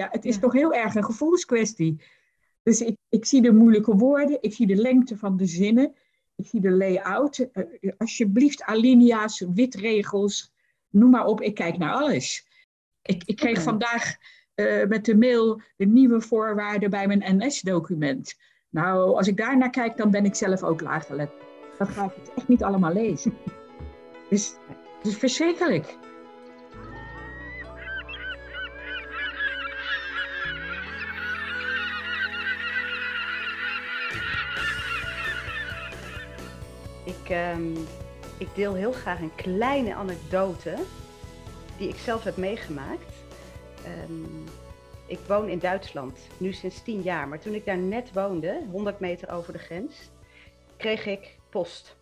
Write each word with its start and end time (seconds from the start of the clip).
Ja, 0.00 0.08
het 0.10 0.24
is 0.24 0.38
toch 0.38 0.52
heel 0.52 0.74
erg 0.74 0.94
een 0.94 1.04
gevoelskwestie. 1.04 2.02
Dus 2.62 2.80
ik, 2.80 2.96
ik 3.08 3.24
zie 3.24 3.42
de 3.42 3.52
moeilijke 3.52 3.96
woorden, 3.96 4.38
ik 4.40 4.52
zie 4.52 4.66
de 4.66 4.76
lengte 4.76 5.16
van 5.16 5.36
de 5.36 5.46
zinnen, 5.46 5.94
ik 6.34 6.46
zie 6.46 6.60
de 6.60 6.70
layout. 6.70 7.38
Uh, 7.52 7.92
alsjeblieft, 7.96 8.62
alinea's, 8.62 9.44
witregels, 9.54 10.52
noem 10.90 11.10
maar 11.10 11.24
op, 11.24 11.40
ik 11.40 11.54
kijk 11.54 11.78
naar 11.78 11.92
alles. 11.92 12.46
Ik, 13.02 13.22
ik 13.24 13.36
kreeg 13.36 13.62
vandaag 13.62 14.16
uh, 14.54 14.86
met 14.86 15.04
de 15.04 15.16
mail 15.16 15.60
de 15.76 15.86
nieuwe 15.86 16.20
voorwaarden 16.20 16.90
bij 16.90 17.06
mijn 17.06 17.36
NS-document. 17.36 18.34
Nou, 18.70 19.16
als 19.16 19.28
ik 19.28 19.36
daar 19.36 19.56
naar 19.56 19.70
kijk, 19.70 19.96
dan 19.96 20.10
ben 20.10 20.24
ik 20.24 20.34
zelf 20.34 20.62
ook 20.62 20.80
laaggelet. 20.80 21.30
Dan 21.78 21.86
ga 21.86 22.04
ik 22.04 22.14
het 22.14 22.34
echt 22.34 22.48
niet 22.48 22.62
allemaal 22.62 22.92
lezen. 22.92 23.34
Dus 24.30 24.54
het 24.98 25.06
is 25.06 25.16
verschrikkelijk. 25.16 25.98
Ik, 37.26 37.54
um, 37.56 37.74
ik 38.38 38.54
deel 38.54 38.74
heel 38.74 38.92
graag 38.92 39.20
een 39.20 39.34
kleine 39.34 39.94
anekdote 39.94 40.76
die 41.78 41.88
ik 41.88 41.96
zelf 41.96 42.24
heb 42.24 42.36
meegemaakt. 42.36 43.14
Um, 44.10 44.44
ik 45.06 45.18
woon 45.18 45.48
in 45.48 45.58
Duitsland, 45.58 46.28
nu 46.38 46.52
sinds 46.52 46.82
tien 46.82 47.02
jaar. 47.02 47.28
Maar 47.28 47.40
toen 47.40 47.54
ik 47.54 47.64
daar 47.64 47.78
net 47.78 48.12
woonde, 48.12 48.66
100 48.70 49.00
meter 49.00 49.30
over 49.30 49.52
de 49.52 49.58
grens, 49.58 50.10
kreeg 50.76 51.06
ik 51.06 51.38
post. 51.50 51.96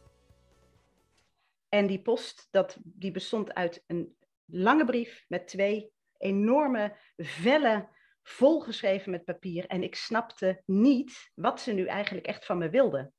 En 1.69 1.86
die 1.86 2.02
post, 2.02 2.48
dat, 2.50 2.78
die 2.83 3.11
bestond 3.11 3.55
uit 3.55 3.84
een 3.86 4.16
lange 4.45 4.84
brief 4.84 5.25
met 5.28 5.48
twee 5.48 5.92
enorme 6.19 6.97
vellen 7.16 7.88
volgeschreven 8.22 9.11
met 9.11 9.25
papier. 9.25 9.66
En 9.66 9.83
ik 9.83 9.95
snapte 9.95 10.62
niet 10.66 11.30
wat 11.34 11.61
ze 11.61 11.72
nu 11.72 11.86
eigenlijk 11.86 12.27
echt 12.27 12.47
van 12.47 12.59
me 12.59 12.70
wilden. 12.70 13.14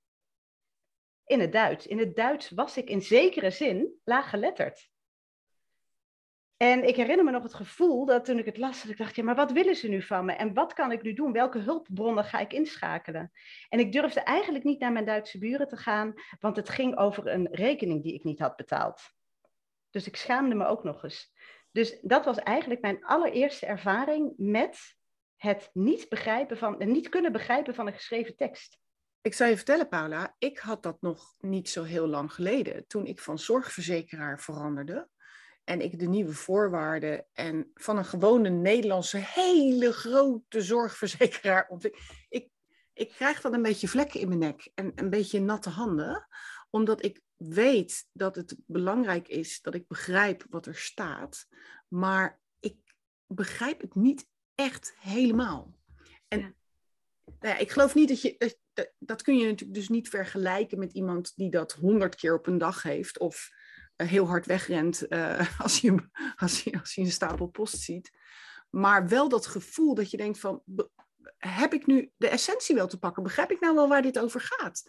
In 1.26 1.40
het 1.40 1.52
Duits. 1.52 1.88
In 1.88 2.00
het 2.00 2.16
Duits 2.16 2.50
was 2.50 2.78
ik 2.78 2.90
in 2.90 3.02
zekere 3.02 3.50
zin 3.50 4.00
laaggeletterd. 4.04 4.90
En 6.58 6.88
ik 6.88 6.96
herinner 6.96 7.26
me 7.26 7.32
nog 7.32 7.44
het 7.44 7.54
gevoel 7.54 8.06
dat 8.06 8.26
toen 8.26 8.40
ik 8.40 8.46
het 8.46 8.58
las, 8.58 8.82
dat 8.82 8.92
ik 8.92 8.98
dacht, 8.98 9.16
ja, 9.16 9.24
maar 9.24 9.36
wat 9.36 9.52
willen 9.52 9.76
ze 9.76 9.88
nu 9.88 10.02
van 10.02 10.26
me? 10.26 10.34
En 10.34 10.54
wat 10.54 10.74
kan 10.74 10.92
ik 10.92 11.02
nu 11.02 11.14
doen? 11.14 11.32
Welke 11.32 11.60
hulpbronnen 11.60 12.24
ga 12.24 12.40
ik 12.40 12.54
inschakelen? 12.54 13.32
En 13.70 13.80
ik 13.80 13.92
durfde 13.92 14.20
eigenlijk 14.20 14.64
niet 14.64 14.80
naar 14.80 14.92
mijn 14.92 15.06
Duitse 15.06 15.38
buren 15.38 15.68
te 15.68 15.78
gaan, 15.78 16.14
want 16.40 16.56
het 16.56 16.70
ging 16.70 16.98
over 16.98 17.28
een 17.28 17.48
rekening 17.52 18.04
die 18.04 18.14
ik 18.14 18.24
niet 18.24 18.40
had 18.40 18.56
betaald. 18.56 19.02
Dus 19.90 20.08
ik 20.08 20.16
schaamde 20.16 20.56
me 20.56 20.66
ook 20.66 20.84
nog 20.84 21.04
eens. 21.04 21.34
Dus 21.72 22.00
dat 22.02 22.26
was 22.26 22.38
eigenlijk 22.38 22.82
mijn 22.82 23.06
allereerste 23.06 23.66
ervaring 23.66 24.34
met 24.38 24.96
het 25.36 25.70
niet 25.74 26.10
begrijpen 26.10 26.58
van, 26.58 26.80
en 26.80 26.92
niet 26.92 27.10
kunnen 27.10 27.32
begrijpen 27.32 27.76
van 27.76 27.88
een 27.88 27.94
geschreven 27.94 28.36
tekst. 28.36 28.80
Ik 29.26 29.34
zou 29.34 29.50
je 29.50 29.56
vertellen, 29.56 29.88
Paula, 29.88 30.36
ik 30.38 30.58
had 30.58 30.84
dat 30.84 31.02
nog 31.02 31.36
niet 31.40 31.70
zo 31.70 31.84
heel 31.84 32.08
lang 32.08 32.34
geleden. 32.34 32.88
Toen 32.88 33.06
ik 33.06 33.20
van 33.20 33.40
zorgverzekeraar 33.40 34.40
veranderde, 34.40 35.10
en 35.64 35.82
ik 35.82 36.00
de 36.00 36.08
nieuwe 36.08 36.34
voorwaarden 36.34 37.26
en 37.34 37.72
van 37.74 37.98
een 37.98 38.06
gewone 38.06 38.50
Nederlandse 38.50 39.18
hele 39.18 39.94
grote 39.94 40.62
zorgverzekeraar 40.62 41.72
Ik, 42.30 42.50
ik 42.94 43.10
krijg 43.10 43.42
dan 43.42 43.54
een 43.54 43.62
beetje 43.62 43.88
vlekken 43.88 44.20
in 44.20 44.28
mijn 44.28 44.40
nek 44.40 44.72
en 44.76 44.92
een 44.96 45.10
beetje 45.10 45.40
natte 45.40 45.70
handen, 45.70 46.28
omdat 46.70 47.04
ik 47.04 47.22
weet 47.36 48.08
dat 48.12 48.36
het 48.36 48.56
belangrijk 48.66 49.28
is 49.28 49.62
dat 49.62 49.76
ik 49.76 49.88
begrijp 49.88 50.46
wat 50.50 50.66
er 50.66 50.76
staat, 50.76 51.48
maar 51.88 52.40
ik 52.60 52.78
begrijp 53.28 53.82
het 53.82 53.96
niet 53.96 54.28
echt 54.56 54.96
helemaal. 55.00 55.76
En 56.28 56.56
Nou 57.40 57.54
ja, 57.54 57.58
ik 57.58 57.72
geloof 57.72 57.96
niet 57.96 58.08
dat 58.08 58.22
je, 58.22 58.64
dat, 58.76 58.92
dat 59.00 59.22
kun 59.22 59.38
je 59.38 59.46
natuurlijk 59.46 59.80
dus 59.80 59.90
niet 59.90 60.10
vergelijken 60.10 60.80
met 60.80 60.94
iemand 60.94 61.36
die 61.36 61.50
dat 61.50 61.74
honderd 61.74 62.16
keer 62.16 62.34
op 62.34 62.48
een 62.48 62.58
dag 62.58 62.82
heeft 62.82 63.20
of 63.20 63.50
heel 63.96 64.28
hard 64.28 64.46
wegrent 64.46 65.06
uh, 65.10 65.60
als, 65.62 65.80
je, 65.80 66.10
als, 66.36 66.64
je, 66.64 66.80
als 66.80 66.96
je 66.96 67.02
een 67.02 67.12
stapel 67.12 67.48
post 67.48 67.78
ziet. 67.78 68.12
Maar 68.70 69.08
wel 69.08 69.30
dat 69.30 69.46
gevoel 69.46 69.96
dat 69.96 70.12
je 70.12 70.18
denkt 70.18 70.40
van, 70.40 70.64
heb 71.38 71.74
ik 71.74 71.86
nu 71.86 72.12
de 72.18 72.30
essentie 72.30 72.76
wel 72.76 72.88
te 72.88 73.00
pakken? 73.00 73.24
Begrijp 73.24 73.52
ik 73.52 73.60
nou 73.60 73.76
wel 73.76 73.88
waar 73.88 74.02
dit 74.02 74.20
over 74.20 74.42
gaat? 74.42 74.84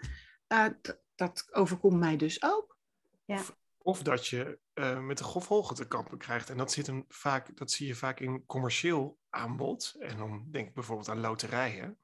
Uh, 0.48 0.66
dat 1.14 1.48
overkomt 1.50 1.98
mij 1.98 2.16
dus 2.16 2.42
ook. 2.42 2.78
Ja. 3.24 3.42
Of, 3.78 4.02
dat 4.02 4.26
je 4.26 4.58
uh, 4.74 5.00
met 5.00 5.18
de 5.18 5.24
grofholgen 5.24 5.76
te 5.76 5.88
kampen 5.88 6.18
krijgt. 6.18 6.50
En 6.50 6.56
dat, 6.56 6.72
zit 6.72 6.86
een, 6.86 7.04
vaak, 7.08 7.56
dat 7.56 7.70
zie 7.70 7.86
je 7.86 7.94
vaak 7.94 8.20
in 8.20 8.46
commercieel 8.46 9.18
aanbod. 9.30 9.96
En 9.98 10.16
dan 10.16 10.46
denk 10.50 10.68
ik 10.68 10.74
bijvoorbeeld 10.74 11.08
aan 11.08 11.20
loterijen 11.20 11.98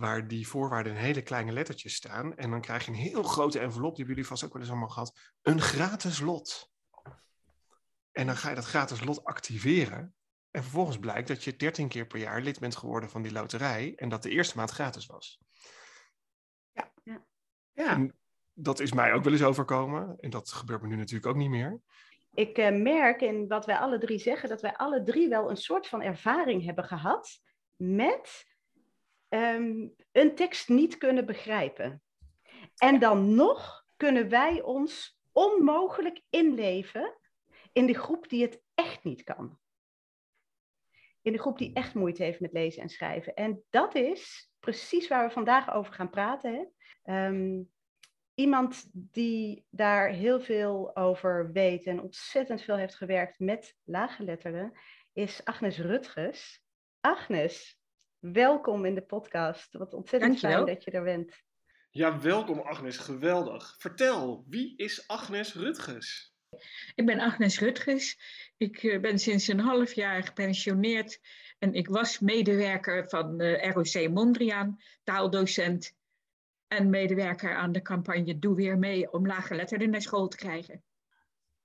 waar 0.00 0.28
die 0.28 0.48
voorwaarden 0.48 0.92
in 0.92 0.98
hele 0.98 1.22
kleine 1.22 1.52
lettertjes 1.52 1.94
staan. 1.94 2.36
En 2.36 2.50
dan 2.50 2.60
krijg 2.60 2.84
je 2.84 2.90
een 2.90 2.96
heel 2.96 3.22
grote 3.22 3.58
envelop, 3.58 3.96
die 3.96 4.04
hebben 4.04 4.14
jullie 4.14 4.26
vast 4.26 4.44
ook 4.44 4.52
wel 4.52 4.62
eens 4.62 4.70
allemaal 4.70 4.88
gehad. 4.88 5.18
Een 5.42 5.60
gratis 5.60 6.20
lot. 6.20 6.70
En 8.12 8.26
dan 8.26 8.36
ga 8.36 8.48
je 8.48 8.54
dat 8.54 8.64
gratis 8.64 9.04
lot 9.04 9.24
activeren. 9.24 10.14
En 10.50 10.62
vervolgens 10.62 10.98
blijkt 10.98 11.28
dat 11.28 11.44
je 11.44 11.56
13 11.56 11.88
keer 11.88 12.06
per 12.06 12.18
jaar 12.18 12.40
lid 12.40 12.58
bent 12.60 12.76
geworden 12.76 13.10
van 13.10 13.22
die 13.22 13.32
loterij. 13.32 13.92
En 13.96 14.08
dat 14.08 14.22
de 14.22 14.30
eerste 14.30 14.56
maand 14.56 14.70
gratis 14.70 15.06
was. 15.06 15.40
Ja. 16.72 16.92
ja. 17.72 18.08
dat 18.52 18.80
is 18.80 18.92
mij 18.92 19.12
ook 19.12 19.24
wel 19.24 19.32
eens 19.32 19.42
overkomen. 19.42 20.16
En 20.18 20.30
dat 20.30 20.52
gebeurt 20.52 20.82
me 20.82 20.88
nu 20.88 20.96
natuurlijk 20.96 21.26
ook 21.26 21.36
niet 21.36 21.50
meer. 21.50 21.80
Ik 22.34 22.58
uh, 22.58 22.70
merk 22.70 23.20
in 23.20 23.48
wat 23.48 23.66
wij 23.66 23.76
alle 23.76 23.98
drie 23.98 24.18
zeggen, 24.18 24.48
dat 24.48 24.60
wij 24.60 24.76
alle 24.76 25.02
drie 25.02 25.28
wel 25.28 25.50
een 25.50 25.56
soort 25.56 25.86
van 25.86 26.02
ervaring 26.02 26.64
hebben 26.64 26.84
gehad 26.84 27.40
met 27.76 28.46
Ehm, 29.30 29.88
een 30.12 30.34
tekst 30.34 30.68
niet 30.68 30.96
kunnen 30.96 31.26
begrijpen. 31.26 32.02
En 32.76 32.98
dan 32.98 33.34
nog 33.34 33.84
kunnen 33.96 34.28
wij 34.28 34.62
ons 34.62 35.18
onmogelijk 35.32 36.22
inleven 36.30 37.18
in 37.72 37.86
de 37.86 37.94
groep 37.94 38.28
die 38.28 38.42
het 38.42 38.62
echt 38.74 39.04
niet 39.04 39.22
kan. 39.22 39.58
In 41.22 41.32
de 41.32 41.38
groep 41.38 41.58
die 41.58 41.72
echt 41.74 41.94
moeite 41.94 42.22
heeft 42.22 42.40
met 42.40 42.52
lezen 42.52 42.82
en 42.82 42.88
schrijven. 42.88 43.34
En 43.34 43.62
dat 43.70 43.94
is 43.94 44.50
precies 44.58 45.08
waar 45.08 45.26
we 45.26 45.32
vandaag 45.32 45.72
over 45.72 45.92
gaan 45.92 46.10
praten. 46.10 46.54
Hè? 46.54 46.64
Ehm, 47.02 47.62
iemand 48.34 48.88
die 48.92 49.66
daar 49.70 50.08
heel 50.08 50.40
veel 50.40 50.96
over 50.96 51.52
weet 51.52 51.84
en 51.84 52.00
ontzettend 52.00 52.62
veel 52.62 52.76
heeft 52.76 52.94
gewerkt 52.94 53.38
met 53.38 53.76
laaggeletterden, 53.84 54.72
is 55.12 55.44
Agnes 55.44 55.78
Rutges. 55.78 56.64
Agnes, 57.00 57.79
Welkom 58.20 58.84
in 58.84 58.94
de 58.94 59.02
podcast. 59.02 59.72
Wat 59.72 59.94
ontzettend 59.94 60.38
fijn 60.38 60.66
dat 60.66 60.84
je 60.84 60.90
er 60.90 61.02
bent. 61.02 61.42
Ja, 61.90 62.20
welkom 62.20 62.60
Agnes. 62.60 62.96
Geweldig. 62.96 63.74
Vertel, 63.78 64.44
wie 64.48 64.76
is 64.76 65.08
Agnes 65.08 65.54
Rutges? 65.54 66.34
Ik 66.94 67.06
ben 67.06 67.20
Agnes 67.20 67.58
Rutges. 67.58 68.18
Ik 68.56 68.82
eh, 68.82 69.00
ben 69.00 69.18
sinds 69.18 69.48
een 69.48 69.60
half 69.60 69.92
jaar 69.92 70.22
gepensioneerd 70.22 71.20
en 71.58 71.74
ik 71.74 71.88
was 71.88 72.18
medewerker 72.18 73.08
van 73.08 73.42
uh, 73.42 73.70
ROC 73.70 74.08
Mondriaan, 74.10 74.76
taaldocent 75.04 75.96
en 76.66 76.90
medewerker 76.90 77.56
aan 77.56 77.72
de 77.72 77.82
campagne 77.82 78.38
Doe 78.38 78.54
Weer 78.54 78.78
Mee 78.78 79.12
om 79.12 79.26
lage 79.26 79.54
letterden 79.54 79.90
naar 79.90 80.02
school 80.02 80.28
te 80.28 80.36
krijgen. 80.36 80.82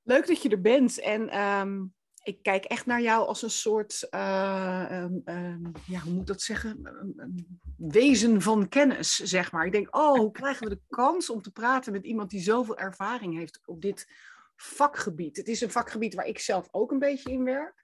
Leuk 0.04 0.28
dat 0.28 0.42
je 0.42 0.50
er 0.50 0.62
bent 0.62 1.00
en 1.00 1.30
ehm, 1.30 1.84
ik 2.26 2.44
kijk 2.44 2.66
echt 2.66 2.86
naar 2.86 3.02
jou 3.02 3.28
als 3.28 3.42
een 3.42 3.50
soort, 3.50 4.08
uh, 4.12 5.02
um, 5.02 5.22
ja, 5.88 6.00
hoe 6.00 6.12
moet 6.12 6.22
ik 6.22 6.28
dat 6.28 6.42
zeggen? 6.42 6.82
Wezen 7.78 8.42
van 8.42 8.70
kennis, 8.70 9.16
zeg 9.16 9.52
maar. 9.52 9.66
Ik 9.66 9.72
denk, 9.72 9.96
oh, 9.96 10.18
hoe 10.18 10.32
krijgen 10.32 10.68
we 10.68 10.76
de 10.76 10.82
kans 10.96 11.30
om 11.30 11.42
te 11.42 11.52
praten 11.52 11.92
met 11.92 12.04
iemand 12.06 12.30
die 12.30 12.42
zoveel 12.42 12.78
ervaring 12.78 13.38
heeft 13.38 13.62
op 13.66 13.82
dit 13.82 14.10
vakgebied? 14.56 15.38
Het 15.38 15.48
is 15.48 15.62
een 15.62 15.72
vakgebied 15.72 16.14
waar 16.14 16.26
ik 16.26 16.40
zelf 16.40 16.68
ook 16.72 16.92
een 16.92 17.00
beetje 17.00 17.32
in 17.32 17.44
werk. 17.44 17.84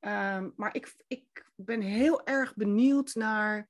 Um, 0.00 0.52
maar 0.56 0.74
ik, 0.74 0.94
ik 1.06 1.46
ben 1.54 1.80
heel 1.80 2.26
erg 2.26 2.54
benieuwd 2.54 3.14
naar, 3.14 3.68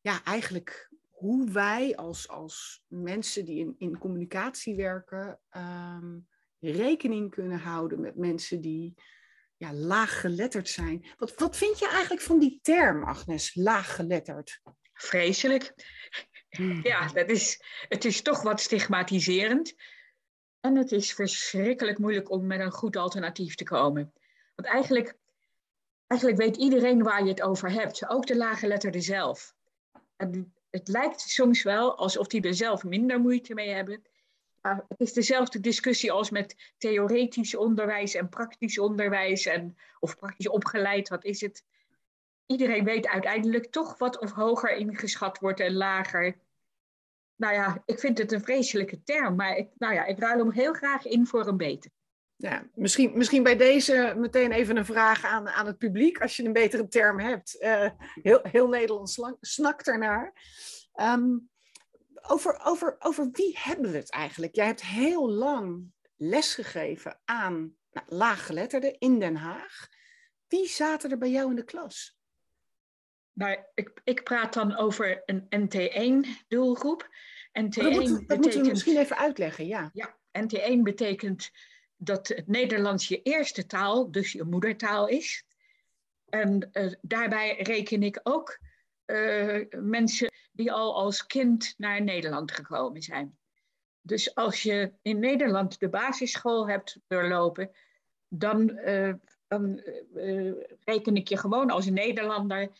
ja, 0.00 0.24
eigenlijk 0.24 0.90
hoe 1.10 1.50
wij 1.50 1.96
als, 1.96 2.28
als 2.28 2.84
mensen 2.88 3.44
die 3.44 3.58
in, 3.58 3.74
in 3.78 3.98
communicatie 3.98 4.76
werken, 4.76 5.40
rekening 6.60 7.30
kunnen 7.30 7.58
houden 7.58 8.00
met 8.00 8.16
mensen 8.16 8.60
die 8.60 8.94
ja, 9.56 9.72
laaggeletterd 9.72 10.68
zijn. 10.68 11.06
Wat, 11.16 11.34
wat 11.34 11.56
vind 11.56 11.78
je 11.78 11.88
eigenlijk 11.88 12.22
van 12.22 12.38
die 12.38 12.58
term, 12.62 13.04
Agnes, 13.04 13.54
laaggeletterd? 13.54 14.60
Vreselijk. 14.92 15.74
Hmm. 16.48 16.80
Ja, 16.82 17.08
dat 17.08 17.28
is, 17.28 17.62
het 17.88 18.04
is 18.04 18.22
toch 18.22 18.42
wat 18.42 18.60
stigmatiserend. 18.60 19.74
En 20.60 20.76
het 20.76 20.92
is 20.92 21.12
verschrikkelijk 21.12 21.98
moeilijk 21.98 22.30
om 22.30 22.46
met 22.46 22.60
een 22.60 22.70
goed 22.70 22.96
alternatief 22.96 23.54
te 23.54 23.64
komen. 23.64 24.12
Want 24.54 24.68
eigenlijk, 24.68 25.16
eigenlijk 26.06 26.40
weet 26.40 26.56
iedereen 26.56 27.02
waar 27.02 27.22
je 27.22 27.28
het 27.28 27.42
over 27.42 27.70
hebt, 27.70 28.08
ook 28.08 28.26
de 28.26 28.36
laaggeletterde 28.36 29.00
zelf. 29.00 29.54
En 30.16 30.54
het 30.70 30.88
lijkt 30.88 31.20
soms 31.20 31.62
wel 31.62 31.96
alsof 31.96 32.26
die 32.26 32.42
er 32.42 32.54
zelf 32.54 32.84
minder 32.84 33.20
moeite 33.20 33.54
mee 33.54 33.70
hebben 33.70 34.02
het 34.68 35.00
is 35.00 35.12
dezelfde 35.12 35.60
discussie 35.60 36.12
als 36.12 36.30
met 36.30 36.72
theoretisch 36.78 37.54
onderwijs 37.54 38.14
en 38.14 38.28
praktisch 38.28 38.78
onderwijs. 38.78 39.46
En, 39.46 39.76
of 40.00 40.16
praktisch 40.16 40.48
opgeleid, 40.48 41.08
wat 41.08 41.24
is 41.24 41.40
het? 41.40 41.64
iedereen 42.46 42.84
weet 42.84 43.08
uiteindelijk 43.08 43.72
toch 43.72 43.98
wat 43.98 44.18
of 44.18 44.32
hoger 44.32 44.76
ingeschat 44.76 45.38
wordt 45.38 45.60
en 45.60 45.74
lager. 45.74 46.36
Nou 47.36 47.54
ja, 47.54 47.82
ik 47.86 47.98
vind 47.98 48.18
het 48.18 48.32
een 48.32 48.42
vreselijke 48.42 49.02
term, 49.02 49.36
maar 49.36 49.56
ik, 49.56 49.68
nou 49.78 49.94
ja, 49.94 50.04
ik 50.04 50.18
ruil 50.18 50.38
hem 50.38 50.50
heel 50.50 50.72
graag 50.72 51.04
in 51.06 51.26
voor 51.26 51.46
een 51.46 51.56
beter. 51.56 51.90
Ja, 52.36 52.68
misschien, 52.74 53.16
misschien 53.16 53.42
bij 53.42 53.56
deze 53.56 54.14
meteen 54.16 54.52
even 54.52 54.76
een 54.76 54.84
vraag 54.84 55.24
aan, 55.24 55.48
aan 55.48 55.66
het 55.66 55.78
publiek, 55.78 56.20
als 56.20 56.36
je 56.36 56.44
een 56.44 56.52
betere 56.52 56.88
term 56.88 57.20
hebt. 57.20 57.56
Uh, 57.60 57.90
heel, 58.22 58.40
heel 58.42 58.68
Nederland 58.68 59.36
snakt 59.40 59.88
ernaar. 59.88 60.32
Um, 61.00 61.48
over, 62.28 62.60
over, 62.64 62.96
over 62.98 63.28
wie 63.30 63.58
hebben 63.58 63.90
we 63.90 63.96
het 63.96 64.10
eigenlijk? 64.10 64.54
Jij 64.54 64.66
hebt 64.66 64.82
heel 64.82 65.30
lang 65.30 65.92
lesgegeven 66.16 67.20
aan 67.24 67.76
nou, 67.90 68.06
laaggeletterden 68.08 68.98
in 68.98 69.18
Den 69.18 69.36
Haag. 69.36 69.88
Wie 70.48 70.68
zaten 70.68 71.10
er 71.10 71.18
bij 71.18 71.30
jou 71.30 71.50
in 71.50 71.56
de 71.56 71.64
klas? 71.64 72.18
Nou, 73.32 73.58
ik, 73.74 74.00
ik 74.04 74.22
praat 74.22 74.54
dan 74.54 74.76
over 74.76 75.22
een 75.24 75.46
NT1-doelgroep. 75.48 77.08
NT1 77.60 77.68
dat, 77.68 77.92
moet, 77.92 78.08
dat 78.08 78.26
betekent, 78.26 78.40
moeten 78.40 78.62
we 78.62 78.68
misschien 78.68 78.96
even 78.96 79.16
uitleggen, 79.16 79.66
ja. 79.66 79.90
Ja, 79.92 80.16
NT1 80.38 80.82
betekent 80.82 81.50
dat 81.96 82.28
het 82.28 82.46
Nederlands 82.46 83.08
je 83.08 83.22
eerste 83.22 83.66
taal, 83.66 84.10
dus 84.10 84.32
je 84.32 84.44
moedertaal 84.44 85.08
is. 85.08 85.44
En 86.28 86.68
uh, 86.72 86.92
daarbij 87.00 87.56
reken 87.62 88.02
ik 88.02 88.20
ook 88.22 88.58
uh, 89.06 89.64
mensen 89.70 90.32
die 90.52 90.72
al 90.72 90.94
als 90.94 91.26
kind 91.26 91.74
naar 91.76 92.02
Nederland 92.02 92.52
gekomen 92.52 93.02
zijn. 93.02 93.38
Dus 94.00 94.34
als 94.34 94.62
je 94.62 94.92
in 95.02 95.18
Nederland 95.18 95.80
de 95.80 95.88
basisschool 95.88 96.68
hebt 96.68 96.98
doorlopen, 97.06 97.70
dan, 98.28 98.70
uh, 98.70 99.12
dan 99.48 99.82
reken 100.84 101.16
ik 101.16 101.28
je 101.28 101.36
gewoon 101.36 101.70
als 101.70 101.86
Nederlander. 101.86 102.70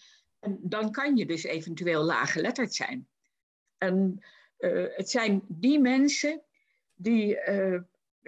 En 0.41 0.59
dan 0.62 0.91
kan 0.91 1.17
je 1.17 1.26
dus 1.26 1.43
eventueel 1.43 2.03
laaggeletterd 2.03 2.75
zijn. 2.75 3.09
En 3.79 4.25
het 4.97 5.11
zijn 5.11 5.43
die 5.49 5.81
mensen 5.81 6.43
die 6.94 7.38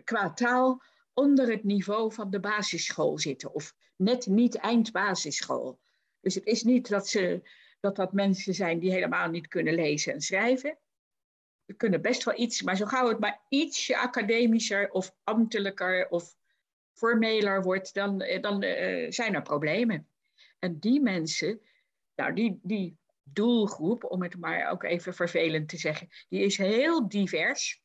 qua 0.04 0.32
taal 0.32 0.82
onder 1.14 1.50
het 1.50 1.64
niveau 1.64 2.12
van 2.12 2.30
de 2.30 2.40
basisschool 2.40 3.18
zitten. 3.18 3.54
Of 3.54 3.74
net 3.96 4.26
niet 4.26 4.54
eindbasisschool. 4.54 5.78
Dus 6.20 6.34
het 6.34 6.46
is 6.46 6.62
niet 6.62 6.88
dat, 6.88 7.08
ze, 7.08 7.42
dat 7.80 7.96
dat 7.96 8.12
mensen 8.12 8.54
zijn 8.54 8.78
die 8.78 8.90
helemaal 8.90 9.28
niet 9.28 9.48
kunnen 9.48 9.74
lezen 9.74 10.12
en 10.12 10.20
schrijven. 10.20 10.78
Ze 11.66 11.74
kunnen 11.74 12.02
best 12.02 12.24
wel 12.24 12.38
iets, 12.38 12.62
maar 12.62 12.76
zo 12.76 12.86
gauw 12.86 13.08
het 13.08 13.18
maar 13.18 13.40
ietsje 13.48 13.96
academischer 13.96 14.90
of 14.90 15.14
ambtelijker 15.24 16.08
of 16.08 16.36
formeler 16.92 17.62
wordt, 17.62 17.94
dan, 17.94 18.20
eh, 18.20 18.42
dan 18.42 18.64
uh, 18.64 19.10
zijn 19.10 19.34
er 19.34 19.42
problemen. 19.42 20.08
En 20.58 20.78
die 20.78 21.00
mensen, 21.00 21.60
nou 22.14 22.32
die, 22.32 22.60
die 22.62 22.98
doelgroep, 23.22 24.04
om 24.04 24.22
het 24.22 24.38
maar 24.38 24.70
ook 24.70 24.82
even 24.82 25.14
vervelend 25.14 25.68
te 25.68 25.76
zeggen, 25.76 26.08
die 26.28 26.40
is 26.40 26.56
heel 26.56 27.08
divers. 27.08 27.82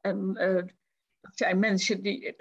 En 0.00 0.36
uh, 0.38 0.62
dat 1.20 1.36
zijn 1.36 1.58
mensen 1.58 2.02
die 2.02 2.34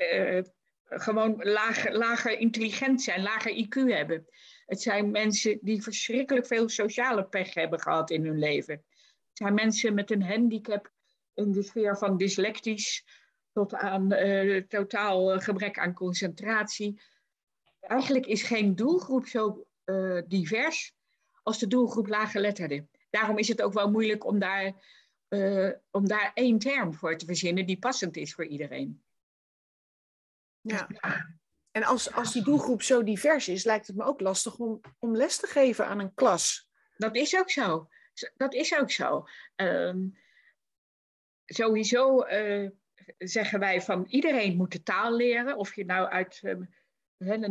gewoon 0.83 1.35
lager, 1.43 1.97
lager 1.97 2.39
intelligent 2.39 3.01
zijn, 3.01 3.21
lager 3.21 3.65
IQ 3.65 3.73
hebben. 3.73 4.27
Het 4.71 4.81
zijn 4.81 5.11
mensen 5.11 5.59
die 5.61 5.83
verschrikkelijk 5.83 6.47
veel 6.47 6.69
sociale 6.69 7.25
pech 7.25 7.53
hebben 7.53 7.79
gehad 7.79 8.09
in 8.09 8.25
hun 8.25 8.39
leven. 8.39 8.75
Het 8.75 9.37
zijn 9.37 9.53
mensen 9.53 9.93
met 9.93 10.11
een 10.11 10.23
handicap 10.23 10.91
in 11.33 11.51
de 11.51 11.63
sfeer 11.63 11.97
van 11.97 12.17
dyslectisch 12.17 13.05
tot 13.53 13.73
aan 13.73 14.13
uh, 14.13 14.63
totaal 14.63 15.39
gebrek 15.39 15.79
aan 15.79 15.93
concentratie. 15.93 17.01
Eigenlijk 17.79 18.25
is 18.25 18.43
geen 18.43 18.75
doelgroep 18.75 19.27
zo 19.27 19.67
uh, 19.85 20.21
divers 20.27 20.93
als 21.43 21.59
de 21.59 21.67
doelgroep 21.67 22.07
laaggeletterden. 22.07 22.89
Daarom 23.09 23.37
is 23.37 23.47
het 23.47 23.61
ook 23.61 23.73
wel 23.73 23.91
moeilijk 23.91 24.25
om 24.25 24.39
daar 24.39 24.73
uh, 25.29 25.71
om 25.89 26.07
daar 26.07 26.31
één 26.33 26.59
term 26.59 26.93
voor 26.93 27.17
te 27.17 27.25
verzinnen 27.25 27.65
die 27.65 27.79
passend 27.79 28.17
is 28.17 28.33
voor 28.33 28.45
iedereen. 28.45 29.03
Ja. 30.61 30.87
En 31.71 31.83
als, 31.83 32.13
als 32.13 32.33
die 32.33 32.43
doelgroep 32.43 32.81
zo 32.81 33.03
divers 33.03 33.47
is, 33.47 33.63
lijkt 33.63 33.87
het 33.87 33.95
me 33.95 34.03
ook 34.03 34.21
lastig 34.21 34.57
om, 34.57 34.81
om 34.99 35.15
les 35.15 35.37
te 35.37 35.47
geven 35.47 35.85
aan 35.85 35.99
een 35.99 36.13
klas. 36.13 36.69
Dat 36.97 37.15
is 37.15 37.39
ook 37.39 37.49
zo. 37.49 37.87
Dat 38.35 38.53
is 38.53 38.77
ook 38.77 38.91
zo. 38.91 39.27
Um, 39.55 40.17
sowieso 41.45 42.25
uh, 42.25 42.69
zeggen 43.17 43.59
wij 43.59 43.81
van 43.81 44.05
iedereen 44.05 44.57
moet 44.57 44.71
de 44.71 44.83
taal 44.83 45.15
leren. 45.15 45.57
Of 45.57 45.75
je 45.75 45.85
nou 45.85 46.09
uit, 46.09 46.41
um, 46.43 46.69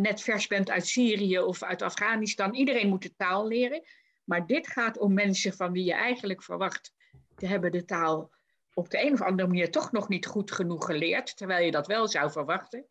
net 0.00 0.20
vers 0.22 0.46
bent 0.46 0.70
uit 0.70 0.86
Syrië 0.86 1.38
of 1.38 1.62
uit 1.62 1.82
Afghanistan. 1.82 2.54
Iedereen 2.54 2.88
moet 2.88 3.02
de 3.02 3.14
taal 3.16 3.48
leren. 3.48 3.82
Maar 4.24 4.46
dit 4.46 4.66
gaat 4.66 4.98
om 4.98 5.14
mensen 5.14 5.54
van 5.54 5.72
wie 5.72 5.84
je 5.84 5.94
eigenlijk 5.94 6.42
verwacht 6.42 6.92
te 7.36 7.46
hebben 7.46 7.72
de 7.72 7.84
taal 7.84 8.32
op 8.74 8.90
de 8.90 9.04
een 9.04 9.12
of 9.12 9.22
andere 9.22 9.48
manier 9.48 9.70
toch 9.70 9.92
nog 9.92 10.08
niet 10.08 10.26
goed 10.26 10.52
genoeg 10.52 10.86
geleerd, 10.86 11.36
terwijl 11.36 11.64
je 11.64 11.70
dat 11.70 11.86
wel 11.86 12.08
zou 12.08 12.30
verwachten. 12.30 12.86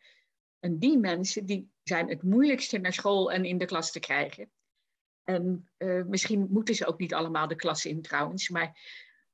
En 0.60 0.80
die 0.80 0.98
mensen 0.98 1.46
die 1.46 1.72
zijn 1.84 2.10
het 2.10 2.24
moeilijkste 2.24 2.78
naar 2.78 2.94
school 2.94 3.32
en 3.32 3.46
in 3.46 3.58
de 3.58 3.66
klas 3.66 3.92
te 3.92 4.00
krijgen. 4.00 4.52
En 5.24 5.70
uh, 5.78 6.04
misschien 6.06 6.48
moeten 6.50 6.76
ze 6.76 6.86
ook 6.86 7.00
niet 7.00 7.14
allemaal 7.14 7.48
de 7.48 7.56
klas 7.56 7.86
in 7.86 8.02
trouwens, 8.02 8.50
maar, 8.50 8.80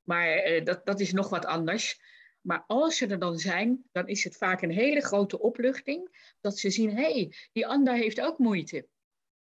maar 0.02 0.52
uh, 0.52 0.64
dat, 0.66 0.86
dat 0.86 1.00
is 1.00 1.12
nog 1.12 1.30
wat 1.30 1.46
anders. 1.46 2.00
Maar 2.42 2.64
als 2.68 2.98
ze 2.98 3.08
er 3.08 3.20
dan 3.20 3.38
zijn, 3.38 3.84
dan 3.92 4.08
is 4.08 4.24
het 4.24 4.38
vaak 4.38 4.62
een 4.62 4.72
hele 4.72 5.02
grote 5.02 5.40
opluchting 5.40 6.34
dat 6.42 6.58
ze 6.60 6.70
zien, 6.70 6.90
hé, 6.90 7.14
hey, 7.14 7.34
die 7.52 7.68
ander 7.68 7.94
heeft 7.94 8.22
ook 8.22 8.38
moeite. 8.38 8.88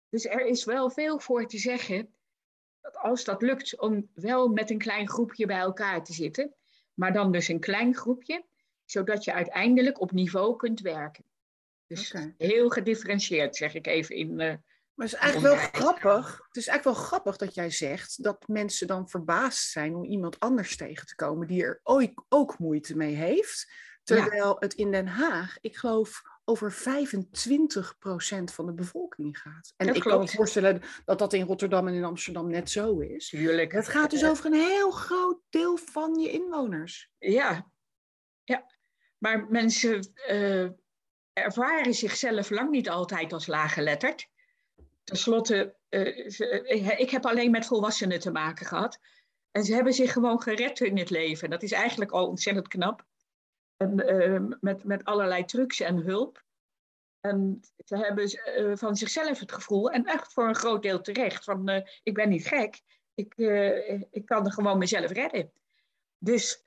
Dus 0.09 0.25
er 0.25 0.45
is 0.45 0.65
wel 0.65 0.89
veel 0.89 1.19
voor 1.19 1.47
te 1.47 1.57
zeggen 1.57 2.15
dat 2.81 2.97
als 2.97 3.23
dat 3.23 3.41
lukt 3.41 3.79
om 3.79 4.09
wel 4.13 4.47
met 4.47 4.69
een 4.69 4.77
klein 4.77 5.09
groepje 5.09 5.45
bij 5.45 5.59
elkaar 5.59 6.03
te 6.03 6.13
zitten, 6.13 6.55
maar 6.93 7.13
dan 7.13 7.31
dus 7.31 7.47
een 7.47 7.59
klein 7.59 7.95
groepje, 7.95 8.45
zodat 8.85 9.23
je 9.23 9.33
uiteindelijk 9.33 10.01
op 10.01 10.11
niveau 10.11 10.55
kunt 10.55 10.79
werken. 10.79 11.25
Dus 11.87 12.13
heel 12.37 12.69
gedifferentieerd, 12.69 13.55
zeg 13.55 13.73
ik 13.73 13.87
even 13.87 14.15
in. 14.15 14.29
Uh, 14.31 14.53
maar 14.97 15.05
het 15.05 15.15
is 15.15 15.19
eigenlijk 15.19 15.55
wel 15.55 15.81
grappig. 15.81 16.41
Het 16.47 16.57
is 16.57 16.67
eigenlijk 16.67 16.97
wel 16.97 17.07
grappig 17.07 17.37
dat 17.37 17.53
jij 17.53 17.69
zegt 17.69 18.23
dat 18.23 18.47
mensen 18.47 18.87
dan 18.87 19.09
verbaasd 19.09 19.69
zijn 19.69 19.95
om 19.95 20.03
iemand 20.03 20.39
anders 20.39 20.75
tegen 20.75 21.05
te 21.05 21.15
komen 21.15 21.47
die 21.47 21.63
er 21.63 21.79
ook, 21.83 22.25
ook 22.29 22.59
moeite 22.59 22.97
mee 22.97 23.15
heeft. 23.15 23.71
Terwijl 24.03 24.55
het 24.59 24.73
in 24.73 24.91
Den 24.91 25.07
Haag, 25.07 25.57
ik 25.61 25.77
geloof, 25.77 26.21
over 26.43 26.73
25% 26.73 26.77
van 28.43 28.65
de 28.65 28.73
bevolking 28.73 29.39
gaat. 29.39 29.73
En 29.77 29.95
ik 29.95 30.01
kan 30.01 30.19
me 30.19 30.27
voorstellen 30.27 30.81
dat 31.05 31.19
dat 31.19 31.33
in 31.33 31.45
Rotterdam 31.45 31.87
en 31.87 31.93
in 31.93 32.03
Amsterdam 32.03 32.49
net 32.49 32.69
zo 32.69 32.99
is. 32.99 33.29
Tuurlijk. 33.29 33.71
Het 33.71 33.87
gaat 33.87 34.09
dus 34.09 34.25
over 34.25 34.45
een 34.45 34.53
heel 34.53 34.91
groot 34.91 35.39
deel 35.49 35.77
van 35.77 36.19
je 36.19 36.31
inwoners. 36.31 37.09
Ja, 37.17 37.71
ja. 38.43 38.65
maar 39.17 39.47
mensen 39.49 40.13
uh, 40.29 40.69
ervaren 41.37 41.93
zichzelf 41.93 42.49
lang 42.49 42.69
niet 42.69 42.89
altijd 42.89 43.33
als 43.33 43.47
laaggeletterd. 43.47 44.27
Ten 45.03 45.17
slotte, 45.17 45.75
uh, 45.89 46.99
ik 46.99 47.09
heb 47.09 47.25
alleen 47.25 47.51
met 47.51 47.65
volwassenen 47.65 48.19
te 48.19 48.31
maken 48.31 48.65
gehad. 48.65 48.99
En 49.51 49.63
ze 49.63 49.73
hebben 49.73 49.93
zich 49.93 50.11
gewoon 50.11 50.41
gered 50.41 50.79
in 50.79 50.97
het 50.97 51.09
leven. 51.09 51.49
Dat 51.49 51.63
is 51.63 51.71
eigenlijk 51.71 52.11
al 52.11 52.27
ontzettend 52.27 52.67
knap. 52.67 53.05
En, 53.77 54.13
uh, 54.13 54.57
met, 54.59 54.83
met 54.83 55.03
allerlei 55.03 55.45
trucs 55.45 55.79
en 55.79 55.97
hulp. 55.97 56.45
En 57.19 57.59
ze 57.85 57.97
hebben 57.97 58.77
van 58.77 58.95
zichzelf 58.95 59.39
het 59.39 59.51
gevoel, 59.51 59.91
en 59.91 60.05
echt 60.05 60.33
voor 60.33 60.47
een 60.47 60.55
groot 60.55 60.81
deel 60.81 61.01
terecht, 61.01 61.43
van 61.43 61.83
ik 62.03 62.13
ben 62.13 62.29
niet 62.29 62.47
gek, 62.47 62.81
ik, 63.13 63.33
ik 64.11 64.25
kan 64.25 64.51
gewoon 64.51 64.77
mezelf 64.77 65.11
redden. 65.11 65.51
Dus 66.17 66.63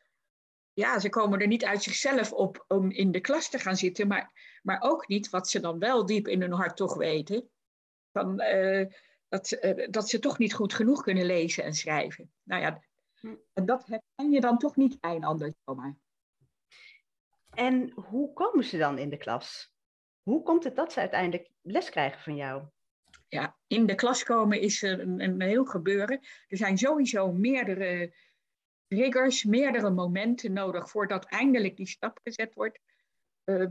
ja, 0.72 0.98
ze 0.98 1.08
komen 1.08 1.40
er 1.40 1.46
niet 1.46 1.64
uit 1.64 1.82
zichzelf 1.82 2.32
op 2.32 2.64
om 2.68 2.90
in 2.90 3.12
de 3.12 3.20
klas 3.20 3.50
te 3.50 3.58
gaan 3.58 3.76
zitten, 3.76 4.06
maar, 4.06 4.58
maar 4.62 4.80
ook 4.80 5.08
niet 5.08 5.30
wat 5.30 5.48
ze 5.48 5.60
dan 5.60 5.78
wel 5.78 6.06
diep 6.06 6.28
in 6.28 6.40
hun 6.40 6.52
hart 6.52 6.76
toch 6.76 6.96
weten, 6.96 7.50
van, 8.12 8.36
dat, 9.28 9.58
dat 9.90 10.08
ze 10.08 10.18
toch 10.18 10.38
niet 10.38 10.54
goed 10.54 10.74
genoeg 10.74 11.02
kunnen 11.02 11.24
lezen 11.24 11.64
en 11.64 11.74
schrijven. 11.74 12.32
Nou 12.42 12.62
ja, 12.62 12.82
hm. 13.20 13.34
en 13.52 13.66
dat 13.66 13.86
herken 13.86 14.30
je 14.30 14.40
dan 14.40 14.58
toch 14.58 14.76
niet 14.76 14.98
een 15.00 15.24
ander 15.24 15.52
zomaar. 15.64 15.96
En 17.50 17.90
hoe 17.90 18.32
komen 18.32 18.64
ze 18.64 18.78
dan 18.78 18.98
in 18.98 19.10
de 19.10 19.16
klas? 19.16 19.72
Hoe 20.22 20.42
komt 20.42 20.64
het 20.64 20.76
dat 20.76 20.92
ze 20.92 21.00
uiteindelijk 21.00 21.50
les 21.62 21.90
krijgen 21.90 22.20
van 22.20 22.36
jou? 22.36 22.64
Ja, 23.28 23.56
in 23.66 23.86
de 23.86 23.94
klas 23.94 24.22
komen 24.22 24.60
is 24.60 24.82
een, 24.82 25.20
een 25.20 25.40
heel 25.40 25.64
gebeuren. 25.64 26.20
Er 26.48 26.56
zijn 26.56 26.78
sowieso 26.78 27.32
meerdere 27.32 28.14
triggers, 28.90 29.44
meerdere 29.44 29.90
momenten 29.90 30.52
nodig 30.52 30.90
voordat 30.90 31.24
eindelijk 31.24 31.76
die 31.76 31.88
stap 31.88 32.20
gezet 32.22 32.54
wordt. 32.54 32.80
Uh, 33.44 33.66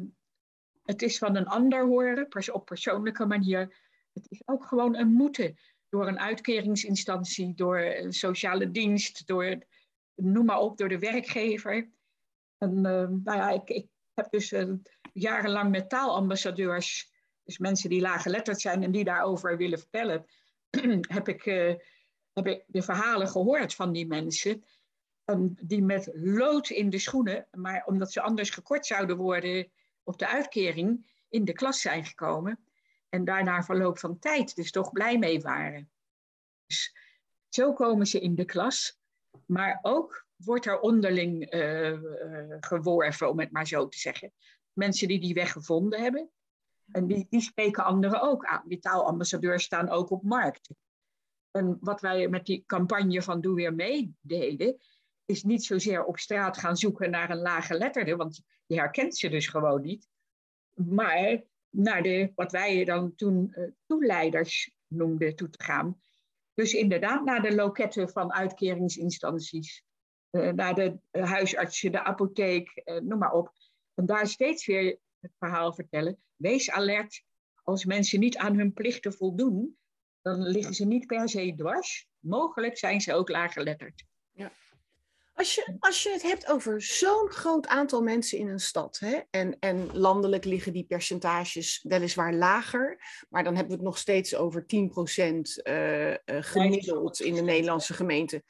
het 0.84 1.02
is 1.02 1.18
van 1.18 1.36
een 1.36 1.48
ander 1.48 1.86
horen, 1.86 2.54
op 2.54 2.66
persoonlijke 2.66 3.26
manier. 3.26 3.60
Het 4.14 4.26
is 4.30 4.42
ook 4.46 4.66
gewoon 4.66 4.96
een 4.96 5.12
moeten 5.12 5.58
door 5.90 6.08
een 6.08 6.20
uitkeringsinstantie, 6.20 7.54
door 7.56 7.80
een 7.80 8.14
sociale 8.14 8.72
dienst, 8.72 9.28
door, 9.28 9.64
noem 10.16 10.46
maar 10.46 10.60
op, 10.60 10.78
door 10.78 10.90
de 10.90 11.00
werkgever. 11.00 11.76
Uh, 12.60 12.70
nou 12.70 13.22
ja, 13.24 13.50
ik, 13.50 13.70
ik 13.70 13.88
heb 14.14 14.32
dus 14.32 14.52
uh, 14.52 14.74
jarenlang 15.14 15.72
met 15.72 15.90
taalambassadeurs, 15.90 17.12
dus 17.44 17.58
mensen 17.58 17.90
die 17.90 18.02
laaggeletterd 18.02 18.62
zijn 18.62 18.84
en 18.84 18.92
die 18.92 19.04
daarover 19.04 19.58
willen 19.58 19.80
vertellen, 19.80 20.26
heb 21.16 21.28
ik, 21.28 21.46
eh, 21.46 21.76
heb 22.34 22.48
ik 22.48 22.64
de 22.68 22.82
verhalen 22.82 23.28
gehoord 23.28 23.76
van 23.76 23.92
die 23.92 24.08
mensen. 24.08 24.64
Um, 25.30 25.56
die 25.62 25.84
met 25.84 26.12
lood 26.14 26.70
in 26.70 26.90
de 26.90 27.00
schoenen, 27.00 27.48
maar 27.52 27.86
omdat 27.86 28.12
ze 28.12 28.22
anders 28.22 28.50
gekort 28.50 28.86
zouden 28.86 29.18
worden 29.18 29.72
op 30.04 30.20
de 30.20 30.28
uitkering, 30.28 31.12
in 31.30 31.46
de 31.46 31.54
klas 31.54 31.82
zijn 31.82 32.06
gekomen. 32.06 32.60
En 33.10 33.26
daarna 33.26 33.64
verloop 33.64 34.00
van 34.00 34.20
tijd 34.20 34.56
dus 34.56 34.72
toch 34.72 34.92
blij 34.92 35.18
mee 35.18 35.42
waren. 35.42 35.92
Dus 36.66 36.96
zo 37.50 37.74
komen 37.74 38.08
ze 38.08 38.20
in 38.20 38.36
de 38.36 38.46
klas. 38.46 39.00
Maar 39.46 39.80
ook 39.82 40.28
wordt 40.36 40.66
er 40.66 40.80
onderling 40.80 41.54
uh, 41.54 41.92
uh, 41.92 42.56
geworven, 42.60 43.30
om 43.30 43.40
het 43.40 43.52
maar 43.52 43.68
zo 43.68 43.88
te 43.88 44.00
zeggen. 44.00 44.34
Mensen 44.74 45.08
die 45.08 45.20
die 45.20 45.34
weg 45.34 45.52
gevonden 45.52 46.02
hebben. 46.02 46.30
En 46.92 47.08
die, 47.08 47.28
die 47.30 47.42
spreken 47.42 47.84
anderen 47.84 48.22
ook 48.22 48.46
aan. 48.46 48.64
Die 48.66 48.80
taalambassadeurs 48.80 49.64
staan 49.64 49.90
ook 49.90 50.10
op 50.10 50.24
markt. 50.24 50.70
En 51.52 51.78
wat 51.82 52.02
wij 52.02 52.28
met 52.28 52.46
die 52.46 52.64
campagne 52.66 53.22
van 53.22 53.42
Doe 53.42 53.56
Weer 53.56 53.74
Mee 53.74 54.16
deden, 54.22 54.82
is 55.30 55.44
niet 55.44 55.64
zozeer 55.64 56.04
op 56.04 56.20
straat 56.20 56.58
gaan 56.58 56.78
zoeken 56.78 57.10
naar 57.10 57.30
een 57.30 57.42
lage 57.42 57.74
letterde, 57.74 58.16
want 58.16 58.42
je 58.66 58.76
herkent 58.76 59.18
ze 59.18 59.30
dus 59.30 59.48
gewoon 59.48 59.82
niet. 59.82 60.08
Maar 60.76 61.44
naar 61.70 62.04
de, 62.04 62.32
wat 62.36 62.52
wij 62.52 62.86
dan 62.86 63.16
toen 63.16 63.54
uh, 63.56 63.68
toeleiders 63.86 64.72
noemden 64.88 65.36
toe 65.36 65.50
te 65.50 65.64
gaan. 65.64 66.02
Dus 66.54 66.74
inderdaad 66.74 67.24
naar 67.24 67.42
de 67.42 67.56
loketten 67.56 68.10
van 68.10 68.34
uitkeringsinstanties, 68.34 69.84
uh, 70.32 70.52
naar 70.52 70.76
de 70.76 71.00
huisartsen, 71.12 71.92
de 71.92 72.04
apotheek, 72.04 72.82
noem 73.04 73.20
maar 73.20 73.34
op. 73.34 73.54
En 73.94 74.06
daar 74.06 74.28
steeds 74.28 74.66
weer 74.66 75.00
het 75.20 75.32
verhaal 75.38 75.74
vertellen. 75.74 76.18
Wees 76.36 76.72
alert, 76.72 77.24
als 77.64 77.86
mensen 77.86 78.20
niet 78.20 78.38
aan 78.38 78.58
hun 78.58 78.74
plichten 78.74 79.14
voldoen, 79.14 79.78
dan 80.22 80.42
liggen 80.42 80.74
ze 80.74 80.86
niet 80.86 81.08
per 81.08 81.30
se 81.30 81.54
dwars. 81.56 82.08
Mogelijk 82.20 82.78
zijn 82.78 83.02
ze 83.02 83.14
ook 83.14 83.30
laaggeletterd. 83.30 84.06
Ja. 84.32 84.52
Als 85.40 85.56
je, 85.56 85.76
als 85.80 86.04
je 86.04 86.10
het 86.10 86.22
hebt 86.22 86.48
over 86.48 86.82
zo'n 86.82 87.30
groot 87.30 87.68
aantal 87.68 88.02
mensen 88.02 88.38
in 88.38 88.48
een 88.48 88.60
stad, 88.60 89.00
hè, 89.00 89.20
en, 89.30 89.60
en 89.60 89.98
landelijk 89.98 90.46
liggen 90.46 90.74
die 90.74 90.86
percentages 90.86 91.86
weliswaar 91.88 92.34
lager, 92.34 93.02
maar 93.30 93.44
dan 93.44 93.56
hebben 93.56 93.72
we 93.72 93.78
het 93.78 93.90
nog 93.90 93.98
steeds 93.98 94.36
over 94.36 94.62
10% 94.62 94.66
uh, 94.68 96.10
uh, 96.10 96.16
gemiddeld 96.26 97.20
in 97.20 97.34
de 97.34 97.42
Nederlandse 97.42 97.94
gemeente. 97.94 98.44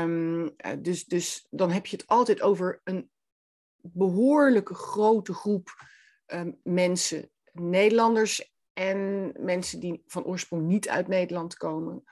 Um, 0.00 0.56
dus, 0.78 1.04
dus 1.04 1.46
dan 1.50 1.70
heb 1.70 1.86
je 1.86 1.96
het 1.96 2.06
altijd 2.06 2.40
over 2.40 2.80
een 2.84 3.10
behoorlijke 3.76 4.74
grote 4.74 5.34
groep 5.34 5.86
um, 6.26 6.60
mensen, 6.62 7.30
Nederlanders 7.52 8.54
en 8.72 9.32
mensen 9.38 9.80
die 9.80 10.02
van 10.06 10.24
oorsprong 10.24 10.66
niet 10.66 10.88
uit 10.88 11.08
Nederland 11.08 11.56
komen, 11.56 12.04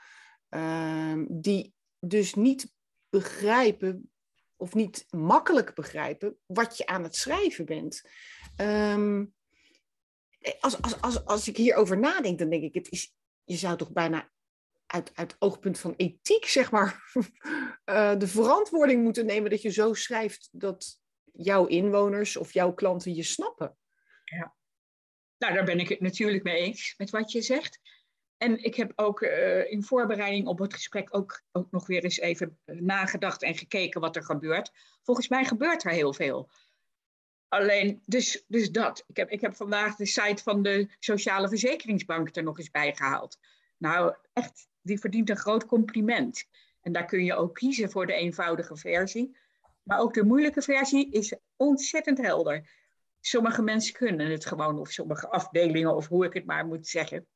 um, 0.49 1.27
die 1.29 1.73
dus 1.99 2.33
niet 2.33 2.73
begrijpen 3.11 4.11
of 4.55 4.73
niet 4.73 5.05
makkelijk 5.09 5.73
begrijpen 5.75 6.37
wat 6.45 6.77
je 6.77 6.85
aan 6.85 7.03
het 7.03 7.15
schrijven 7.15 7.65
bent. 7.65 8.01
Um, 8.57 9.33
als, 10.59 10.81
als, 10.81 11.01
als, 11.01 11.25
als 11.25 11.47
ik 11.47 11.57
hierover 11.57 11.99
nadenk, 11.99 12.39
dan 12.39 12.49
denk 12.49 12.63
ik, 12.63 12.73
het 12.73 12.91
is, 12.91 13.15
je 13.43 13.55
zou 13.55 13.77
toch 13.77 13.91
bijna 13.91 14.31
uit, 14.85 15.11
uit 15.15 15.35
oogpunt 15.39 15.79
van 15.79 15.93
ethiek, 15.97 16.45
zeg 16.45 16.71
maar, 16.71 17.11
uh, 17.85 18.17
de 18.21 18.27
verantwoording 18.27 19.03
moeten 19.03 19.25
nemen 19.25 19.49
dat 19.49 19.61
je 19.61 19.69
zo 19.69 19.93
schrijft 19.93 20.49
dat 20.51 20.99
jouw 21.33 21.65
inwoners 21.65 22.37
of 22.37 22.53
jouw 22.53 22.73
klanten 22.73 23.15
je 23.15 23.23
snappen. 23.23 23.77
Ja. 24.23 24.55
Nou, 25.37 25.53
daar 25.53 25.65
ben 25.65 25.79
ik 25.79 25.89
het 25.89 25.99
natuurlijk 25.99 26.43
mee 26.43 26.57
eens 26.57 26.93
met 26.97 27.09
wat 27.09 27.31
je 27.31 27.41
zegt. 27.41 27.79
En 28.41 28.63
ik 28.63 28.75
heb 28.75 28.91
ook 28.95 29.21
uh, 29.21 29.71
in 29.71 29.83
voorbereiding 29.83 30.47
op 30.47 30.59
het 30.59 30.73
gesprek 30.73 31.15
ook, 31.15 31.41
ook 31.51 31.71
nog 31.71 31.87
weer 31.87 32.03
eens 32.03 32.19
even 32.19 32.59
nagedacht 32.65 33.43
en 33.43 33.55
gekeken 33.55 34.01
wat 34.01 34.15
er 34.15 34.23
gebeurt. 34.23 34.71
Volgens 35.03 35.27
mij 35.27 35.45
gebeurt 35.45 35.83
er 35.83 35.91
heel 35.91 36.13
veel. 36.13 36.49
Alleen, 37.47 38.01
dus, 38.05 38.45
dus 38.47 38.71
dat. 38.71 39.03
Ik 39.07 39.17
heb, 39.17 39.29
ik 39.29 39.41
heb 39.41 39.55
vandaag 39.55 39.95
de 39.95 40.05
site 40.05 40.43
van 40.43 40.63
de 40.63 40.89
Sociale 40.99 41.47
Verzekeringsbank 41.47 42.35
er 42.35 42.43
nog 42.43 42.57
eens 42.57 42.71
bij 42.71 42.95
gehaald. 42.95 43.39
Nou, 43.77 44.15
echt, 44.33 44.67
die 44.81 44.99
verdient 44.99 45.29
een 45.29 45.37
groot 45.37 45.65
compliment. 45.65 46.45
En 46.81 46.91
daar 46.91 47.05
kun 47.05 47.23
je 47.23 47.35
ook 47.35 47.53
kiezen 47.55 47.91
voor 47.91 48.05
de 48.05 48.13
eenvoudige 48.13 48.75
versie. 48.75 49.37
Maar 49.83 49.99
ook 49.99 50.13
de 50.13 50.23
moeilijke 50.23 50.61
versie 50.61 51.11
is 51.11 51.35
ontzettend 51.55 52.17
helder. 52.17 52.69
Sommige 53.19 53.61
mensen 53.61 53.93
kunnen 53.93 54.31
het 54.31 54.45
gewoon, 54.45 54.79
of 54.79 54.91
sommige 54.91 55.29
afdelingen, 55.29 55.95
of 55.95 56.07
hoe 56.07 56.25
ik 56.25 56.33
het 56.33 56.45
maar 56.45 56.65
moet 56.65 56.87
zeggen. 56.87 57.27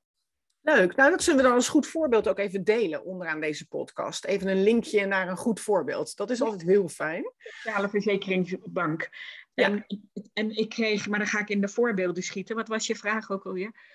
Leuk. 0.66 0.96
Nou, 0.96 1.10
dat 1.10 1.24
zullen 1.24 1.42
we 1.42 1.46
dan 1.48 1.56
als 1.56 1.68
goed 1.68 1.88
voorbeeld 1.88 2.28
ook 2.28 2.40
even 2.40 2.64
delen 2.64 3.04
onderaan 3.04 3.40
deze 3.40 3.68
podcast. 3.68 4.26
Even 4.26 4.48
een 4.48 4.64
linkje 4.64 5.06
naar 5.06 5.28
een 5.28 5.38
goed 5.38 5.60
voorbeeld. 5.60 6.16
Dat 6.16 6.30
is 6.30 6.42
altijd 6.42 6.62
heel 6.62 6.88
fijn. 6.88 7.32
Sociale 7.38 7.90
Verzekeringsbank. 7.90 9.10
Ja. 9.54 9.66
En, 9.66 9.86
en 10.34 10.58
ik 10.58 10.70
kreeg, 10.70 11.08
maar 11.08 11.20
dan 11.20 11.28
ga 11.28 11.40
ik 11.40 11.50
in 11.50 11.62
de 11.62 11.68
voorbeelden 11.68 12.24
schieten. 12.24 12.56
Wat 12.56 12.68
was 12.68 12.88
je 12.88 12.96
vraag 12.96 13.32
ook 13.32 13.46
alweer? 13.46 13.95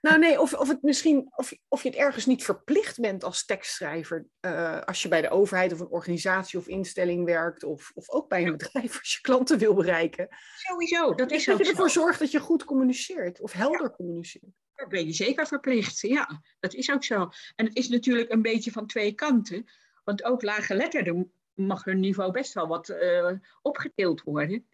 Nou 0.00 0.18
nee, 0.18 0.40
of, 0.40 0.54
of, 0.54 0.68
het 0.68 0.82
misschien, 0.82 1.32
of, 1.36 1.52
of 1.68 1.82
je 1.82 1.88
het 1.88 1.98
ergens 1.98 2.26
niet 2.26 2.44
verplicht 2.44 3.00
bent 3.00 3.24
als 3.24 3.44
tekstschrijver. 3.44 4.26
Uh, 4.40 4.80
als 4.80 5.02
je 5.02 5.08
bij 5.08 5.20
de 5.20 5.30
overheid 5.30 5.72
of 5.72 5.80
een 5.80 5.88
organisatie 5.88 6.58
of 6.58 6.68
instelling 6.68 7.24
werkt. 7.24 7.64
Of, 7.64 7.90
of 7.94 8.10
ook 8.10 8.28
bij 8.28 8.46
een 8.46 8.56
bedrijf 8.56 8.98
als 8.98 9.12
je 9.12 9.20
klanten 9.20 9.58
wil 9.58 9.74
bereiken. 9.74 10.28
Sowieso, 10.56 11.14
dat 11.14 11.30
is 11.30 11.44
Dat 11.44 11.58
je 11.58 11.64
ervoor 11.64 11.90
zo. 11.90 12.00
zorgt 12.00 12.18
dat 12.18 12.30
je 12.30 12.40
goed 12.40 12.64
communiceert. 12.64 13.40
Of 13.40 13.52
helder 13.52 13.82
ja. 13.82 13.90
communiceert. 13.90 14.52
Daar 14.74 14.88
ben 14.88 15.06
je 15.06 15.12
zeker 15.12 15.46
verplicht, 15.46 16.00
ja. 16.00 16.42
Dat 16.60 16.74
is 16.74 16.90
ook 16.90 17.04
zo. 17.04 17.28
En 17.56 17.66
het 17.66 17.76
is 17.76 17.88
natuurlijk 17.88 18.30
een 18.32 18.42
beetje 18.42 18.72
van 18.72 18.86
twee 18.86 19.12
kanten. 19.12 19.70
Want 20.04 20.24
ook 20.24 20.42
lage 20.42 20.74
letterden 20.74 21.32
mag 21.54 21.84
hun 21.84 22.00
niveau 22.00 22.32
best 22.32 22.52
wel 22.52 22.66
wat 22.66 22.88
uh, 22.88 23.32
opgetild 23.62 24.22
worden. 24.22 24.66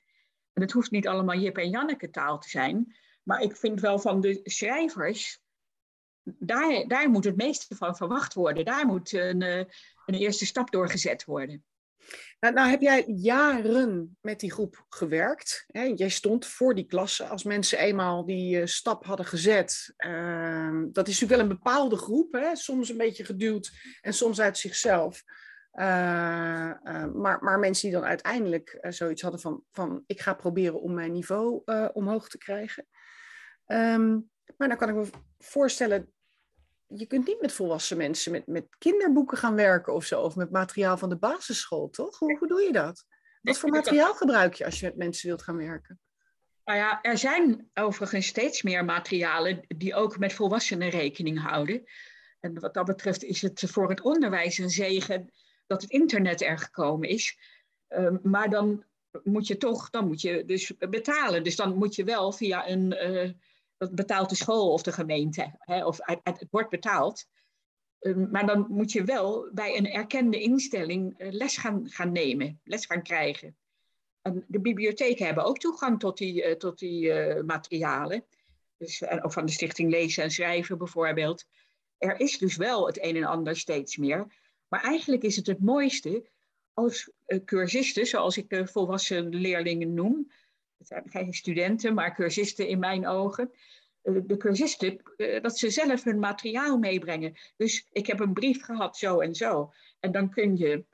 En 0.53 0.63
het 0.63 0.73
hoeft 0.73 0.91
niet 0.91 1.09
allemaal 1.09 1.39
Jip 1.39 1.57
en 1.59 1.71
Janneke 1.71 2.11
taal 2.11 2.39
te 2.39 2.49
zijn. 2.49 2.97
Maar 3.25 3.43
ik 3.43 3.57
vind 3.57 3.81
wel 3.81 3.99
van 3.99 4.21
de 4.21 4.41
schrijvers, 4.43 5.41
daar, 6.23 6.85
daar 6.87 7.11
moet 7.11 7.25
het 7.25 7.37
meeste 7.37 7.77
van 7.77 7.97
verwacht 7.97 8.35
worden. 8.35 8.65
Daar 8.65 8.87
moet 8.87 9.13
een, 9.13 9.43
een 9.43 10.15
eerste 10.15 10.47
stap 10.47 10.71
doorgezet 10.71 11.25
worden. 11.25 11.65
Nou, 12.41 12.55
nou 12.55 12.71
heb 12.71 12.81
jij 12.81 13.05
jaren 13.07 14.17
met 14.21 14.41
die 14.41 14.53
groep 14.53 14.85
gewerkt. 14.89 15.65
Hè? 15.67 15.83
Jij 15.83 16.09
stond 16.09 16.47
voor 16.47 16.75
die 16.75 16.87
klasse. 16.87 17.25
Als 17.25 17.43
mensen 17.43 17.79
eenmaal 17.79 18.25
die 18.25 18.61
uh, 18.61 18.67
stap 18.67 19.05
hadden 19.05 19.27
gezet. 19.27 19.95
Uh, 20.07 20.83
dat 20.93 21.09
is 21.09 21.21
natuurlijk 21.21 21.31
wel 21.31 21.41
een 21.41 21.57
bepaalde 21.63 21.97
groep. 21.97 22.33
Hè? 22.33 22.57
Soms 22.57 22.89
een 22.89 22.97
beetje 22.97 23.25
geduwd 23.25 23.73
en 24.01 24.15
soms 24.15 24.41
uit 24.41 24.59
zichzelf. 24.59 25.23
Uh, 25.73 25.83
maar, 27.13 27.39
maar 27.43 27.59
mensen 27.59 27.91
die 27.91 27.99
dan 27.99 28.09
uiteindelijk 28.09 28.79
zoiets 28.89 29.23
hadden 29.23 29.41
van, 29.41 29.63
van... 29.73 30.03
ik 30.07 30.21
ga 30.21 30.35
proberen 30.35 30.81
om 30.81 30.95
mijn 30.95 31.13
niveau 31.13 31.63
omhoog 31.93 32.29
te 32.29 32.39
krijgen. 32.39 32.87
Um, 33.67 34.31
maar 34.57 34.69
dan 34.69 34.77
kan 34.77 34.89
ik 34.89 34.95
me 34.95 35.07
voorstellen, 35.39 36.13
je 36.87 37.07
kunt 37.07 37.27
niet 37.27 37.41
met 37.41 37.53
volwassen 37.53 37.97
mensen 37.97 38.33
met, 38.33 38.47
met 38.47 38.67
kinderboeken 38.79 39.39
gaan 39.39 39.55
werken 39.55 39.95
of 39.95 40.05
zo, 40.05 40.21
of 40.21 40.37
met 40.37 40.51
materiaal 40.51 40.99
van 40.99 41.09
de 41.09 41.17
basisschool, 41.17 41.91
toch? 41.91 42.19
Hoe, 42.19 42.39
hoe 42.39 42.49
doe 42.49 42.61
je 42.61 42.73
dat? 42.73 43.07
Wat 43.43 43.59
voor 43.59 43.71
materiaal 43.71 44.15
gebruik 44.15 44.55
je 44.55 44.65
als 44.65 44.81
je 44.81 44.87
met 44.87 44.97
mensen 44.97 45.29
wilt 45.29 45.43
gaan 45.43 45.57
werken? 45.57 46.01
Nou 46.65 46.79
ja, 46.79 47.03
er 47.03 47.19
zijn 47.19 47.71
overigens 47.75 48.27
steeds 48.27 48.63
meer 48.63 48.85
materialen 48.85 49.61
die 49.69 49.95
ook 49.95 50.19
met 50.19 50.33
volwassenen 50.33 50.89
rekening 50.89 51.41
houden. 51.41 51.83
En 52.41 52.61
wat 52.61 52.75
dat 52.75 52.85
betreft 52.85 53.25
is 53.25 53.43
het 53.43 53.65
voor 53.67 53.89
het 53.89 54.01
onderwijs 54.01 54.59
een 54.59 54.71
zegen 54.71 55.33
dat 55.67 55.83
het 55.83 55.91
internet 55.91 56.43
er 56.43 56.59
gekomen 56.59 57.09
is. 57.09 57.39
Um, 57.89 58.21
maar 58.23 58.51
dan 58.51 58.85
moet 59.23 59.47
je 59.47 59.57
toch, 59.57 59.91
dan 59.91 60.07
moet 60.07 60.21
je 60.21 60.45
dus 60.45 60.73
betalen. 60.77 61.43
Dus 61.43 61.57
dan 61.57 61.75
moet 61.75 61.95
je 61.95 62.05
wel 62.05 62.33
via 62.33 62.69
een, 62.69 63.13
uh, 63.13 63.31
dat 63.77 63.95
betaalt 63.95 64.29
de 64.29 64.37
school 64.37 64.73
of 64.73 64.83
de 64.83 64.93
gemeente, 64.93 65.55
hè, 65.59 65.85
of 65.85 65.99
het 66.23 66.47
wordt 66.51 66.71
betaald. 66.71 67.27
Um, 68.01 68.31
maar 68.31 68.47
dan 68.47 68.67
moet 68.69 68.93
je 68.93 69.05
wel 69.05 69.49
bij 69.53 69.77
een 69.77 69.91
erkende 69.91 70.41
instelling 70.41 71.21
uh, 71.21 71.33
les 71.33 71.57
gaan, 71.57 71.89
gaan 71.89 72.13
nemen, 72.13 72.61
les 72.65 72.87
gaan 72.87 73.03
krijgen. 73.03 73.57
En 74.23 74.45
de 74.49 74.61
bibliotheken 74.61 75.27
hebben 75.27 75.45
ook 75.45 75.59
toegang 75.59 75.99
tot 75.99 76.19
die, 76.19 76.45
uh, 76.45 76.53
tot 76.53 76.79
die 76.79 77.13
materialen. 77.43 78.25
Dus, 78.79 79.05
ook 79.23 79.33
van 79.33 79.47
de 79.47 79.53
Stichting 79.53 79.91
Lezen 79.91 80.23
en 80.23 80.31
Schrijven 80.31 80.79
bijvoorbeeld. 80.79 81.45
Er 81.99 82.21
is 82.21 82.39
dus 82.39 82.57
wel 82.57 82.87
het 82.87 83.03
een 83.03 83.17
en 83.17 83.25
ander 83.25 83.57
steeds 83.57 83.97
meer. 83.97 84.27
Maar 84.69 84.83
eigenlijk 84.83 85.23
is 85.23 85.37
het 85.37 85.47
het 85.47 85.61
mooiste 85.61 86.31
als 86.73 87.11
cursisten, 87.45 88.07
zoals 88.07 88.37
ik 88.37 88.63
volwassen 88.65 89.29
leerlingen 89.29 89.95
noem. 89.95 90.31
Het 90.79 90.87
zijn 90.87 91.11
geen 91.11 91.33
studenten, 91.33 91.95
maar 91.95 92.15
cursisten 92.15 92.69
in 92.69 92.79
mijn 92.79 93.07
ogen. 93.07 93.51
De 94.03 94.37
cursisten, 94.37 95.01
dat 95.43 95.59
ze 95.59 95.71
zelf 95.71 96.05
hun 96.05 96.19
materiaal 96.19 96.79
meebrengen. 96.79 97.37
Dus 97.57 97.89
ik 97.93 98.07
heb 98.07 98.21
een 98.21 98.33
brief 98.33 98.63
gehad, 98.63 98.97
zo 98.97 99.21
en 99.21 99.35
zo. 99.35 99.73
En 100.01 100.13
dan 100.13 100.31
kun 100.31 100.57
je 100.57 100.85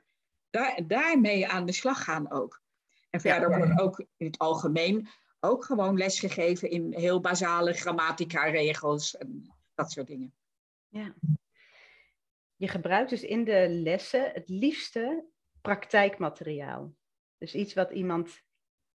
daar, 0.49 0.79
daarmee 0.87 1.47
aan 1.47 1.65
de 1.65 1.71
slag 1.71 2.03
gaan 2.03 2.31
ook. 2.31 2.61
En 3.09 3.21
verder 3.21 3.49
ja, 3.49 3.57
ja. 3.57 3.65
wordt 3.65 3.81
ook 3.81 3.99
in 4.17 4.25
het 4.25 4.37
algemeen 4.37 5.07
ook 5.39 5.65
gewoon 5.65 5.97
lesgegeven 5.97 6.69
in 6.69 6.93
heel 6.93 7.21
basale 7.21 7.73
grammatica-regels 7.73 9.17
en 9.17 9.53
dat 9.75 9.91
soort 9.91 10.07
dingen. 10.07 10.33
Ja. 10.87 11.13
je 12.55 12.67
gebruikt 12.67 13.09
dus 13.09 13.23
in 13.23 13.43
de 13.43 13.67
lessen 13.69 14.31
het 14.33 14.49
liefste 14.49 15.25
praktijkmateriaal. 15.61 16.93
Dus 17.37 17.55
iets 17.55 17.73
wat 17.73 17.91
iemand 17.91 18.41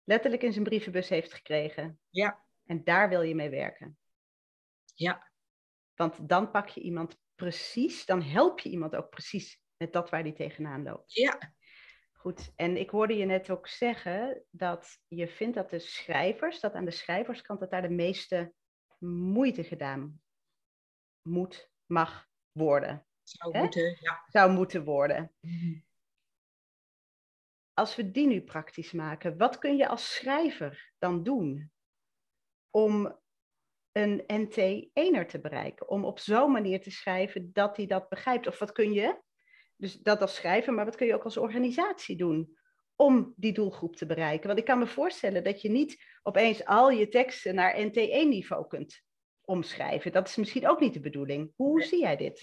letterlijk 0.05 0.43
in 0.43 0.53
zijn 0.53 0.65
brievenbus 0.65 1.09
heeft 1.09 1.33
gekregen. 1.33 2.01
Ja. 2.11 2.45
En 2.65 2.85
daar 2.85 3.09
wil 3.09 3.23
je 3.23 3.35
mee 3.35 3.51
werken. 3.51 3.99
Ja. 4.95 5.31
Want 5.95 6.29
dan 6.29 6.51
pak 6.51 6.69
je 6.69 6.81
iemand 6.81 7.21
precies, 7.35 8.07
dan 8.07 8.23
help 8.23 8.61
je 8.61 8.71
iemand 8.71 8.97
ook 8.97 9.11
precies 9.11 9.61
met 9.77 9.93
dat 9.93 10.11
waar 10.11 10.23
die 10.23 10.33
tegenaan 10.33 10.83
loopt. 10.83 11.13
Ja. 11.13 11.53
Goed, 12.13 12.53
en 12.57 12.77
ik 12.77 12.91
hoorde 12.91 13.17
je 13.17 13.25
net 13.25 13.51
ook 13.51 13.69
zeggen 13.69 14.45
dat 14.51 14.99
je 15.09 15.29
vindt 15.29 15.55
dat 15.55 15.71
de 15.71 15.79
schrijvers, 15.79 16.61
dat 16.61 16.73
aan 16.73 16.85
de 16.85 16.91
schrijverskant, 16.91 17.61
dat 17.61 17.71
daar 17.71 17.83
de 17.83 17.89
meeste 17.89 18.53
moeite 18.99 19.65
gedaan 19.65 20.23
moet, 21.23 21.71
mag 21.87 22.29
worden. 22.53 23.07
Zou 23.23 23.57
Hè? 23.57 23.61
moeten, 23.61 23.97
ja. 24.01 24.23
Zou 24.27 24.53
moeten 24.53 24.85
worden. 24.85 25.33
Als 27.75 27.97
we 27.97 28.11
die 28.11 28.27
nu 28.27 28.41
praktisch 28.43 28.93
maken, 28.93 29.37
wat 29.37 29.59
kun 29.59 29.77
je 29.77 29.89
als 29.89 30.15
schrijver 30.15 30.93
dan 30.99 31.23
doen 31.23 31.73
om 32.71 33.21
een 33.93 34.23
NT-1er 34.27 35.27
te 35.27 35.39
bereiken? 35.43 35.89
Om 35.89 36.05
op 36.05 36.19
zo'n 36.19 36.53
manier 36.53 36.81
te 36.81 36.91
schrijven 36.91 37.51
dat 37.53 37.77
hij 37.77 37.87
dat 37.87 38.09
begrijpt. 38.09 38.47
Of 38.47 38.59
wat 38.59 38.73
kun 38.73 38.93
je, 38.93 39.21
dus 39.77 39.97
dat 39.99 40.21
als 40.21 40.35
schrijver, 40.35 40.73
maar 40.73 40.85
wat 40.85 40.97
kun 40.97 41.07
je 41.07 41.15
ook 41.15 41.25
als 41.25 41.37
organisatie 41.37 42.17
doen 42.17 42.57
om 42.97 43.33
die 43.37 43.53
doelgroep 43.53 43.97
te 43.97 44.07
bereiken? 44.07 44.47
Want 44.47 44.59
ik 44.59 44.65
kan 44.65 44.79
me 44.79 44.87
voorstellen 44.87 45.45
dat 45.45 45.61
je 45.61 45.71
niet 45.71 46.05
opeens 46.23 46.65
al 46.65 46.91
je 46.91 47.09
teksten 47.09 47.55
naar 47.55 47.77
NT1-niveau 47.77 48.67
kunt 48.67 49.03
omschrijven. 49.45 50.13
Dat 50.13 50.29
is 50.29 50.37
misschien 50.37 50.69
ook 50.69 50.81
niet 50.81 50.93
de 50.95 51.01
bedoeling. 51.01 51.53
Hoe 51.57 51.79
Nee. 51.79 51.87
zie 51.87 52.01
jij 52.01 52.17
dit? 52.17 52.43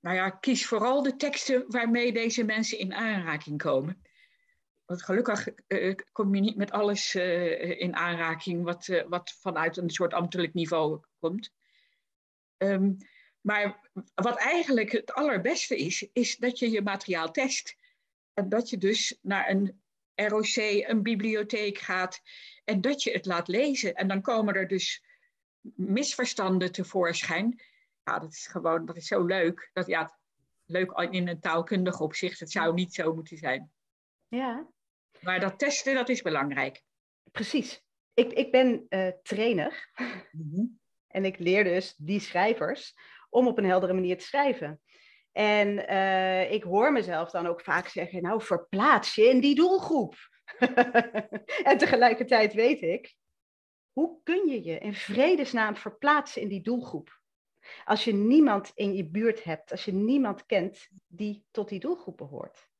Nou 0.00 0.16
ja, 0.16 0.30
kies 0.30 0.66
vooral 0.66 1.02
de 1.02 1.16
teksten 1.16 1.64
waarmee 1.68 2.12
deze 2.12 2.44
mensen 2.44 2.78
in 2.78 2.94
aanraking 2.94 3.62
komen. 3.62 4.02
Want 4.92 5.04
gelukkig 5.04 5.48
eh, 5.66 5.94
kom 6.12 6.34
je 6.34 6.40
niet 6.40 6.56
met 6.56 6.70
alles 6.70 7.14
eh, 7.14 7.80
in 7.80 7.96
aanraking 7.96 8.64
wat, 8.64 8.88
eh, 8.88 9.04
wat 9.08 9.36
vanuit 9.40 9.76
een 9.76 9.90
soort 9.90 10.14
ambtelijk 10.14 10.54
niveau 10.54 11.00
komt. 11.18 11.52
Ehm, 12.56 12.92
maar 13.40 13.90
wat 14.14 14.36
eigenlijk 14.36 14.92
het 14.92 15.12
allerbeste 15.12 15.76
is, 15.76 16.08
is 16.12 16.36
dat 16.36 16.58
je 16.58 16.70
je 16.70 16.82
materiaal 16.82 17.30
test. 17.30 17.76
En 18.34 18.48
dat 18.48 18.70
je 18.70 18.78
dus 18.78 19.18
naar 19.22 19.50
een 19.50 19.82
ROC, 20.14 20.56
een 20.88 21.02
bibliotheek 21.02 21.78
gaat 21.78 22.20
en 22.64 22.80
dat 22.80 23.02
je 23.02 23.12
het 23.12 23.26
laat 23.26 23.48
lezen. 23.48 23.94
En 23.94 24.08
dan 24.08 24.22
komen 24.22 24.54
er 24.54 24.68
dus 24.68 25.04
misverstanden 25.76 26.72
tevoorschijn. 26.72 27.62
Ja, 28.04 28.18
dat 28.18 28.32
is 28.32 28.46
gewoon, 28.46 28.86
dat 28.86 28.96
is 28.96 29.06
zo 29.06 29.24
leuk. 29.24 29.70
Dat, 29.72 29.86
ja, 29.86 30.18
leuk 30.64 30.90
in 30.90 31.28
een 31.28 31.40
taalkundig 31.40 32.00
opzicht. 32.00 32.40
Het 32.40 32.50
zou 32.50 32.74
niet 32.74 32.94
zo 32.94 33.14
moeten 33.14 33.36
zijn. 33.36 33.72
Ja, 34.28 34.71
Maar 35.22 35.40
dat 35.40 35.58
testen, 35.58 35.94
dat 35.94 36.08
is 36.08 36.22
belangrijk. 36.22 36.82
precies. 37.32 37.82
Ik, 38.14 38.32
ik 38.32 38.50
ben 38.50 38.86
eh, 38.88 39.08
trainer 39.22 39.90
Mhm. 40.30 40.64
en 41.06 41.24
ik 41.24 41.38
leer 41.38 41.64
dus 41.64 41.94
die 41.96 42.20
schrijvers 42.20 42.94
om 43.30 43.46
op 43.46 43.58
een 43.58 43.64
heldere 43.64 43.92
manier 43.92 44.18
te 44.18 44.24
schrijven. 44.24 44.80
En 45.32 45.86
eh, 45.86 46.52
ik 46.52 46.62
hoor 46.62 46.92
mezelf 46.92 47.30
dan 47.30 47.46
ook 47.46 47.60
vaak 47.60 47.88
zeggen, 47.88 48.22
nou 48.22 48.42
verplaats 48.42 49.14
je 49.14 49.28
in 49.28 49.40
die 49.40 49.54
doelgroep. 49.54 50.14
en 51.70 51.78
tegelijkertijd 51.78 52.52
weet 52.54 52.82
ik, 52.82 53.14
hoe 53.92 54.20
kun 54.22 54.48
je 54.48 54.64
je 54.64 54.78
in 54.78 54.94
vredesnaam 54.94 55.76
verplaatsen 55.76 56.42
in 56.42 56.48
die 56.48 56.62
doelgroep? 56.62 57.20
Als 57.84 58.04
je 58.04 58.12
niemand 58.14 58.72
in 58.74 58.94
je 58.94 59.08
buurt 59.08 59.44
hebt, 59.44 59.70
als 59.70 59.84
je 59.84 59.92
niemand 59.92 60.46
kent 60.46 60.88
die 61.06 61.44
tot 61.50 61.68
die 61.68 61.80
doelgroep 61.80 62.16
behoort. 62.16 62.70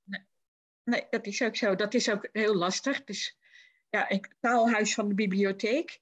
Nee, 0.85 1.07
dat 1.11 1.27
is 1.27 1.43
ook 1.43 1.57
zo. 1.57 1.75
Dat 1.75 1.95
is 1.95 2.11
ook 2.11 2.29
heel 2.33 2.55
lastig. 2.55 3.05
Dus 3.05 3.39
ja, 3.91 4.05
het 4.09 4.29
taalhuis 4.41 4.95
van 4.95 5.09
de 5.09 5.15
bibliotheek 5.15 6.01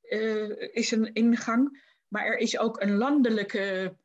eh, 0.00 0.74
is 0.74 0.90
een 0.90 1.12
ingang. 1.12 1.84
Maar 2.08 2.24
er 2.24 2.38
is 2.38 2.58
ook 2.58 2.80
een 2.80 2.96
landelijke 2.96 3.96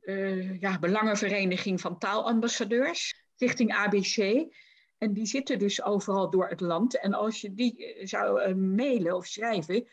eh, 0.00 0.60
ja, 0.60 0.78
belangenvereniging 0.78 1.80
van 1.80 1.98
taalambassadeurs, 1.98 3.24
Stichting 3.34 3.74
ABC. 3.74 4.48
En 4.98 5.12
die 5.12 5.26
zitten 5.26 5.58
dus 5.58 5.82
overal 5.82 6.30
door 6.30 6.48
het 6.48 6.60
land. 6.60 7.00
En 7.00 7.14
als 7.14 7.40
je 7.40 7.54
die 7.54 7.94
eh, 7.94 8.06
zou 8.06 8.54
mailen 8.54 9.16
of 9.16 9.26
schrijven, 9.26 9.88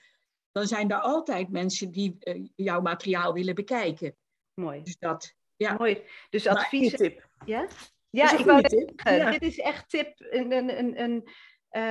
dan 0.51 0.67
zijn 0.67 0.91
er 0.91 0.99
altijd 0.99 1.49
mensen 1.49 1.91
die 1.91 2.17
jouw 2.55 2.81
materiaal 2.81 3.33
willen 3.33 3.55
bekijken. 3.55 4.15
Mooi. 4.53 4.83
Dus 4.83 4.97
dat, 4.97 5.35
ja. 5.55 5.73
Mooi. 5.73 6.03
Dus 6.29 6.47
advies. 6.47 6.93
tip. 6.93 7.29
Ja? 7.45 7.67
Ja, 8.09 8.37
ik 8.37 8.45
wou 8.45 8.61
zeggen, 8.69 9.17
Ja. 9.17 9.31
dit 9.31 9.41
is 9.41 9.59
echt 9.59 9.89
tip, 9.89 10.13
een, 10.17 10.51
een, 10.51 10.79
een, 10.79 11.01
een 11.01 11.27
eh, 11.69 11.83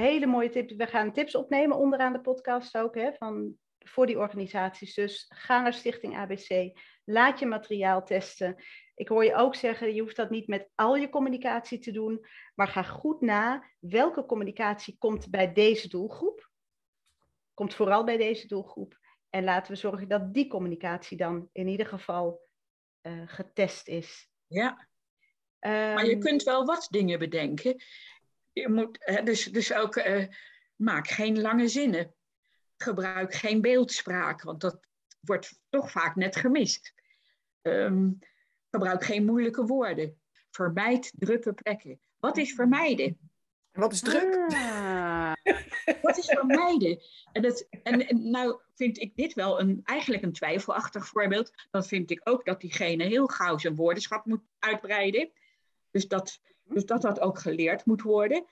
hele 0.00 0.26
mooie 0.26 0.48
tip. 0.48 0.70
We 0.70 0.86
gaan 0.86 1.12
tips 1.12 1.34
opnemen 1.34 1.76
onderaan 1.76 2.12
de 2.12 2.20
podcast 2.20 2.76
ook, 2.76 2.94
hè, 2.94 3.12
van, 3.12 3.54
voor 3.78 4.06
die 4.06 4.18
organisaties. 4.18 4.94
Dus 4.94 5.26
ga 5.28 5.62
naar 5.62 5.72
Stichting 5.72 6.16
ABC, 6.16 6.78
laat 7.04 7.38
je 7.38 7.46
materiaal 7.46 8.04
testen. 8.04 8.62
Ik 8.94 9.08
hoor 9.08 9.24
je 9.24 9.34
ook 9.34 9.54
zeggen, 9.54 9.94
je 9.94 10.00
hoeft 10.00 10.16
dat 10.16 10.30
niet 10.30 10.46
met 10.48 10.68
al 10.74 10.96
je 10.96 11.08
communicatie 11.08 11.78
te 11.78 11.90
doen, 11.92 12.26
maar 12.54 12.68
ga 12.68 12.82
goed 12.82 13.20
na 13.20 13.70
welke 13.78 14.26
communicatie 14.26 14.96
komt 14.98 15.30
bij 15.30 15.52
deze 15.52 15.88
doelgroep. 15.88 16.50
Komt 17.54 17.74
vooral 17.74 18.04
bij 18.04 18.16
deze 18.16 18.46
doelgroep. 18.46 18.98
En 19.30 19.44
laten 19.44 19.72
we 19.72 19.78
zorgen 19.78 20.08
dat 20.08 20.34
die 20.34 20.46
communicatie 20.46 21.16
dan 21.16 21.48
in 21.52 21.66
ieder 21.68 21.86
geval 21.86 22.40
eh, 23.00 23.22
getest 23.26 23.88
is. 23.88 24.30
ja. 24.46 24.92
Maar 25.70 26.04
je 26.04 26.10
Ehm, 26.10 26.20
kunt 26.20 26.42
wel 26.42 26.64
wat 26.64 26.86
dingen 26.90 27.18
bedenken. 27.18 27.82
Je 28.52 28.68
moet, 28.68 28.98
hè, 29.00 29.22
dus, 29.22 29.44
dus 29.44 29.72
ook, 29.72 29.96
eh, 29.96 30.26
maak 30.76 31.08
geen 31.08 31.40
lange 31.40 31.68
zinnen. 31.68 32.14
Gebruik 32.76 33.34
geen 33.34 33.60
beeldspraak, 33.60 34.42
want 34.42 34.60
dat 34.60 34.80
wordt 35.20 35.60
toch 35.68 35.90
vaak 35.90 36.14
net 36.14 36.36
gemist. 36.36 36.94
Ehm, 37.62 38.10
gebruik 38.70 39.04
geen 39.04 39.24
moeilijke 39.24 39.64
woorden. 39.64 40.20
Vermijd 40.50 41.12
drukke 41.16 41.52
plekken. 41.52 42.00
Wat 42.18 42.36
is 42.36 42.54
vermijden? 42.54 43.18
Wat 43.72 43.92
is 43.92 44.00
druk? 44.00 44.52
Ah, 44.52 45.32
Wat 46.02 46.18
is 46.18 46.26
vermijden? 46.26 47.02
En, 47.32 47.42
dat, 47.42 47.68
en, 47.82 48.08
en 48.08 48.30
nou 48.30 48.60
vind 48.74 48.98
ik 49.00 49.16
dit 49.16 49.34
wel 49.34 49.60
een, 49.60 49.80
eigenlijk 49.84 50.22
een 50.22 50.32
twijfelachtig 50.32 51.06
voorbeeld. 51.06 51.52
Dan 51.70 51.84
vind 51.84 52.10
ik 52.10 52.20
ook 52.24 52.44
dat 52.44 52.60
diegene 52.60 53.04
heel 53.04 53.26
gauw 53.26 53.58
zijn 53.58 53.74
woordenschap 53.74 54.24
moet 54.24 54.42
uitbreiden. 54.58 55.30
Dus 55.94 56.08
dat, 56.08 56.40
dus 56.62 56.84
dat 56.84 57.02
dat 57.02 57.20
ook 57.20 57.38
geleerd 57.38 57.84
moet 57.84 58.02
worden. 58.02 58.44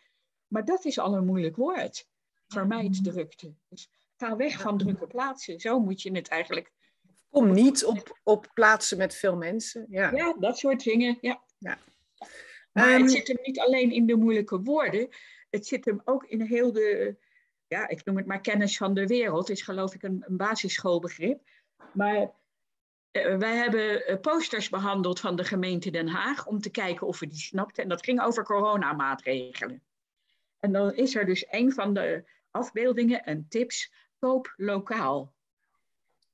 Maar 0.47 0.65
dat 0.65 0.85
is 0.85 0.99
al 0.99 1.15
een 1.17 1.25
moeilijk 1.25 1.57
woord. 1.57 2.09
Vermijd 2.49 3.05
drukte. 3.05 3.55
Dus 3.69 3.91
ga 4.17 4.37
weg 4.37 4.61
van 4.61 4.79
drukke 4.79 5.07
plaatsen. 5.07 5.61
Zo 5.61 5.81
moet 5.81 6.03
je 6.03 6.13
het 6.13 6.29
eigenlijk. 6.29 6.73
Kom 7.29 7.53
niet 7.53 7.85
op, 7.85 8.19
op 8.23 8.51
plaatsen 8.55 8.99
met 8.99 9.15
veel 9.15 9.37
mensen. 9.37 9.87
Ja. 9.89 10.11
Ja, 10.11 10.37
dat 10.39 10.59
soort 10.59 10.85
dingen. 10.85 11.19
Ja. 11.21 11.43
Ja. 11.59 11.79
Maar 12.73 12.93
Ehm, 12.93 13.03
het 13.03 13.11
zit 13.11 13.29
hem 13.29 13.39
niet 13.43 13.61
alleen 13.61 13.91
in 13.91 14.07
de 14.07 14.17
moeilijke 14.17 14.63
woorden. 14.63 15.09
Het 15.51 15.67
zit 15.67 15.85
hem 15.85 16.01
ook 16.05 16.25
in 16.25 16.41
heel 16.41 16.73
de, 16.73 17.17
ja, 17.67 17.89
ik 17.89 18.05
noem 18.05 18.17
het 18.17 18.27
maar 18.27 18.41
kennis 18.41 18.77
van 18.77 18.95
de 18.95 19.07
wereld. 19.07 19.51
is 19.51 19.63
geloof 19.63 19.95
ik 19.95 20.03
een, 20.03 20.25
een 20.27 20.37
basisschoolbegrip. 20.37 21.41
Maar 21.93 22.31
wij 23.13 23.57
hebben 23.57 24.07
eh, 24.07 24.21
posters 24.21 24.69
behandeld 24.69 25.21
van 25.21 25.37
de 25.37 25.45
gemeente 25.45 25.91
Den 25.91 26.09
Haag 26.09 26.47
om 26.47 26.61
te 26.61 26.71
kijken 26.71 27.07
of 27.07 27.19
we 27.19 27.27
die 27.27 27.39
snapten. 27.39 27.83
En 27.83 27.89
dat 27.89 28.05
ging 28.05 28.23
over 28.23 28.45
coronamaatregelen. 28.45 29.83
En 30.59 30.73
dan 30.73 30.95
is 30.95 31.15
er 31.15 31.27
dus 31.27 31.47
een 31.51 31.73
van 31.73 31.95
de 31.95 32.25
afbeeldingen 32.51 33.25
en 33.25 33.47
tips, 33.49 33.93
koop 34.19 34.55
lokaal. 34.57 35.33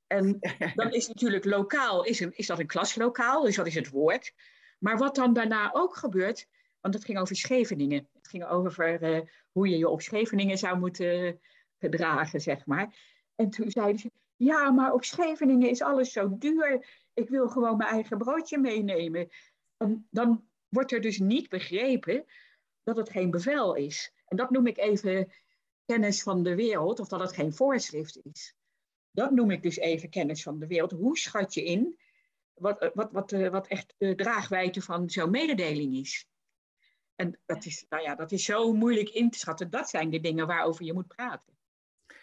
En 0.07 0.39
dan 0.75 0.91
is 0.91 1.07
natuurlijk 1.07 1.45
lokaal, 1.45 2.03
is, 2.03 2.19
een, 2.19 2.33
is 2.35 2.47
dat 2.47 2.59
een 2.59 2.67
klaslokaal, 2.67 3.43
dus 3.43 3.55
dat 3.55 3.67
is 3.67 3.75
het 3.75 3.89
woord. 3.89 4.33
Maar 4.79 4.97
wat 4.97 5.15
dan 5.15 5.33
daarna 5.33 5.69
ook 5.73 5.95
gebeurt, 5.95 6.47
want 6.81 6.93
het 6.93 7.05
ging 7.05 7.19
over 7.19 7.35
Scheveningen. 7.35 8.07
Het 8.13 8.27
ging 8.27 8.45
over 8.45 9.01
eh, 9.01 9.21
hoe 9.51 9.67
je 9.67 9.77
je 9.77 9.89
op 9.89 10.01
Scheveningen 10.01 10.57
zou 10.57 10.77
moeten 10.77 11.39
gedragen, 11.79 12.41
zeg 12.41 12.65
maar. 12.65 12.95
En 13.35 13.49
toen 13.49 13.71
zeiden 13.71 13.99
ze, 13.99 14.11
ja, 14.39 14.71
maar 14.71 14.93
op 14.93 15.03
Scheveningen 15.03 15.69
is 15.69 15.81
alles 15.81 16.11
zo 16.11 16.37
duur. 16.37 16.87
Ik 17.13 17.29
wil 17.29 17.47
gewoon 17.47 17.77
mijn 17.77 17.89
eigen 17.89 18.17
broodje 18.17 18.57
meenemen. 18.57 19.29
En 19.77 20.07
dan 20.11 20.47
wordt 20.67 20.91
er 20.91 21.01
dus 21.01 21.19
niet 21.19 21.49
begrepen 21.49 22.25
dat 22.83 22.97
het 22.97 23.09
geen 23.09 23.31
bevel 23.31 23.75
is. 23.75 24.13
En 24.25 24.37
dat 24.37 24.49
noem 24.49 24.67
ik 24.67 24.77
even 24.77 25.31
kennis 25.85 26.23
van 26.23 26.43
de 26.43 26.55
wereld, 26.55 26.99
of 26.99 27.07
dat 27.07 27.19
het 27.19 27.33
geen 27.33 27.53
voorschrift 27.53 28.19
is. 28.23 28.55
Dat 29.11 29.31
noem 29.31 29.51
ik 29.51 29.63
dus 29.63 29.77
even 29.77 30.09
kennis 30.09 30.43
van 30.43 30.59
de 30.59 30.67
wereld. 30.67 30.91
Hoe 30.91 31.17
schat 31.17 31.53
je 31.53 31.63
in 31.63 31.99
wat, 32.53 32.91
wat, 32.93 33.11
wat, 33.11 33.31
eh, 33.31 33.49
wat 33.49 33.67
echt 33.67 33.93
de 33.97 34.15
draagwijte 34.15 34.81
van 34.81 35.09
zo'n 35.09 35.31
mededeling 35.31 35.95
is? 35.95 36.27
En 37.15 37.39
dat 37.45 37.65
is, 37.65 37.85
nou 37.89 38.03
ja, 38.03 38.15
dat 38.15 38.31
is 38.31 38.45
zo 38.45 38.73
moeilijk 38.73 39.09
in 39.09 39.29
te 39.29 39.37
schatten. 39.37 39.69
Dat 39.69 39.89
zijn 39.89 40.09
de 40.09 40.19
dingen 40.19 40.47
waarover 40.47 40.85
je 40.85 40.93
moet 40.93 41.07
praten. 41.07 41.58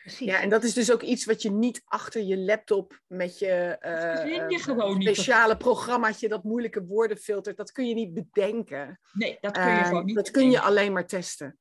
Precies. 0.02 0.26
Ja, 0.26 0.40
en 0.40 0.48
dat 0.48 0.64
is 0.64 0.74
dus 0.74 0.92
ook 0.92 1.02
iets 1.02 1.24
wat 1.24 1.42
je 1.42 1.50
niet 1.50 1.82
achter 1.84 2.22
je 2.22 2.38
laptop 2.38 3.00
met 3.06 3.38
je, 3.38 3.48
eh, 3.80 4.30
je 4.30 4.40
eh, 4.56 4.62
gewoon 4.62 4.98
niet. 4.98 5.08
speciale 5.08 5.56
programmaatje 5.56 6.28
dat 6.28 6.44
moeilijke 6.44 6.84
woorden 6.84 7.16
filtert. 7.16 7.56
Dat 7.56 7.72
kun 7.72 7.88
je 7.88 7.94
niet 7.94 8.14
bedenken. 8.14 9.00
Nee, 9.12 9.38
dat 9.40 9.52
kun 9.52 9.62
je 9.70 9.70
Eh, 9.78 9.86
gewoon 9.86 10.04
niet. 10.04 10.14
dat 10.14 10.30
kun 10.30 10.50
je 10.50 10.60
alleen 10.60 10.92
maar 10.92 11.06
testen. 11.06 11.58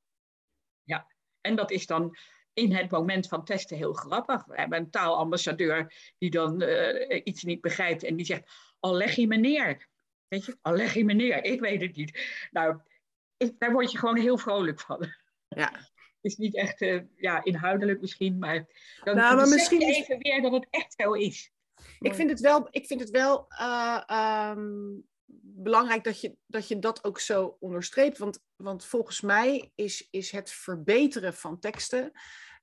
En 1.42 1.56
dat 1.56 1.72
is 1.72 1.86
dan 1.86 2.18
in 2.54 2.76
het 2.76 2.92
moment 2.92 3.28
van 3.28 3.46
testen 3.46 3.78
heel 3.78 3.94
grappig. 3.94 4.46
We 4.46 4.56
hebben 4.56 4.80
een 4.80 4.90
taalambassadeur 4.90 5.94
die 6.18 6.30
dan 6.30 6.62
eh, 6.62 7.22
iets 7.24 7.44
niet 7.44 7.62
begrijpt 7.62 8.04
en 8.04 8.16
die 8.16 8.26
zegt, 8.26 8.44
al 8.80 8.94
leg 8.96 9.16
je 9.16 9.28
me 9.28 9.36
neer. 9.36 9.88
Weet 10.28 10.46
je, 10.46 10.58
al 10.62 10.74
leg 10.74 10.94
je 10.94 11.06
me 11.06 11.14
neer, 11.14 11.44
ik 11.44 11.60
weet 11.60 11.82
het 11.82 11.96
niet. 11.96 12.20
Nou, 12.52 12.80
ik- 13.38 13.60
daar 13.60 13.72
word 13.72 13.92
je 13.92 13.98
gewoon 13.98 14.18
heel 14.18 14.38
vrolijk 14.38 14.80
van. 14.80 15.14
Ja. 15.48 15.72
Is 16.26 16.38
niet 16.38 16.56
echt 16.56 16.82
uh, 16.82 17.02
ja, 17.16 17.44
inhoudelijk 17.44 18.02
misschien, 18.02 18.38
maar 18.38 18.68
dan 19.04 19.16
Nou, 19.16 19.36
maar 19.36 19.48
misschien 19.48 19.82
even 19.82 20.18
weer 20.18 20.42
dat 20.42 20.52
het 20.52 20.68
echt 20.70 20.94
zo 20.98 21.14
is. 21.14 21.52
Ik 22.00 22.14
vind 22.14 22.30
het 22.30 22.40
wel, 22.40 22.68
ik 22.72 22.86
vind 22.86 23.00
het 23.00 23.10
wel 23.10 23.46
uh, 23.50 24.52
um, 24.52 25.06
belangrijk 25.42 26.04
dat 26.04 26.22
je, 26.22 26.36
dat 26.48 26.68
je 26.68 26.80
dat 26.80 27.04
ook 27.04 27.20
zo 27.20 27.58
onderstreept. 27.60 28.18
Want, 28.18 28.40
want 28.56 28.86
volgens 28.86 29.22
mij 29.22 29.72
is, 29.76 30.08
is 30.12 30.32
het 30.32 30.52
verbeteren 30.52 31.34
van 31.34 31.60
teksten, 31.60 32.12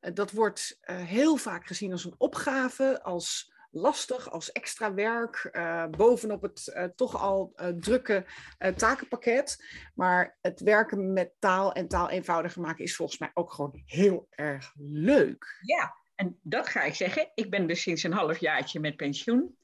uh, 0.01 0.11
dat 0.15 0.31
wordt 0.31 0.79
heel 0.83 1.37
vaak 1.37 1.67
gezien 1.67 1.93
als 1.93 2.05
een 2.05 2.15
opgave, 2.19 3.03
als 3.03 3.53
lastig, 3.73 4.31
als 4.31 4.53
extra 4.53 4.95
werk, 4.95 5.51
uh, 5.53 5.87
bovenop 5.87 6.43
het 6.43 6.73
uh, 6.77 6.85
toch 6.85 7.21
al 7.21 7.53
uh, 7.57 7.69
drukke 7.69 8.25
takenpakket. 8.77 9.65
Maar 9.95 10.39
het 10.41 10.61
werken 10.61 11.13
met 11.13 11.33
taal 11.39 11.73
en 11.73 11.89
taal 11.89 12.11
eenvoudiger 12.11 12.63
maken 12.63 12.85
is 12.85 12.97
volgens 12.97 13.19
mij 13.19 13.31
ook 13.35 13.53
gewoon 13.53 13.83
heel 13.85 14.27
erg 14.31 14.73
leuk. 14.79 15.59
Ja, 15.61 15.95
en 16.15 16.39
dat 16.43 16.69
ga 16.69 16.83
ik 16.83 16.95
zeggen. 16.95 17.31
Ik 17.35 17.51
ben 17.51 17.67
dus 17.67 17.83
sinds 17.83 18.03
een 18.03 18.13
halfjaartje 18.13 18.81
met 18.81 18.97
pensioen. 18.97 19.57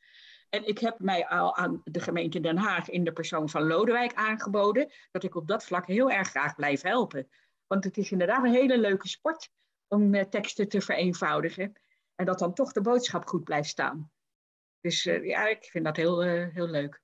En 0.49 0.67
ik 0.67 0.79
heb 0.79 0.99
mij 0.99 1.27
al 1.27 1.57
aan 1.57 1.81
de 1.85 2.01
gemeente 2.01 2.41
Den 2.41 2.57
Haag 2.57 2.91
in 2.91 3.05
de 3.05 3.13
persoon 3.13 3.49
van 3.49 3.67
Lodewijk 3.67 4.15
aangeboden 4.15 4.93
dat 5.11 5.25
ik 5.25 5.35
op 5.35 5.49
dat 5.49 5.65
vlak 5.65 5.87
heel 5.87 6.11
erg 6.11 6.29
graag 6.29 6.55
blijf 6.55 6.83
helpen. 6.83 7.29
Want 7.67 7.85
het 7.85 7.97
is 7.97 8.11
inderdaad 8.11 8.45
een 8.45 8.53
hele 8.53 8.79
leuke 8.79 9.09
sport 9.09 9.51
om 9.89 10.31
teksten 10.31 10.69
te 10.69 10.81
vereenvoudigen. 10.81 11.81
En 12.19 12.25
dat 12.25 12.39
dan 12.39 12.55
toch 12.55 12.73
de 12.73 12.81
boodschap 12.81 13.27
goed 13.27 13.45
blijft 13.45 13.69
staan. 13.69 14.11
Dus 14.81 15.05
uh, 15.05 15.27
ja, 15.27 15.49
ik 15.49 15.65
vind 15.65 15.85
dat 15.85 15.97
heel, 15.97 16.25
uh, 16.25 16.55
heel 16.55 16.69
leuk. 16.69 17.03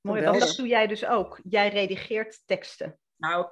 Mooi, 0.00 0.22
want 0.22 0.40
dat 0.40 0.56
doe 0.56 0.66
jij 0.66 0.86
dus 0.86 1.06
ook. 1.06 1.40
Jij 1.44 1.68
redigeert 1.68 2.42
teksten. 2.46 2.98
Nou, 3.16 3.46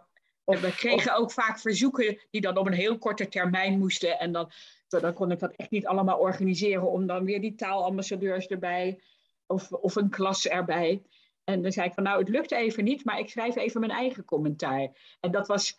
of, 0.45 0.61
we 0.61 0.75
kregen 0.75 1.13
of... 1.13 1.19
ook 1.19 1.33
vaak 1.33 1.59
verzoeken 1.59 2.21
die 2.31 2.41
dan 2.41 2.57
op 2.57 2.67
een 2.67 2.73
heel 2.73 2.99
korte 2.99 3.29
termijn 3.29 3.79
moesten. 3.79 4.19
En 4.19 4.33
dan, 4.33 4.51
dan 4.89 5.15
kon 5.15 5.31
ik 5.31 5.39
dat 5.39 5.53
echt 5.57 5.71
niet 5.71 5.87
allemaal 5.87 6.19
organiseren 6.19 6.91
om 6.91 7.07
dan 7.07 7.25
weer 7.25 7.41
die 7.41 7.55
taalambassadeurs 7.55 8.47
erbij 8.47 9.03
of, 9.47 9.73
of 9.73 9.97
een 9.97 10.11
klas 10.11 10.47
erbij. 10.47 11.03
En 11.45 11.63
dan 11.63 11.73
zei 11.73 11.87
ik 11.87 11.95
van 11.95 12.03
nou, 12.03 12.19
het 12.19 12.29
lukt 12.29 12.53
even 12.53 12.85
niet, 12.85 13.05
maar 13.05 13.19
ik 13.19 13.29
schrijf 13.29 13.57
even 13.57 13.81
mijn 13.81 13.93
eigen 13.93 14.25
commentaar. 14.25 15.17
En 15.21 15.31
dat 15.31 15.47
was, 15.47 15.79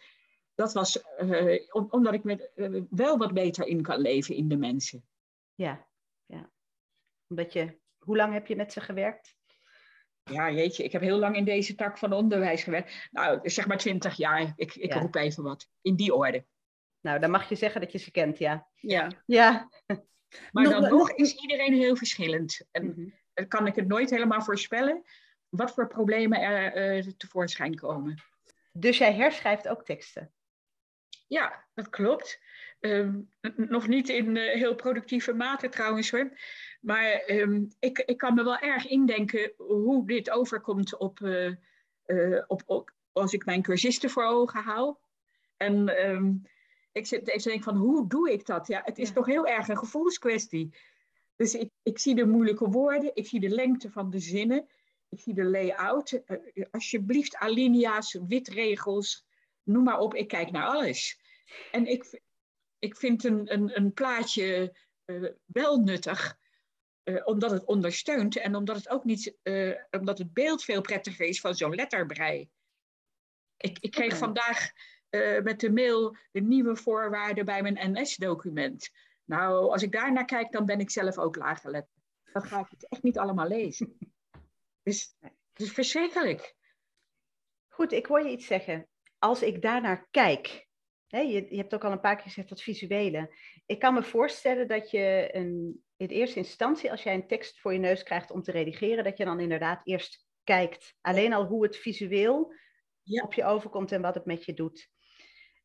dat 0.56 0.74
was 0.74 1.04
uh, 1.22 1.74
om, 1.74 1.88
omdat 1.90 2.14
ik 2.14 2.24
met, 2.24 2.52
uh, 2.56 2.82
wel 2.90 3.18
wat 3.18 3.34
beter 3.34 3.66
in 3.68 3.82
kan 3.82 4.00
leven 4.00 4.36
in 4.36 4.48
de 4.48 4.58
mensen. 4.58 5.06
Ja, 5.56 5.88
ja. 6.26 6.52
Omdat 7.28 7.54
je, 7.54 7.80
hoe 8.00 8.16
lang 8.18 8.34
heb 8.34 8.48
je 8.48 8.56
met 8.56 8.74
ze 8.74 8.82
gewerkt? 8.82 9.36
Ja, 10.24 10.52
jeetje, 10.52 10.84
ik 10.84 10.92
heb 10.92 11.02
heel 11.02 11.18
lang 11.18 11.36
in 11.36 11.46
deze 11.46 11.76
tak 11.76 11.98
van 11.98 12.14
onderwijs 12.14 12.64
gewerkt. 12.64 13.08
Nou, 13.12 13.50
zeg 13.50 13.68
maar 13.68 13.78
twintig 13.78 14.16
jaar. 14.16 14.54
Ik, 14.56 14.76
ik 14.76 14.94
Ja. 14.94 15.00
roep 15.00 15.16
even 15.16 15.44
wat. 15.44 15.70
In 15.82 15.96
die 15.96 16.14
orde. 16.14 16.46
Nou, 17.02 17.20
dan 17.20 17.32
mag 17.32 17.50
je 17.50 17.56
zeggen 17.56 17.82
dat 17.82 17.92
je 17.92 17.98
ze 17.98 18.12
kent, 18.12 18.38
ja. 18.38 18.68
Ja. 18.76 19.12
Ja. 19.26 19.70
Maar 20.52 20.64
Nog- 20.64 20.74
dan 20.74 20.82
nog- 20.82 20.92
nog 20.92 21.12
is 21.12 21.34
iedereen 21.36 21.74
heel 21.74 21.96
verschillend. 21.96 22.68
En 22.72 23.14
dan 23.34 23.48
kan 23.48 23.68
ik 23.68 23.76
het 23.76 23.88
nooit 23.88 24.10
helemaal 24.10 24.42
voorspellen 24.42 25.04
wat 25.50 25.74
voor 25.74 25.88
problemen 25.88 26.42
er 26.42 26.74
eh, 26.74 27.08
tevoorschijn 27.18 27.76
komen. 27.76 28.24
Dus 28.72 28.98
jij 28.98 29.14
herschrijft 29.14 29.68
ook 29.68 29.86
teksten. 29.86 30.34
Ja, 31.32 31.66
dat 31.74 31.90
klopt. 31.90 32.40
Ehm, 32.80 33.22
nog 33.56 33.88
niet 33.88 34.10
in 34.10 34.38
eh, 34.38 34.54
heel 34.54 34.76
productieve 34.76 35.34
mate 35.34 35.70
trouwens 35.70 36.12
hoor. 36.12 36.38
Maar 36.82 37.12
ehm, 37.12 37.66
ik, 37.80 37.98
ik 38.00 38.18
kan 38.18 38.34
me 38.34 38.44
wel 38.44 38.58
erg 38.58 38.88
indenken 38.88 39.54
hoe 39.58 40.08
dit 40.08 40.30
overkomt 40.30 40.98
op, 40.98 41.22
eh, 41.22 41.48
eh, 42.04 42.44
op, 42.48 42.62
op, 42.66 42.92
als 43.12 43.34
ik 43.34 43.46
mijn 43.46 43.62
cursisten 43.62 44.10
voor 44.10 44.24
ogen 44.24 44.64
hou. 44.64 44.96
En 45.58 45.98
ehm, 45.98 46.34
ik 46.92 47.06
zit 47.06 47.28
even 47.28 47.42
te 47.42 47.50
denken 47.50 47.64
van 47.74 47.76
hoe 47.82 48.08
doe 48.08 48.32
ik 48.32 48.46
dat? 48.46 48.68
Ja, 48.68 48.82
het 48.84 48.98
is 48.98 49.08
Ja. 49.08 49.14
toch 49.14 49.26
heel 49.26 49.48
erg 49.48 49.68
een 49.68 49.78
gevoelskwestie. 49.78 50.76
Dus 51.36 51.56
ik, 51.56 51.70
ik 51.84 52.00
zie 52.00 52.16
de 52.16 52.26
moeilijke 52.26 52.70
woorden, 52.70 53.12
ik 53.16 53.28
zie 53.28 53.40
de 53.40 53.50
lengte 53.50 53.90
van 53.92 54.10
de 54.10 54.20
zinnen, 54.20 54.68
ik 55.10 55.20
zie 55.20 55.34
de 55.34 55.44
layout. 55.44 56.22
Alsjeblieft, 56.72 57.36
alinea's, 57.36 58.20
witregels, 58.28 59.26
noem 59.64 59.84
maar 59.84 60.00
op, 60.00 60.14
ik 60.16 60.28
kijk 60.28 60.52
naar 60.52 60.66
alles. 60.68 61.21
En 61.72 61.86
ik, 61.86 62.22
ik 62.80 62.98
vind 62.98 63.24
een, 63.24 63.54
een, 63.54 63.78
een 63.78 63.94
plaatje 63.94 64.78
eh, 65.06 65.30
wel 65.46 65.78
nuttig, 65.78 66.38
eh, 67.04 67.28
omdat 67.28 67.52
het 67.52 67.66
ondersteunt 67.66 68.38
en 68.38 68.56
omdat 68.56 68.76
het 68.76 68.90
ook 68.90 69.04
niet, 69.04 69.38
eh, 69.42 69.74
omdat 69.92 70.18
het 70.18 70.34
beeld 70.34 70.64
veel 70.64 70.82
prettiger 70.82 71.26
is 71.26 71.40
van 71.40 71.56
zo'n 71.56 71.76
letterbrei. 71.76 72.50
Ik, 73.58 73.78
ik 73.80 73.92
kreeg 73.92 74.18
vandaag 74.18 74.72
met 75.44 75.60
de 75.60 75.72
mail 75.72 76.16
de 76.32 76.42
nieuwe 76.42 76.76
voorwaarden 76.76 77.46
bij 77.46 77.62
mijn 77.62 77.92
NS-document. 77.92 78.90
Nou, 79.26 79.72
als 79.72 79.84
ik 79.84 79.92
daar 79.92 80.12
naar 80.12 80.26
kijk, 80.26 80.52
dan 80.52 80.66
ben 80.66 80.80
ik 80.80 80.90
zelf 80.90 81.18
ook 81.18 81.36
laaggeletterd. 81.36 82.00
Dan 82.34 82.42
ga 82.42 82.60
ik 82.60 82.68
het 82.70 82.90
echt 82.90 83.04
niet 83.04 83.18
allemaal 83.18 83.48
lezen. 83.48 83.98
Dus 84.84 85.16
het 85.20 85.62
is 85.62 85.72
verschrikkelijk. 85.72 86.56
Goed, 87.68 87.92
ik 87.92 88.06
hoor 88.06 88.22
je 88.22 88.32
iets 88.32 88.46
zeggen. 88.46 88.88
Als 89.20 89.42
ik 89.42 89.62
daarnaar 89.62 90.08
kijk, 90.12 90.68
je, 91.20 91.46
je 91.50 91.58
hebt 91.58 91.74
ook 91.74 91.84
al 91.84 91.92
een 91.92 92.00
paar 92.00 92.16
keer 92.16 92.24
gezegd 92.24 92.50
dat 92.50 92.62
visuele. 92.62 93.36
Ik 93.66 93.80
kan 93.80 93.94
me 93.94 94.04
voorstellen 94.04 94.68
dat 94.68 94.92
je 94.92 95.30
een, 95.32 95.84
in 95.98 96.08
eerste 96.08 96.38
instantie, 96.40 96.92
als 96.92 97.04
jij 97.04 97.14
een 97.14 97.28
tekst 97.28 97.60
voor 97.60 97.74
je 97.74 97.80
neus 97.80 98.04
krijgt 98.04 98.32
om 98.32 98.42
te 98.42 98.52
redigeren, 98.52 99.04
dat 99.04 99.18
je 99.18 99.26
dan 99.26 99.40
inderdaad 99.40 99.82
eerst 99.84 100.26
kijkt. 100.44 100.94
Alleen 101.02 101.34
al 101.34 101.46
hoe 101.46 101.64
het 101.64 101.78
visueel 101.78 102.54
Ja. 103.04 103.24
op 103.24 103.34
je 103.34 103.44
overkomt 103.46 103.92
en 103.92 104.02
wat 104.02 104.16
het 104.16 104.26
met 104.26 104.46
je 104.46 104.54
doet. 104.54 104.90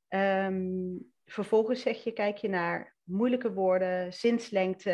Ehm, 0.08 0.96
vervolgens 1.24 1.80
zeg 1.82 2.04
je, 2.04 2.12
kijk 2.12 2.36
je 2.36 2.48
naar 2.48 2.96
moeilijke 3.02 3.52
woorden, 3.52 4.12
zinslengte. 4.12 4.90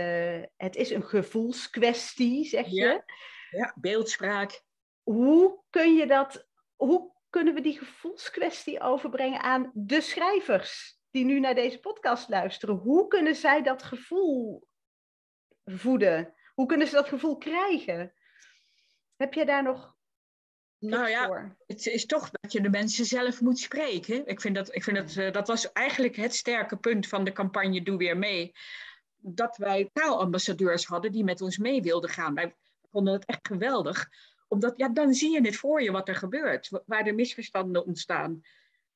Het 0.57 0.77
is 0.77 0.91
een 0.91 1.05
gevoelskwestie, 1.05 2.45
zeg 2.45 2.67
je. 2.67 2.75
Ja. 2.81 3.05
Ja, 3.51 3.77
beeldspraak. 3.81 4.62
Hoe 5.03 5.62
kun 5.71 5.95
je 5.95 6.07
dat, 6.07 6.49
hoe 6.77 7.12
kunnen 7.33 7.55
we 7.55 7.61
die 7.61 7.79
gevoelskwestie 7.79 8.81
overbrengen 8.81 9.40
aan 9.40 9.71
de 9.75 10.01
schrijvers 10.01 10.99
die 11.11 11.25
nu 11.25 11.40
naar 11.40 11.55
deze 11.55 11.79
podcast 11.79 12.29
luisteren? 12.29 12.75
Hoe 12.75 13.09
kunnen 13.09 13.35
zij 13.35 13.62
dat 13.62 13.83
gevoel 13.83 14.68
voeden? 15.64 16.35
Hoe 16.55 16.66
kunnen 16.66 16.87
ze 16.87 16.95
dat 16.95 17.09
gevoel 17.09 17.37
krijgen? 17.38 18.14
Heb 19.16 19.35
jij 19.35 19.45
daar 19.45 19.62
nog 19.62 19.97
Nou 20.79 21.09
ja, 21.09 21.27
voor? 21.27 21.57
het 21.66 21.87
is 21.87 22.07
toch 22.07 22.31
dat 22.31 22.53
je 22.53 22.61
de 22.61 22.71
mensen 22.71 23.05
zelf 23.05 23.40
moet 23.40 23.59
spreken. 23.59 24.27
Ik 24.27 24.40
vind 24.40 24.55
dat, 24.55 24.75
ik 24.75 24.83
vind 24.83 24.97
dat, 24.97 25.16
eh, 25.16 25.33
dat 25.33 25.49
was 25.49 25.73
eigenlijk 25.73 26.16
het 26.16 26.35
sterke 26.35 26.77
punt 26.77 27.07
van 27.07 27.25
de 27.25 27.33
campagne 27.33 27.83
Doe 27.83 27.97
Weer 27.97 28.18
Mee. 28.18 28.53
Dat 29.16 29.57
wij 29.57 29.90
taalambassadeurs 29.92 30.87
hadden 30.87 31.12
die 31.12 31.25
met 31.25 31.40
ons 31.40 31.59
mee 31.59 31.83
wilden 31.83 32.11
gaan. 32.11 32.35
Wij 32.35 32.57
vonden 32.90 33.12
het 33.12 33.25
echt 33.25 33.49
geweldig. 33.49 34.09
Omdat, 34.53 34.77
ja, 34.77 34.88
dan 34.88 35.15
zie 35.15 35.31
je 35.33 35.41
het 35.41 35.57
voor 35.57 35.83
je 35.83 35.91
wat 35.93 36.09
er 36.09 36.15
gebeurt. 36.15 36.69
wa- 36.69 36.83
Waar 36.87 37.05
de 37.05 37.12
misverstanden 37.12 37.85
ontstaan. 37.87 38.41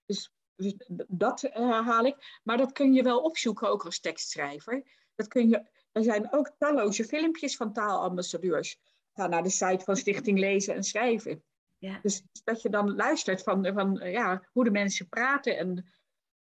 Dus, 0.05 0.33
dus 0.57 0.75
dat 1.09 1.43
eh, 1.43 1.55
herhaal 1.71 2.05
ik. 2.05 2.41
Maar 2.43 2.57
dat 2.57 2.73
kun 2.73 2.93
je 2.93 3.03
wel 3.03 3.21
opzoeken, 3.23 3.69
ook 3.69 3.85
als 3.85 4.01
tekstschrijver. 4.01 4.83
Dat 5.15 5.29
kun 5.29 5.49
je, 5.49 5.69
er 5.93 6.03
zijn 6.03 6.33
ook 6.33 6.51
talloze 6.59 7.05
filmpjes 7.05 7.57
van 7.57 7.73
taalambassadeurs. 7.73 8.79
Ga 9.15 9.27
naar 9.27 9.43
de 9.43 9.51
site 9.51 9.85
van 9.85 9.97
Stichting 9.97 10.39
Lezen 10.39 10.75
en 10.75 10.83
Schrijven. 10.83 11.45
Ja. 11.79 11.99
Dus 12.03 12.23
dat 12.45 12.63
je 12.63 12.69
dan 12.71 12.95
luistert 12.95 13.43
van, 13.43 13.73
van 13.75 13.95
ja, 14.03 14.43
hoe 14.53 14.65
de 14.65 14.71
mensen 14.71 15.09
praten. 15.09 15.57
En 15.59 15.93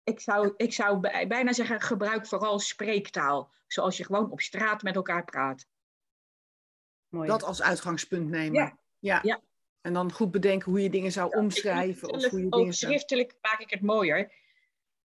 ik 0.03 0.19
zou, 0.19 0.53
ik 0.57 0.73
zou 0.73 0.99
bij- 0.99 1.27
bijna 1.27 1.53
zeggen, 1.53 1.81
gebruik 1.81 2.27
vooral 2.27 2.59
spreektaal. 2.59 3.51
Zoals 3.67 3.97
je 3.97 4.05
gewoon 4.05 4.31
op 4.31 4.41
straat 4.41 4.81
met 4.83 4.95
elkaar 4.95 5.23
praat. 5.25 5.67
Mooi. 7.07 7.27
Dat 7.27 7.43
als 7.43 7.62
uitgangspunt 7.62 8.29
nemen. 8.29 8.53
Ja. 8.62 8.78
Ja. 8.99 9.19
Ja. 9.23 9.41
En 9.81 9.93
dan 9.93 10.12
goed 10.12 10.31
bedenken 10.31 10.71
hoe 10.71 10.81
je 10.81 10.89
dingen 10.89 11.12
zou 11.12 11.38
omschrijven. 11.38 12.09
Of 12.09 12.29
hoe 12.29 12.39
je 12.39 12.45
ook 12.45 12.51
dingen 12.51 12.73
zou... 12.73 12.91
schriftelijk 12.91 13.35
maak 13.41 13.59
ik 13.59 13.69
het 13.69 13.81
mooier. 13.81 14.31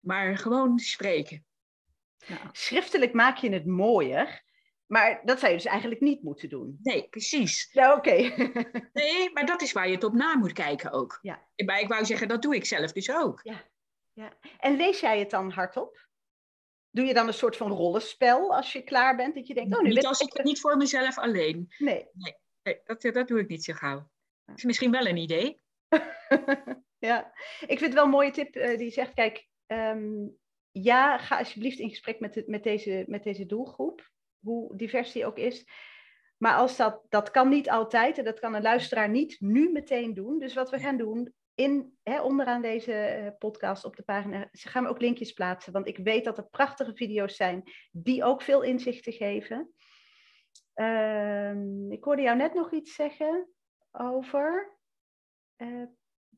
Maar 0.01 0.39
gewoon 0.39 0.79
spreken. 0.79 1.45
Schriftelijk 2.53 3.13
maak 3.13 3.37
je 3.37 3.51
het 3.51 3.67
mooier, 3.67 4.43
maar 4.87 5.21
dat 5.25 5.39
zou 5.39 5.51
je 5.51 5.57
dus 5.57 5.67
eigenlijk 5.67 6.01
niet 6.01 6.23
moeten 6.23 6.49
doen. 6.49 6.79
Nee, 6.83 7.09
precies. 7.09 7.73
Nou, 7.73 7.99
oké. 7.99 8.15
Nee, 8.93 9.31
maar 9.33 9.47
dat 9.47 9.63
is 9.63 9.73
waar 9.73 9.89
je 9.89 9.95
het 9.95 10.05
op 10.05 10.13
na 10.13 10.37
moet 10.37 10.53
kijken 10.53 10.93
ook. 10.93 11.19
Ja. 11.23 11.49
Maar 11.65 11.81
ik 11.81 11.89
wou 11.89 12.05
zeggen, 12.05 12.29
dat 12.29 12.43
doe 12.43 12.55
ik 12.55 12.65
zelf 12.65 12.93
dus 12.93 13.11
ook. 13.11 13.43
en 14.59 14.77
lees 14.77 15.01
jij 15.01 15.19
het 15.19 15.31
dan 15.31 15.51
hardop? 15.51 16.09
Doe 16.91 17.05
je 17.05 17.15
dan 17.15 17.27
een 17.27 17.35
soort 17.35 17.57
van 17.57 17.71
rollenspel 17.71 18.57
als 18.57 18.73
je 18.73 18.83
klaar 18.83 19.17
bent? 19.17 19.35
Dat 19.35 19.47
je 19.47 19.55
denkt, 19.55 19.75
oh, 19.75 19.81
nu 19.81 19.89
niet, 19.89 19.99
ben 19.99 20.09
als 20.09 20.21
ik... 20.21 20.35
ik, 20.35 20.45
niet 20.45 20.61
voor 20.61 20.77
mezelf 20.77 21.19
alleen. 21.19 21.73
Nee. 21.79 22.09
Nee, 22.13 22.35
dat, 22.63 23.03
dat 23.03 23.29
doe 23.29 23.41
ik 23.41 23.49
niet 23.49 23.65
zo 23.65 23.73
gauw. 23.73 24.11
Dat 24.45 24.57
is 24.57 24.65
misschien 24.65 24.91
wel 24.91 25.07
een 25.07 25.17
idee. 25.17 25.61
ja, 26.99 27.33
ik 27.61 27.79
vind 27.79 27.81
het 27.81 27.95
wel 27.95 28.05
een 28.05 28.11
mooie 28.11 28.31
tip 28.31 28.57
eh, 28.57 28.79
die 28.79 28.91
zegt, 28.91 29.15
kijk, 29.15 29.49
ehm, 29.67 30.29
ja, 30.71 31.19
ga 31.19 31.39
alsjeblieft 31.39 31.79
in 31.79 31.89
gesprek 31.89 32.21
met, 32.21 32.35
de, 32.35 32.45
met, 32.47 32.63
deze, 32.63 33.05
met 33.07 33.23
deze 33.23 33.47
doelgroep, 33.47 34.11
hoe 34.41 34.77
divers 34.77 35.13
die 35.13 35.27
ook 35.27 35.39
is. 35.39 35.67
Maar 36.37 36.55
als 36.55 36.77
dat, 36.77 37.03
dat 37.09 37.31
kan 37.31 37.49
niet 37.49 37.71
altijd 37.71 38.19
en 38.19 38.25
dat 38.25 38.41
kan 38.41 38.55
een 38.55 38.63
luisteraar 38.63 39.09
niet 39.09 39.41
nu 39.41 39.71
meteen 39.73 40.15
doen. 40.15 40.39
Dus 40.39 40.55
wat 40.55 40.71
we 40.71 40.79
gaan 40.79 40.97
doen, 40.97 41.35
in, 41.55 41.99
hè, 42.03 42.21
onderaan 42.21 42.63
deze 42.63 42.93
eh, 42.93 43.31
podcast 43.39 43.85
op 43.85 43.97
de 43.97 44.03
pagina 44.03 44.49
gaan 44.53 44.83
we 44.83 44.89
ook 44.89 45.01
linkjes 45.01 45.33
plaatsen. 45.33 45.73
Want 45.73 45.87
ik 45.87 45.97
weet 45.97 46.25
dat 46.25 46.39
er 46.39 46.49
prachtige 46.49 46.95
video's 46.95 47.37
zijn 47.37 47.63
die 47.91 48.25
ook 48.25 48.43
veel 48.43 48.63
inzichten 48.63 49.13
geven. 49.13 49.73
Ehm, 50.75 51.91
ik 51.91 52.05
hoorde 52.05 52.23
jou 52.23 52.37
net 52.37 52.55
nog 52.55 52.73
iets 52.73 52.95
zeggen 52.95 53.49
over 53.91 54.79
eh, 55.57 55.85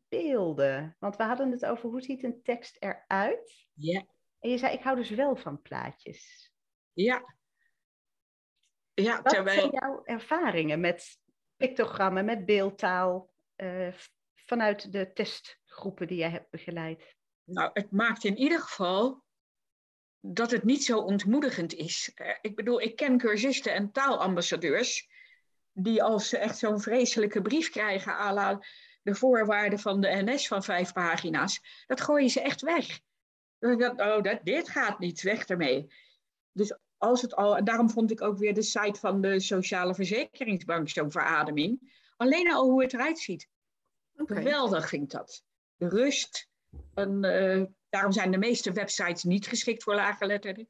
beelden. 0.09 0.97
Want 0.99 1.16
we 1.16 1.23
hadden 1.23 1.51
het 1.51 1.66
over 1.66 1.88
hoe 1.88 2.01
ziet 2.01 2.23
een 2.23 2.42
tekst 2.42 2.77
eruit. 2.79 3.66
Ja. 3.73 4.05
En 4.38 4.51
je 4.51 4.59
zei, 4.59 4.73
ik 4.73 4.83
hou 4.83 4.97
dus 4.97 5.11
wel 5.11 5.37
van 5.37 5.62
plaatjes. 5.62 6.53
Ja. 6.92 7.35
Ja, 8.94 9.23
Wat 9.23 9.33
terwijl... 9.33 9.61
zijn 9.61 9.73
jouw 9.73 10.05
ervaringen 10.05 10.81
met 10.81 11.18
pictogrammen, 11.57 12.25
met 12.25 12.44
beeldtaal, 12.44 13.31
eh, 13.55 13.94
vanuit 14.35 14.92
de 14.92 15.12
testgroepen 15.12 16.07
die 16.07 16.18
jij 16.18 16.31
hebt 16.31 16.51
begeleid? 16.51 17.16
Nou, 17.44 17.70
het 17.73 17.90
maakt 17.90 18.25
in 18.25 18.37
ieder 18.37 18.61
geval 18.61 19.24
dat 20.27 20.51
het 20.51 20.65
niet 20.65 20.85
zo 20.85 20.99
ontmoedigend 20.99 21.75
is. 21.75 22.13
Eh, 22.15 22.35
ik 22.41 22.57
bedoel, 22.57 22.81
ik 22.81 22.97
ken 22.97 23.19
cursisten 23.19 23.75
en 23.75 23.93
taalambassadeurs 23.93 25.09
die 25.73 26.03
als 26.03 26.29
ze 26.29 26.39
echt 26.39 26.59
zo'n 26.59 26.81
vreselijke 26.81 27.43
brief 27.43 27.71
krijgen 27.71 28.13
à 28.13 28.33
la 28.33 28.65
de 29.03 29.15
voorwaarden 29.15 29.79
van 29.79 30.01
de 30.01 30.23
NS 30.25 30.49
van 30.49 30.63
vijf 30.63 30.93
pagina's, 30.93 31.85
dat 31.87 32.01
gooien 32.01 32.31
ze 32.31 32.41
echt 32.41 32.61
weg. 32.61 33.01
Dat, 33.59 34.01
oh, 34.01 34.23
dat, 34.23 34.41
dit 34.43 34.69
gaat 34.69 34.99
niet, 34.99 35.23
weg 35.23 35.47
ermee. 35.47 35.93
Dus 36.53 36.79
als 36.97 37.23
het 37.23 37.35
al, 37.35 37.57
en 37.57 37.65
daarom 37.65 37.91
vond 37.91 38.11
ik 38.11 38.23
ook 38.23 38.39
weer 38.39 38.55
de 38.55 38.63
site 38.63 39.01
van 39.01 39.21
de 39.21 39.41
Sociale 39.41 39.95
Verzekeringsbank 39.95 40.89
zo'n 40.89 41.11
verademing. 41.11 42.01
Alleen 42.17 42.53
al 42.53 42.71
hoe 42.71 42.83
het 42.83 42.93
eruit 42.93 43.19
ziet. 43.19 43.49
Geweldig 44.15 44.89
vind 44.89 45.03
ik 45.03 45.11
dat. 45.11 45.45
De 45.77 45.89
rust. 45.89 46.49
En, 46.95 47.25
eh, 47.25 47.63
daarom 47.95 48.13
zijn 48.13 48.31
de 48.31 48.39
meeste 48.39 48.73
websites 48.73 49.23
niet 49.23 49.47
geschikt 49.47 49.83
voor 49.83 49.95
laaggeletterden. 49.95 50.69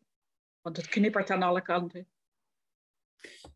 Want 0.61 0.77
het 0.77 0.89
knippert 0.89 1.31
aan 1.31 1.43
alle 1.43 1.63
kanten. 1.63 2.09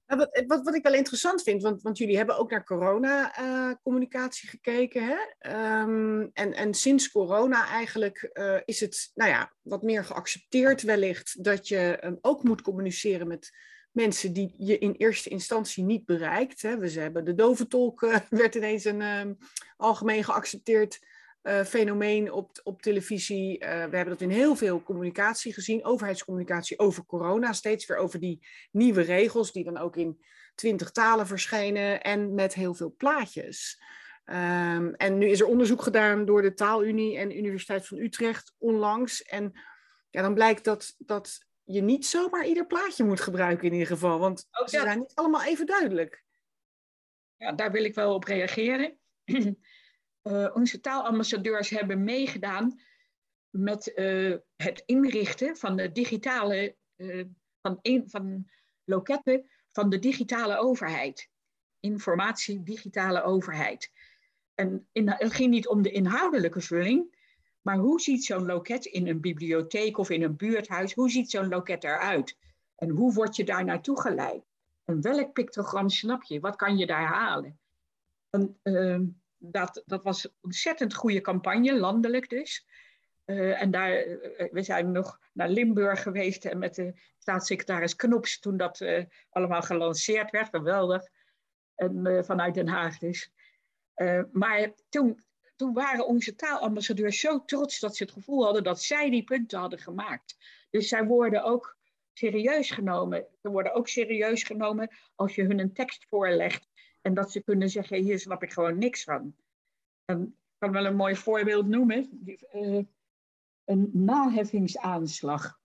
Wat, 0.07 0.43
wat, 0.47 0.63
wat 0.63 0.75
ik 0.75 0.83
wel 0.83 0.95
interessant 0.95 1.43
vind, 1.43 1.63
want, 1.63 1.83
want 1.83 1.99
jullie 1.99 2.17
hebben 2.17 2.39
ook 2.39 2.51
naar 2.51 2.65
corona-communicatie 2.65 4.49
gekeken. 4.49 5.07
Hè? 5.07 5.17
Ehm, 5.39 6.29
en, 6.33 6.53
en 6.55 6.75
sinds 6.75 7.11
corona 7.11 7.69
eigenlijk 7.69 8.23
eh, 8.23 8.57
is 8.65 8.81
het 8.81 9.11
nou 9.15 9.31
ja, 9.31 9.53
wat 9.63 9.83
meer 9.83 10.05
geaccepteerd 10.05 10.83
wellicht 10.83 11.45
dat 11.45 11.69
je 11.69 11.97
ehm, 11.97 12.15
ook 12.21 12.43
moet 12.43 12.63
communiceren 12.63 13.29
met 13.29 13.51
mensen 13.91 14.33
die 14.33 14.55
je 14.59 14.79
in 14.79 14.93
eerste 14.93 15.29
instantie 15.29 15.85
niet 15.85 16.05
bereikt. 16.05 16.63
Hè? 16.63 16.79
We 16.79 16.91
hebben 16.91 17.25
de 17.25 17.35
doventolk 17.35 18.03
eh, 18.03 18.17
werd 18.43 18.55
ineens 18.55 18.85
een 18.85 19.03
ehm, 19.03 19.35
algemeen 19.77 20.25
geaccepteerd 20.25 20.99
eh, 21.43 21.65
fenomeen 21.65 22.33
op, 22.33 22.61
op 22.63 22.83
televisie. 22.83 23.59
Eh, 23.59 23.71
we 23.71 23.97
hebben 23.97 24.09
dat 24.09 24.21
in 24.21 24.31
heel 24.31 24.57
veel 24.57 24.83
communicatie 24.83 25.53
gezien, 25.53 25.85
overheidscommunicatie 25.85 26.79
over 26.79 27.05
corona, 27.07 27.53
steeds 27.53 27.87
weer 27.87 27.97
over 27.97 28.21
die 28.21 28.47
nieuwe 28.71 29.03
regels 29.03 29.53
die 29.53 29.65
dan 29.65 29.79
ook 29.79 29.97
in 29.97 30.25
twintig 30.55 30.91
talen 30.91 31.27
verschijnen 31.27 32.03
en 32.03 32.35
met 32.35 32.55
heel 32.55 32.75
veel 32.75 32.95
plaatjes. 32.97 33.83
Ehm, 34.25 34.93
en 34.97 35.19
nu 35.19 35.29
is 35.29 35.41
er 35.41 35.47
onderzoek 35.47 35.83
gedaan 35.83 36.25
door 36.25 36.43
de 36.43 36.55
Taalunie 36.55 37.19
en 37.19 37.29
de 37.29 37.37
Universiteit 37.37 37.87
van 37.87 37.99
Utrecht 37.99 38.55
onlangs. 38.59 39.23
En 39.23 39.53
ja, 40.11 40.23
dan 40.23 40.35
blijkt 40.35 40.65
dat, 40.65 40.95
dat 40.99 41.47
je 41.65 41.81
niet 41.81 42.07
zomaar 42.07 42.47
ieder 42.47 42.67
plaatje 42.67 43.05
moet 43.05 43.21
gebruiken 43.21 43.67
in 43.67 43.73
ieder 43.73 43.89
geval, 43.89 44.19
want 44.19 44.49
Ook 44.51 44.69
ze 44.69 44.77
dat. 44.77 44.85
zijn 44.85 44.99
niet 44.99 45.15
allemaal 45.15 45.43
even 45.43 45.67
duidelijk. 45.67 46.25
Ja, 47.37 47.53
daar 47.53 47.73
wil 47.73 47.85
ik 47.85 47.95
wel 47.95 48.15
op 48.15 48.25
reageren. 48.25 48.99
Eh, 50.23 50.51
onze 50.55 50.81
taalambassadeurs 50.81 51.71
hebben 51.71 52.05
meegedaan 52.05 52.81
met 53.51 53.95
eh, 53.95 54.35
het 54.57 54.83
inrichten 54.87 55.57
van 55.57 55.77
de 55.77 55.93
digitale, 55.93 56.77
eh, 56.97 57.25
van, 57.61 57.79
een, 57.83 58.11
van 58.11 58.51
loketten 58.85 59.51
van 59.73 59.91
de 59.91 59.99
digitale 59.99 60.57
overheid. 60.57 61.31
Informatie, 61.81 62.63
digitale 62.63 63.23
overheid. 63.23 63.93
En 64.55 64.89
in, 64.93 65.11
het 65.11 65.33
ging 65.33 65.51
niet 65.51 65.69
om 65.69 65.83
de 65.83 65.91
inhoudelijke 65.91 66.61
vulling, 66.61 67.17
maar 67.63 67.77
hoe 67.77 68.01
ziet 68.01 68.25
zo'n 68.25 68.47
loket 68.47 68.85
in 68.85 69.09
een 69.09 69.21
bibliotheek 69.21 69.99
of 69.99 70.11
in 70.11 70.23
een 70.23 70.37
buurthuis, 70.37 70.95
hoe 70.95 71.11
ziet 71.11 71.31
zo'n 71.31 71.49
loket 71.49 71.85
eruit? 71.85 72.37
En 72.77 72.89
hoe 72.89 73.13
word 73.13 73.37
je 73.37 73.45
daar 73.45 73.65
naartoe 73.65 74.01
geleid? 74.01 74.45
En 74.85 75.01
welk 75.01 75.33
pictogram 75.33 75.89
snap 75.89 76.23
je? 76.23 76.41
Wat 76.41 76.57
kan 76.57 76.77
je 76.77 76.87
daar 76.87 77.07
halen? 77.07 77.59
En, 78.31 78.59
ehm, 78.63 79.05
dat, 79.39 79.83
dat 79.87 80.03
was 80.03 80.25
een 80.25 80.33
ontzettend 80.41 80.95
goede 80.95 81.21
campagne, 81.21 81.79
landelijk 81.79 82.29
dus. 82.29 82.67
Eh, 83.25 83.63
en 83.63 83.71
daar, 83.71 83.93
eh, 83.93 84.53
we 84.53 84.63
zijn 84.63 84.93
nog 84.93 85.19
naar 85.33 85.49
Limburg 85.49 86.03
geweest 86.03 86.45
en 86.45 86.59
met 86.59 86.75
de 86.75 86.95
staatssecretaris 87.19 87.97
Knops 87.97 88.39
toen 88.39 88.57
dat 88.57 88.81
eh, 88.81 89.05
allemaal 89.31 89.63
gelanceerd 89.63 90.31
werd. 90.31 90.49
Geweldig. 90.49 91.03
En 91.75 92.07
eh, 92.07 92.23
vanuit 92.23 92.55
Den 92.55 92.69
Haag 92.69 92.99
dus. 92.99 93.33
Eh, 93.95 94.23
maar 94.33 94.73
toen, 94.89 95.25
toen 95.57 95.73
waren 95.73 96.07
onze 96.07 96.35
taalambassadeurs 96.35 97.21
zo 97.21 97.45
trots 97.45 97.81
dat 97.81 97.97
ze 97.97 98.03
het 98.03 98.13
gevoel 98.13 98.45
hadden 98.45 98.65
dat 98.65 98.83
zij 98.83 99.11
die 99.11 99.25
punten 99.25 99.59
hadden 99.59 99.79
gemaakt. 99.79 100.37
Dus 100.71 100.89
zij 100.89 101.05
worden 101.05 101.43
ook 101.43 101.77
serieus 102.13 102.71
genomen. 102.71 103.27
Ze 103.43 103.51
worden 103.51 103.75
ook 103.75 103.89
serieus 103.89 104.43
genomen 104.43 104.97
als 105.15 105.35
je 105.35 105.43
hun 105.43 105.59
een 105.59 105.73
tekst 105.73 106.07
voorlegt. 106.09 106.69
En 107.01 107.15
dat 107.15 107.33
ze 107.33 107.43
kunnen 107.43 107.71
zeggen, 107.71 108.03
hier 108.03 108.19
snap 108.19 108.43
ik 108.43 108.53
gewoon 108.53 108.79
niks 108.79 109.05
van. 109.05 109.35
En 110.05 110.23
ik 110.23 110.59
kan 110.59 110.73
wel 110.73 110.87
een 110.87 110.97
mooi 110.97 111.17
voorbeeld 111.17 111.67
noemen. 111.67 112.09
Die, 112.13 112.47
eh, 112.49 112.85
een 113.65 113.91
naheffingsaanslag. 113.93 115.59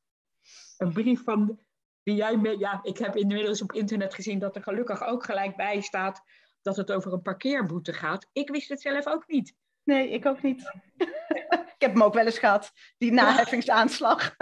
Een 0.78 0.93
brief 0.93 1.24
van, 1.24 1.60
die 2.04 2.15
jij 2.15 2.38
met, 2.38 2.60
ja, 2.60 2.80
ik 2.84 2.98
heb 2.98 3.15
inmiddels 3.15 3.62
op 3.62 3.72
internet 3.72 4.13
gezien 4.13 4.39
dat 4.39 4.56
er 4.56 4.63
gelukkig 4.63 5.04
ook 5.04 5.24
gelijk 5.24 5.56
bij 5.56 5.82
staat 5.82 6.22
dat 6.62 6.76
het 6.76 6.91
over 6.91 7.13
een 7.13 7.22
parkeerboete 7.22 7.93
gaat. 7.93 8.30
Ik 8.34 8.50
wist 8.50 8.69
het 8.69 8.82
zelf 8.82 9.08
ook 9.08 9.28
niet. 9.28 9.56
Nee, 9.84 10.10
ik 10.10 10.26
ook 10.26 10.41
niet. 10.41 10.74
ik 11.76 11.76
heb 11.78 11.91
hem 11.93 12.04
ook 12.04 12.13
wel 12.13 12.26
eens 12.26 12.38
gehad, 12.39 12.72
die 12.98 13.12
naheffingsaanslag. 13.12 14.36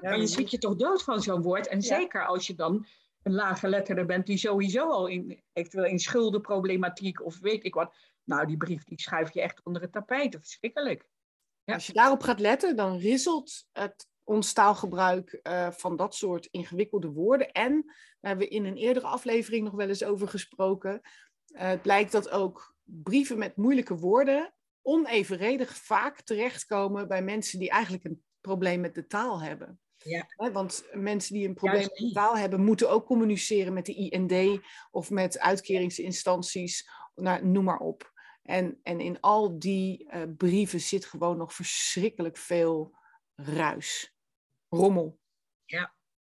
Maar 0.00 0.18
je 0.18 0.26
schiet 0.26 0.50
je 0.50 0.58
toch 0.58 0.76
dood 0.76 1.02
van 1.02 1.20
zo'n 1.22 1.42
woord. 1.42 1.66
En 1.68 1.80
Ja. 1.80 1.82
zeker 1.98 2.26
als 2.26 2.46
je 2.46 2.54
dan 2.54 2.86
een 3.22 3.34
lage 3.34 3.68
letterde 3.68 4.04
bent 4.04 4.26
die 4.26 4.36
sowieso 4.36 4.90
al 4.90 5.06
in, 5.06 5.42
eventueel 5.52 5.84
in 5.84 5.98
schuldenproblematiek 5.98 7.24
of 7.24 7.38
weet 7.38 7.64
ik 7.64 7.74
wat. 7.74 7.94
Nou, 8.24 8.46
die 8.46 8.56
brief 8.56 8.84
die 8.84 9.00
schuif 9.00 9.34
je 9.34 9.40
echt 9.40 9.60
onder 9.64 9.82
het 9.82 9.92
tapijt. 9.92 10.36
Verschrikkelijk. 10.40 11.08
Als 11.64 11.86
je 11.86 11.92
daarop 11.92 12.22
gaat 12.22 12.40
letten, 12.40 12.76
dan 12.76 12.98
rizelt 12.98 13.66
het 13.72 14.08
ons 14.24 14.52
taalgebruik 14.52 15.32
eh, 15.32 15.70
van 15.70 15.96
dat 15.96 16.14
soort 16.14 16.46
ingewikkelde 16.46 17.08
woorden. 17.08 17.52
En, 17.52 17.82
daar 17.84 18.30
hebben 18.30 18.46
we 18.48 18.54
in 18.54 18.64
een 18.64 18.76
eerdere 18.76 19.06
aflevering 19.06 19.64
nog 19.64 19.74
wel 19.74 19.88
eens 19.88 20.04
over 20.04 20.28
gesproken, 20.28 21.00
eh, 21.46 21.68
het 21.68 21.82
blijkt 21.82 22.12
dat 22.12 22.30
ook 22.30 22.74
brieven 22.84 23.38
met 23.38 23.56
moeilijke 23.56 23.96
woorden 23.96 24.54
onevenredig 24.82 25.76
vaak 25.76 26.20
terechtkomen 26.20 27.08
bij 27.08 27.22
mensen 27.22 27.58
die 27.58 27.70
eigenlijk 27.70 28.04
een 28.04 28.22
probleem 28.40 28.80
met 28.80 28.94
de 28.94 29.06
taal 29.06 29.42
hebben. 29.42 29.80
Ja. 30.04 30.50
Want 30.52 30.84
mensen 30.92 31.34
die 31.34 31.48
een 31.48 31.54
probleem 31.54 31.88
met 31.94 32.12
taal 32.12 32.36
hebben, 32.36 32.64
moeten 32.64 32.90
ook 32.90 33.06
communiceren 33.06 33.72
met 33.72 33.86
de 33.86 33.94
IND 33.94 34.60
of 34.90 35.10
met 35.10 35.38
uitkeringsinstanties, 35.38 36.90
nou, 37.14 37.46
noem 37.46 37.64
maar 37.64 37.78
op. 37.78 38.12
En, 38.42 38.78
en 38.82 39.00
in 39.00 39.20
al 39.20 39.58
die 39.58 40.08
eh, 40.08 40.22
brieven 40.36 40.80
zit 40.80 41.04
gewoon 41.04 41.36
nog 41.36 41.54
verschrikkelijk 41.54 42.36
veel 42.36 42.96
ruis, 43.34 44.14
rommel. 44.68 45.18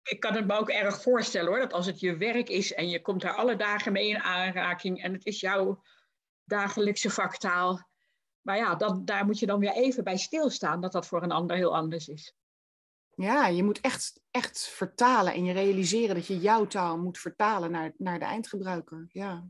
Ik 0.04 0.20
kan 0.20 0.36
het 0.36 0.48
me 0.48 0.58
ook 0.58 0.70
erg 0.70 1.02
voorstellen 1.02 1.50
hoor, 1.50 1.60
dat 1.60 1.74
als 1.74 1.86
het 1.86 2.00
je 2.00 2.18
werk 2.18 2.50
is 2.50 2.74
en 2.74 2.90
je 2.90 3.02
komt 3.02 3.22
daar 3.22 3.36
alle 3.36 3.56
dagen 3.56 3.92
mee 3.92 4.10
in 4.10 4.20
aanraking 4.20 5.04
en 5.04 5.14
het 5.14 5.26
is 5.26 5.40
jouw 5.40 5.84
dagelijkse 6.44 7.10
vaktaal. 7.10 7.90
Maar 8.42 8.58
ja, 8.58 8.76
dat, 8.76 9.08
daar 9.08 9.26
moet 9.26 9.40
je 9.40 9.46
dan 9.46 9.60
weer 9.60 9.74
even 9.74 10.04
bij 10.04 10.18
stilstaan 10.18 10.82
dat 10.82 10.92
dat 10.92 11.08
voor 11.08 11.24
een 11.24 11.32
ander 11.32 11.56
heel 11.56 11.76
anders 11.76 12.08
is. 12.08 12.36
Ja, 13.16 13.48
je 13.48 13.64
moet 13.64 13.82
echt, 13.82 14.22
echt 14.32 14.68
vertalen 14.68 15.34
en 15.34 15.46
je 15.46 15.54
realiseren 15.54 16.16
dat 16.16 16.28
je 16.28 16.40
jouw 16.40 16.68
taal 16.68 16.98
moet 16.98 17.20
vertalen 17.20 17.72
naar, 17.72 17.92
naar 17.98 18.20
de 18.20 18.26
eindgebruiker. 18.26 19.06
Ja. 19.12 19.48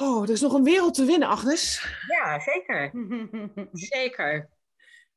Oh, 0.00 0.22
er 0.22 0.30
is 0.30 0.40
nog 0.40 0.52
een 0.52 0.64
wereld 0.64 0.94
te 0.94 1.04
winnen, 1.04 1.28
Agnes. 1.28 1.96
Ja, 2.08 2.40
zeker. 2.40 2.92
Zeker. 3.72 4.48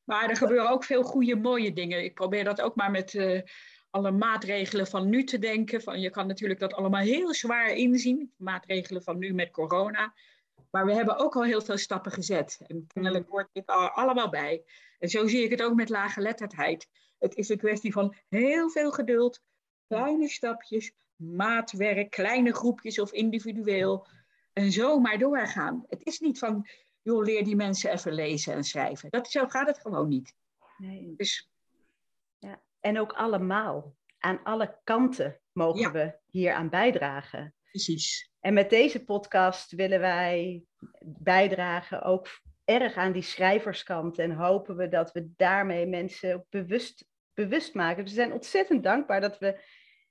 Maar 0.03 0.29
er 0.29 0.35
gebeuren 0.35 0.69
ook 0.69 0.83
veel 0.83 1.03
goede, 1.03 1.35
mooie 1.35 1.73
dingen. 1.73 2.03
Ik 2.03 2.13
probeer 2.13 2.43
dat 2.43 2.61
ook 2.61 2.75
maar 2.75 2.91
met 2.91 3.13
uh, 3.13 3.41
alle 3.89 4.11
maatregelen 4.11 4.87
van 4.87 5.09
nu 5.09 5.23
te 5.23 5.39
denken. 5.39 5.81
Van, 5.81 5.99
je 5.99 6.09
kan 6.09 6.27
natuurlijk 6.27 6.59
dat 6.59 6.73
allemaal 6.73 7.01
heel 7.01 7.33
zwaar 7.33 7.69
inzien. 7.69 8.33
Maatregelen 8.35 9.03
van 9.03 9.17
nu 9.17 9.33
met 9.33 9.51
corona. 9.51 10.13
Maar 10.77 10.85
we 10.85 10.93
hebben 10.93 11.17
ook 11.17 11.35
al 11.35 11.43
heel 11.43 11.61
veel 11.61 11.77
stappen 11.77 12.11
gezet. 12.11 12.59
En 12.67 12.87
kennelijk 12.87 13.25
mm. 13.25 13.31
hoort 13.31 13.49
dit 13.51 13.65
allemaal 13.93 14.29
bij. 14.29 14.63
En 14.99 15.09
zo 15.09 15.27
zie 15.27 15.43
ik 15.43 15.49
het 15.49 15.61
ook 15.61 15.75
met 15.75 15.89
lage 15.89 16.21
letterdheid. 16.21 16.87
Het 17.17 17.35
is 17.35 17.49
een 17.49 17.57
kwestie 17.57 17.91
van 17.91 18.15
heel 18.29 18.69
veel 18.69 18.91
geduld, 18.91 19.41
kleine 19.87 20.29
stapjes, 20.29 20.91
maatwerk, 21.15 22.09
kleine 22.09 22.53
groepjes 22.53 22.99
of 22.99 23.11
individueel. 23.11 24.07
En 24.53 24.71
zo 24.71 24.99
maar 24.99 25.17
doorgaan. 25.17 25.85
Het 25.89 26.05
is 26.05 26.19
niet 26.19 26.39
van, 26.39 26.67
joh, 27.01 27.23
leer 27.23 27.43
die 27.43 27.55
mensen 27.55 27.91
even 27.91 28.13
lezen 28.13 28.53
en 28.53 28.63
schrijven. 28.63 29.09
Dat, 29.09 29.31
zo 29.31 29.47
gaat 29.47 29.67
het 29.67 29.79
gewoon 29.79 30.07
niet. 30.07 30.35
Nee. 30.77 31.13
Dus... 31.15 31.49
Ja. 32.39 32.61
En 32.79 32.99
ook 32.99 33.13
allemaal, 33.13 33.95
aan 34.19 34.43
alle 34.43 34.79
kanten 34.83 35.39
mogen 35.51 35.91
we 35.91 36.15
hier 36.31 36.53
aan 36.53 36.69
bijdragen. 36.69 37.53
Precies. 37.69 38.31
En 38.47 38.53
met 38.53 38.69
deze 38.69 39.03
podcast 39.03 39.71
willen 39.71 39.99
wij 39.99 40.63
bijdragen 41.01 42.01
ook 42.01 42.27
erg 42.65 42.95
aan 42.95 43.11
die 43.11 43.21
schrijverskant. 43.21 44.17
En 44.17 44.31
hopen 44.31 44.75
we 44.75 44.87
dat 44.87 45.11
we 45.11 45.29
daarmee 45.35 45.87
mensen 45.87 46.45
bewust, 46.49 47.07
bewust 47.33 47.73
maken. 47.73 48.03
Dus 48.03 48.13
we 48.13 48.19
zijn 48.19 48.33
ontzettend 48.33 48.83
dankbaar 48.83 49.21
dat 49.21 49.37
we 49.37 49.61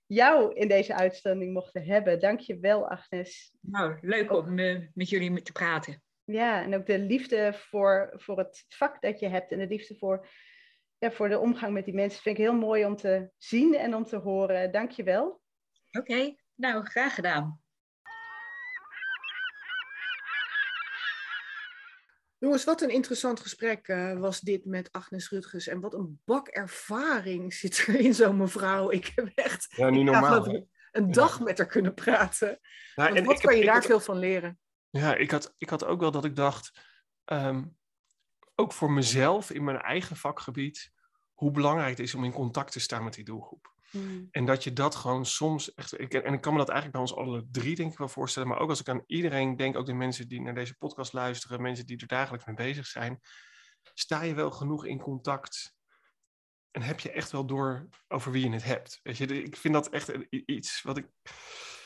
jou 0.07 0.55
in 0.55 0.68
deze 0.68 0.94
uitzending 0.94 1.53
mochten 1.53 1.85
hebben. 1.85 2.20
Dank 2.20 2.40
je 2.40 2.59
wel, 2.59 2.88
Agnes. 2.88 3.55
Nou, 3.61 3.99
leuk 4.01 4.33
om 4.33 4.59
uh, 4.59 4.87
met 4.94 5.09
jullie 5.09 5.42
te 5.42 5.53
praten. 5.53 6.03
Ja, 6.25 6.62
en 6.62 6.75
ook 6.75 6.87
de 6.87 6.99
liefde 6.99 7.53
voor, 7.55 8.12
voor 8.16 8.38
het 8.38 8.64
vak 8.68 9.01
dat 9.03 9.20
je 9.20 9.29
hebt 9.29 9.53
en 9.53 9.59
de 9.59 9.66
liefde 9.66 9.96
voor, 9.96 10.29
ja, 10.99 11.11
voor 11.11 11.29
de 11.29 11.38
omgang 11.38 11.72
met 11.72 11.85
die 11.85 11.94
mensen. 11.94 12.22
Vind 12.22 12.38
ik 12.38 12.44
heel 12.44 12.55
mooi 12.55 12.85
om 12.85 12.96
te 12.96 13.31
zien 13.37 13.75
en 13.75 13.94
om 13.94 14.05
te 14.05 14.16
horen. 14.16 14.72
Dank 14.72 14.90
je 14.90 15.03
wel. 15.03 15.40
Oké, 15.90 16.35
nou, 16.55 16.85
graag 16.85 17.14
gedaan. 17.14 17.64
Jongens, 22.38 22.64
wat 22.64 22.83
een 22.83 22.90
interessant 22.90 23.40
gesprek 23.40 23.88
uh, 23.88 24.18
was 24.18 24.40
dit 24.40 24.64
met 24.64 24.92
Agnes 24.92 25.31
Rutgers. 25.31 25.66
En 25.66 25.81
wat 25.81 25.94
een 25.94 26.20
bak 26.25 26.49
ervaring 26.49 27.55
zit 27.55 27.85
er 27.87 27.94
in 27.94 28.14
zo'n 28.14 28.37
mevrouw. 28.37 28.90
Ik 28.90 29.12
heb 29.14 29.31
echt 29.35 29.66
ja, 29.77 29.90
niet 29.90 30.05
normaal, 30.05 30.66
een 30.92 31.12
dag 31.12 31.40
met 31.40 31.59
haar 31.59 31.66
kunnen 31.66 31.94
praten. 31.94 32.61
En 32.94 33.25
wat 33.25 33.40
kan 33.40 33.57
je 33.57 33.64
daar 33.64 33.83
veel 33.83 34.01
van 34.01 34.18
leren? 34.18 34.59
Ja, 34.90 35.14
ik 35.14 35.31
had, 35.31 35.55
ik 35.59 35.68
had 35.68 35.85
ook 35.85 36.01
wel 36.01 36.11
dat 36.11 36.25
ik 36.25 36.37
dacht, 36.37 36.81
um, 37.25 37.77
ook 38.55 38.72
voor 38.72 38.90
mezelf 38.90 39.51
in 39.51 39.64
mijn 39.64 39.81
eigen 39.81 40.16
vakgebied, 40.16 40.92
hoe 41.35 41.51
belangrijk 41.51 41.90
het 41.90 42.07
is 42.07 42.14
om 42.14 42.25
in 42.25 42.33
contact 42.33 42.72
te 42.72 42.81
staan 42.81 43.05
met 43.05 43.14
die 43.14 43.25
doelgroep. 43.25 43.75
Hmm. 43.96 44.28
En 44.30 44.46
dat 44.46 44.64
je 44.64 44.72
dat 44.72 44.94
gewoon 44.94 45.26
soms 45.26 45.74
echt. 45.74 46.00
Ik, 46.00 46.14
en 46.14 46.32
ik 46.32 46.40
kan 46.40 46.52
me 46.52 46.59
dat 46.59 46.68
eigenlijk 46.68 46.98
bij 46.98 47.00
ons 47.00 47.14
alle 47.14 47.46
drie, 47.50 47.76
denk 47.76 47.92
ik 47.92 47.98
wel 47.98 48.09
voorstellen. 48.09 48.48
Maar 48.48 48.59
ook 48.59 48.68
als 48.68 48.80
ik 48.80 48.88
aan 48.88 49.04
iedereen 49.06 49.56
denk, 49.56 49.76
ook 49.76 49.87
de 49.87 49.92
mensen 49.92 50.28
die 50.28 50.40
naar 50.40 50.54
deze 50.54 50.76
podcast 50.76 51.12
luisteren, 51.12 51.62
mensen 51.62 51.87
die 51.87 52.00
er 52.00 52.06
dagelijks 52.06 52.46
mee 52.46 52.56
bezig 52.56 52.87
zijn. 52.87 53.20
Sta 53.94 54.22
je 54.22 54.35
wel 54.35 54.50
genoeg 54.50 54.87
in 54.87 55.00
contact? 55.00 55.74
En 56.70 56.82
heb 56.82 57.00
je 57.00 57.11
echt 57.11 57.30
wel 57.30 57.46
door 57.46 57.88
over 58.09 58.32
wie 58.32 58.44
je 58.44 58.52
het 58.52 58.64
hebt? 58.64 59.00
Weet 59.02 59.16
je, 59.16 59.42
ik 59.42 59.56
vind 59.56 59.74
dat 59.74 59.88
echt 59.88 60.12
iets 60.30 60.82
wat 60.82 60.96
ik. 60.96 61.09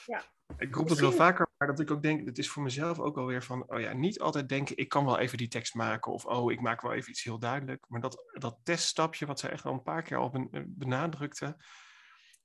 Ja. 0.07 0.25
Ik 0.59 0.75
roep 0.75 0.89
het 0.89 0.99
wel 0.99 1.13
vaker, 1.13 1.49
maar 1.59 1.69
dat 1.69 1.81
ik 1.81 1.91
ook 1.91 2.03
denk, 2.03 2.27
het 2.27 2.39
is 2.39 2.49
voor 2.49 2.63
mezelf 2.63 2.99
ook 2.99 3.17
alweer 3.17 3.43
van, 3.43 3.69
oh 3.69 3.81
ja, 3.81 3.93
niet 3.93 4.21
altijd 4.21 4.49
denken, 4.49 4.77
ik 4.77 4.89
kan 4.89 5.05
wel 5.05 5.19
even 5.19 5.39
die 5.39 5.49
tekst 5.49 5.75
maken 5.75 6.13
of 6.13 6.25
oh, 6.25 6.53
ik 6.53 6.61
maak 6.61 6.81
wel 6.81 6.93
even 6.93 7.11
iets 7.11 7.23
heel 7.23 7.39
duidelijk. 7.39 7.85
Maar 7.89 8.01
dat, 8.01 8.31
dat 8.33 8.59
teststapje, 8.63 9.27
wat 9.27 9.41
zij 9.41 9.51
echt 9.51 9.65
al 9.65 9.73
een 9.73 9.83
paar 9.83 10.03
keer 10.03 10.17
al 10.17 10.49
benadrukte, 10.67 11.57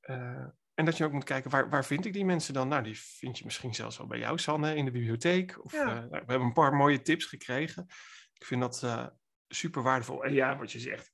uh, 0.10 0.46
en 0.76 0.86
dat 0.86 0.98
je 0.98 1.06
ook 1.06 1.12
moet 1.12 1.24
kijken, 1.24 1.52
waar, 1.52 1.70
waar 1.70 1.86
vind 1.86 2.06
ik 2.06 2.14
die 2.14 2.26
mensen 2.26 2.54
dan? 2.54 2.68
Nou, 2.68 2.84
die 2.84 3.00
vind 3.00 3.38
je 3.38 3.46
misschien 3.46 3.76
zelfs 3.76 3.98
wel 3.98 4.08
bij 4.08 4.20
jou, 4.20 4.38
Sanne, 4.38 4.76
in 4.76 4.86
de 4.86 4.92
bibliotheek. 4.92 5.64
Of, 5.64 5.74
uh, 5.74 6.04
we 6.10 6.16
hebben 6.16 6.42
een 6.42 6.54
paar 6.54 6.74
mooie 6.74 7.02
tips 7.02 7.26
gekregen. 7.26 7.86
Ik 8.34 8.46
vind 8.46 8.62
dat 8.62 8.82
uh, 8.84 9.08
super 9.48 9.84
waardevol. 9.84 10.24
En 10.24 10.34
ja, 10.34 10.58
wat 10.58 10.72
je 10.72 10.80
zegt, 10.80 11.12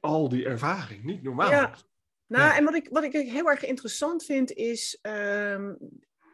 al 0.00 0.28
die 0.28 0.44
ervaring, 0.44 1.04
niet 1.04 1.22
normaal. 1.22 1.50
Ja. 1.50 1.74
Nou, 2.26 2.44
ja. 2.44 2.56
en 2.56 2.64
wat 2.64 2.74
ik, 2.74 2.88
wat 2.90 3.04
ik 3.04 3.12
heel 3.12 3.50
erg 3.50 3.64
interessant 3.64 4.24
vind 4.24 4.52
is, 4.52 4.98
um, 5.02 5.78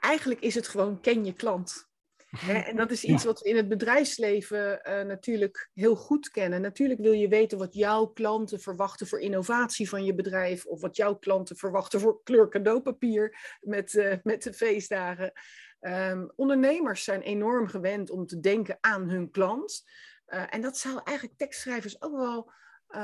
eigenlijk 0.00 0.40
is 0.40 0.55
het 0.55 0.68
gewoon 0.68 1.00
ken 1.00 1.24
je 1.24 1.33
klant. 1.33 1.89
En 2.48 2.76
dat 2.76 2.90
is 2.90 3.04
iets 3.04 3.24
wat 3.24 3.40
we 3.40 3.48
in 3.48 3.56
het 3.56 3.68
bedrijfsleven 3.68 4.80
uh, 4.88 5.00
natuurlijk 5.02 5.70
heel 5.74 5.96
goed 5.96 6.30
kennen. 6.30 6.60
Natuurlijk 6.60 7.00
wil 7.00 7.12
je 7.12 7.28
weten 7.28 7.58
wat 7.58 7.74
jouw 7.74 8.06
klanten 8.06 8.60
verwachten 8.60 9.06
voor 9.06 9.20
innovatie 9.20 9.88
van 9.88 10.04
je 10.04 10.14
bedrijf. 10.14 10.66
Of 10.66 10.80
wat 10.80 10.96
jouw 10.96 11.14
klanten 11.14 11.56
verwachten 11.56 12.00
voor 12.00 12.22
kleur 12.22 12.48
cadeaupapier 12.48 13.56
met, 13.60 13.92
uh, 13.92 14.14
met 14.22 14.42
de 14.42 14.52
feestdagen. 14.52 15.32
Um, 15.80 16.32
ondernemers 16.36 17.04
zijn 17.04 17.22
enorm 17.22 17.68
gewend 17.68 18.10
om 18.10 18.26
te 18.26 18.40
denken 18.40 18.78
aan 18.80 19.08
hun 19.08 19.30
klant. 19.30 19.84
Uh, 20.28 20.54
en 20.54 20.60
dat 20.60 20.78
zou 20.78 21.00
eigenlijk 21.04 21.38
tekstschrijvers 21.38 22.02
ook 22.02 22.16
wel 22.16 22.52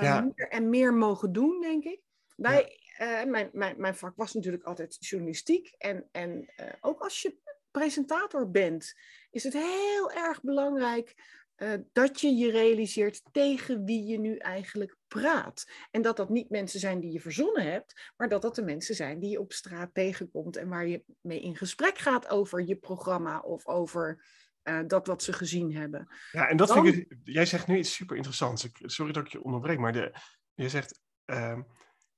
ja. 0.01 0.21
meer 0.21 0.49
en 0.49 0.69
meer 0.69 0.95
mogen 0.95 1.33
doen, 1.33 1.61
denk 1.61 1.85
ik. 1.85 2.01
Wij, 2.37 2.81
ja. 2.99 3.25
mijn, 3.25 3.51
mijn, 3.53 3.81
mijn 3.81 3.95
vak 3.95 4.17
was 4.17 4.33
natuurlijk 4.33 4.65
altijd 4.65 4.97
journalistiek. 4.99 5.75
En, 5.79 6.09
en 6.13 6.53
ook 6.81 7.01
als 7.01 7.23
je 7.23 7.39
presentator 7.79 8.51
bent, 8.51 8.95
is 9.31 9.45
het 9.45 9.53
heel 9.53 10.13
erg 10.13 10.43
belangrijk 10.43 11.15
uh, 11.57 11.73
dat 11.93 12.21
je 12.21 12.29
je 12.29 12.51
realiseert 12.51 13.23
tegen 13.33 13.85
wie 13.85 14.05
je 14.05 14.19
nu 14.19 14.37
eigenlijk 14.37 14.97
praat. 15.09 15.71
En 15.91 16.03
dat 16.03 16.17
dat 16.17 16.29
niet 16.29 16.51
mensen 16.51 16.81
zijn 16.81 17.01
die 17.01 17.13
je 17.13 17.21
verzonnen 17.21 17.63
hebt, 17.63 18.13
maar 18.17 18.29
dat 18.29 18.43
dat 18.43 18.55
de 18.55 18.63
mensen 18.63 18.95
zijn 18.95 19.19
die 19.21 19.31
je 19.31 19.41
op 19.41 19.53
straat 19.53 19.91
tegenkomt 19.93 20.57
en 20.57 20.69
waar 20.69 20.87
je 20.87 21.05
mee 21.21 21.41
in 21.41 21.57
gesprek 21.57 21.99
gaat 21.99 22.29
over 22.29 22.67
je 22.67 22.77
programma 22.77 23.41
of 23.41 23.67
over 23.67 24.25
uh, 24.63 24.81
dat 24.87 25.07
wat 25.07 25.23
ze 25.23 25.33
gezien 25.33 25.75
hebben. 25.75 26.09
Ja, 26.33 26.49
en 26.49 26.57
dat 26.57 26.73
vind 26.73 26.87
ik, 26.87 27.17
jij 27.25 27.47
zegt 27.47 27.67
nu 27.67 27.79
iets 27.79 27.95
super 27.95 28.17
interessants. 28.17 28.69
Sorry 28.73 29.13
dat 29.13 29.25
ik 29.25 29.33
je 29.33 29.43
onderbreek, 29.43 29.79
maar 29.79 29.93
de, 29.93 30.15
je 30.55 30.69
zegt 30.69 31.01
uh, 31.27 31.59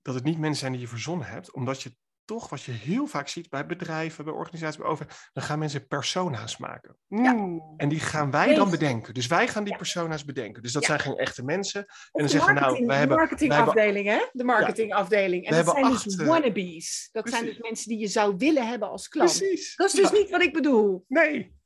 dat 0.03 0.15
het 0.15 0.25
niet 0.25 0.39
mensen 0.39 0.61
zijn 0.61 0.73
die 0.73 0.81
je 0.81 0.89
verzonnen 0.89 1.27
hebt, 1.27 1.53
omdat 1.53 1.83
je 1.83 1.97
toch, 2.29 2.49
wat 2.49 2.63
je 2.63 2.73
heel 2.73 3.07
vaak 3.07 3.29
ziet 3.29 3.51
bij 3.51 3.67
bedrijven, 3.67 4.25
bij 4.25 4.35
organisaties, 4.35 4.77
bij 4.77 4.87
over, 4.87 5.31
dan 5.33 5.45
gaan 5.45 5.59
mensen 5.59 5.87
persona's 5.87 6.57
maken. 6.57 6.97
Ja. 7.09 7.61
En 7.77 7.89
die 7.89 8.01
gaan 8.01 8.31
wij 8.31 8.55
dan 8.55 8.71
bedenken. 8.71 9.15
Dus 9.15 9.27
wij 9.27 9.49
gaan 9.49 9.65
die 9.65 9.77
persona's 9.77 10.25
bedenken. 10.25 10.63
Dus 10.63 10.73
dat 10.73 10.85
zijn 10.85 11.01
geen 11.01 11.17
echte 11.17 11.45
mensen. 11.45 11.81
en 11.81 11.87
dan 12.13 12.29
zeggen 12.29 12.55
we 12.55 12.61
nou, 12.61 12.87
wij 12.87 12.99
hebben... 12.99 13.17
De 13.17 13.23
marketingafdeling, 13.23 14.07
hè? 14.07 14.27
De 14.33 14.45
marketingafdeling. 14.45 15.47
En 15.47 15.65
dat 15.65 15.75
zijn 15.75 15.93
dus 15.93 16.17
wannabes. 16.17 17.09
Dat 17.13 17.29
zijn 17.29 17.45
dus 17.45 17.59
mensen 17.59 17.89
die 17.89 17.99
je 17.99 18.07
zou 18.07 18.35
willen 18.37 18.69
hebben 18.69 18.89
als 18.91 19.09
klant. 19.09 19.39
Precies. 19.39 19.77
Dat 19.77 19.87
is 19.87 19.93
dus 19.93 20.11
niet 20.11 20.31
wat 20.31 20.43
ik 20.43 20.53
bedoel. 20.53 21.05
Nee, 21.09 21.58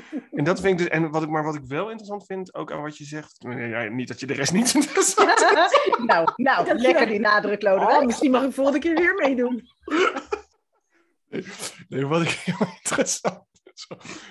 en 0.38 0.44
dat 0.44 0.60
vind 0.60 0.72
ik 0.72 0.86
dus, 0.86 0.88
en 0.88 1.10
wat 1.10 1.22
ik, 1.22 1.28
maar 1.28 1.44
wat 1.44 1.54
ik 1.54 1.64
wel 1.64 1.88
interessant 1.88 2.26
vind, 2.26 2.54
ook 2.54 2.72
aan 2.72 2.82
wat 2.82 2.96
je 2.96 3.04
zegt, 3.04 3.36
ja, 3.38 3.82
niet 3.82 4.08
dat 4.08 4.20
je 4.20 4.26
de 4.26 4.34
rest 4.34 4.52
niet 4.52 4.74
interessant 4.84 5.30
vindt. 5.30 6.04
nou, 6.12 6.32
nou 6.36 6.78
lekker 6.78 7.06
die 7.06 7.20
nadruk, 7.20 7.62
Lodewijk. 7.62 8.00
Oh, 8.00 8.06
misschien 8.06 8.30
mag 8.30 8.42
ik 8.42 8.52
volgende 8.52 8.78
keer 8.78 8.94
weer 8.94 9.14
meedoen. 9.14 9.68
nee, 11.88 12.06
wat 12.06 12.22
ik 12.22 12.28
heel 12.28 12.66
interessant 12.76 13.50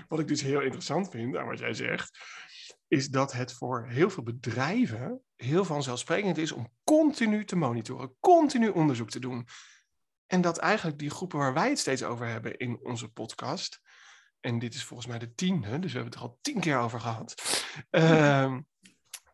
wat 0.08 0.20
ik 0.20 0.28
dus 0.28 0.42
heel 0.42 0.62
interessant 0.62 1.10
vind 1.10 1.38
aan 1.38 1.48
wat 1.48 1.60
jij 1.60 1.74
zegt, 1.74 2.20
is 2.88 3.10
dat 3.10 3.32
het 3.32 3.54
voor 3.54 3.88
heel 3.88 4.10
veel 4.10 4.24
bedrijven 4.24 5.22
heel 5.36 5.66
vanzelfsprekend 5.66 6.38
is 6.38 6.52
om 6.52 6.74
continu 6.84 7.46
te 7.46 7.56
monitoren, 7.56 8.16
continu 8.20 8.70
onderzoek 8.70 9.10
te 9.10 9.20
doen. 9.20 9.48
En 10.28 10.42
dat 10.42 10.58
eigenlijk 10.58 11.00
die 11.00 11.10
groepen 11.10 11.40
waar 11.40 11.54
wij 11.54 11.70
het 11.70 11.80
steeds 11.80 12.04
over 12.04 12.28
hebben 12.28 12.58
in 12.58 12.80
onze 12.84 13.10
podcast, 13.10 13.82
en 14.42 14.60
dit 14.60 14.74
is 14.74 14.84
volgens 14.84 15.08
mij 15.08 15.20
de 15.20 15.34
tiende, 15.34 15.80
dus 15.80 15.92
we 15.92 15.98
hebben 16.00 16.14
het 16.14 16.16
er 16.16 16.30
al 16.30 16.40
tien 16.42 16.60
keer 16.60 16.78
over 16.78 17.00
gehad. 17.00 17.42
Um, 17.90 18.68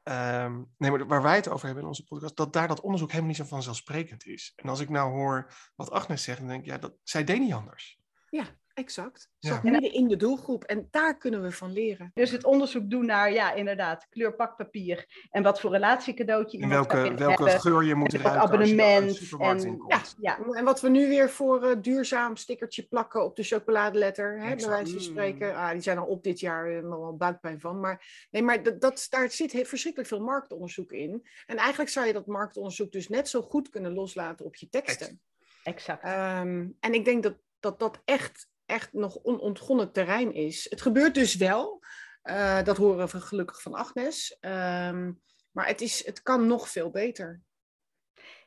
um, 0.03 0.73
nee, 0.77 0.91
maar 0.91 1.07
waar 1.07 1.21
wij 1.21 1.35
het 1.35 1.47
over 1.47 1.65
hebben 1.65 1.83
in 1.83 1.89
onze 1.89 2.03
podcast, 2.03 2.35
dat 2.35 2.53
daar 2.53 2.67
dat 2.67 2.81
onderzoek 2.81 3.09
helemaal 3.09 3.29
niet 3.29 3.39
zo 3.39 3.45
vanzelfsprekend 3.45 4.25
is. 4.25 4.53
En 4.55 4.69
als 4.69 4.79
ik 4.79 4.89
nou 4.89 5.11
hoor 5.11 5.53
wat 5.75 5.91
Agnes 5.91 6.23
zegt, 6.23 6.39
dan 6.39 6.47
denk 6.47 6.59
ik, 6.61 6.67
ja, 6.67 6.77
dat, 6.77 6.95
zij 7.03 7.23
deed 7.23 7.39
niet 7.39 7.53
anders. 7.53 7.99
Ja, 8.29 8.45
exact. 8.77 9.29
Zat 9.39 9.59
ja. 9.63 9.71
midden 9.71 9.93
in 9.93 10.07
de 10.07 10.15
doelgroep 10.15 10.63
en 10.63 10.87
daar 10.91 11.17
kunnen 11.17 11.41
we 11.41 11.51
van 11.51 11.71
leren. 11.71 12.11
Dus 12.13 12.31
het 12.31 12.43
onderzoek 12.43 12.89
doen 12.89 13.05
naar, 13.05 13.33
ja, 13.33 13.53
inderdaad, 13.53 14.07
kleurpakpapier 14.09 15.25
en 15.29 15.43
wat 15.43 15.59
voor 15.59 15.71
relatiecadeautje 15.71 16.59
en 16.59 16.69
welke, 16.69 17.13
welke 17.13 17.49
geur 17.49 17.83
je 17.83 17.95
moet 17.95 18.13
ruiken 18.13 18.41
abonnement. 18.41 19.29
en, 19.39 19.83
ja, 19.87 20.01
ja, 20.19 20.39
en 20.51 20.63
wat 20.63 20.81
we 20.81 20.89
nu 20.89 21.07
weer 21.07 21.29
voor 21.29 21.63
uh, 21.63 21.75
duurzaam 21.81 22.35
stickertje 22.35 22.83
plakken 22.83 23.23
op 23.23 23.35
de 23.35 23.43
chocoladeletter, 23.43 24.39
hè, 24.41 24.55
bij 24.55 24.67
wijze 24.67 24.91
van 24.91 25.01
spreken. 25.01 25.55
Ah, 25.55 25.71
die 25.71 25.81
zijn 25.81 25.97
al 25.97 26.05
op 26.05 26.23
dit 26.23 26.39
jaar 26.39 26.71
uh, 26.71 26.83
nog 26.83 26.99
wel 26.99 27.17
buikpijn 27.17 27.59
van. 27.59 27.79
Maar, 27.79 28.27
nee, 28.31 28.43
maar 28.43 28.63
dat, 28.63 28.81
dat, 28.81 29.07
daar 29.09 29.31
zit 29.31 29.51
verschrikkelijk 29.51 30.09
veel 30.09 30.21
marktonderzoek 30.21 30.91
in. 30.91 31.27
En 31.45 31.57
eigenlijk 31.57 31.89
zou 31.89 32.07
je 32.07 32.13
dat 32.13 32.25
marktonderzoek 32.25 32.91
dus 32.91 33.07
net 33.07 33.29
zo 33.29 33.41
goed 33.41 33.69
kunnen 33.69 33.93
loslaten 33.93 34.45
op 34.45 34.55
je 34.55 34.69
teksten. 34.69 35.21
Exact. 35.63 36.05
Um, 36.05 36.75
en 36.79 36.93
ik 36.93 37.05
denk 37.05 37.23
dat 37.23 37.35
dat, 37.59 37.79
dat 37.79 38.01
echt 38.05 38.49
echt 38.67 38.93
nog 38.93 39.23
onontgonnen 39.23 39.91
terrein 39.91 40.33
is. 40.33 40.67
Het 40.69 40.81
gebeurt 40.81 41.13
dus 41.13 41.35
wel. 41.35 41.83
Uh, 42.23 42.63
dat 42.63 42.77
horen 42.77 43.07
we 43.07 43.21
gelukkig 43.21 43.61
van 43.61 43.73
Agnes. 43.73 44.37
Um, 44.41 45.21
Maar 45.51 45.67
het, 45.67 45.81
is, 45.81 46.05
het 46.05 46.21
kan 46.21 46.47
nog 46.47 46.69
veel 46.69 46.89
beter. 46.89 47.41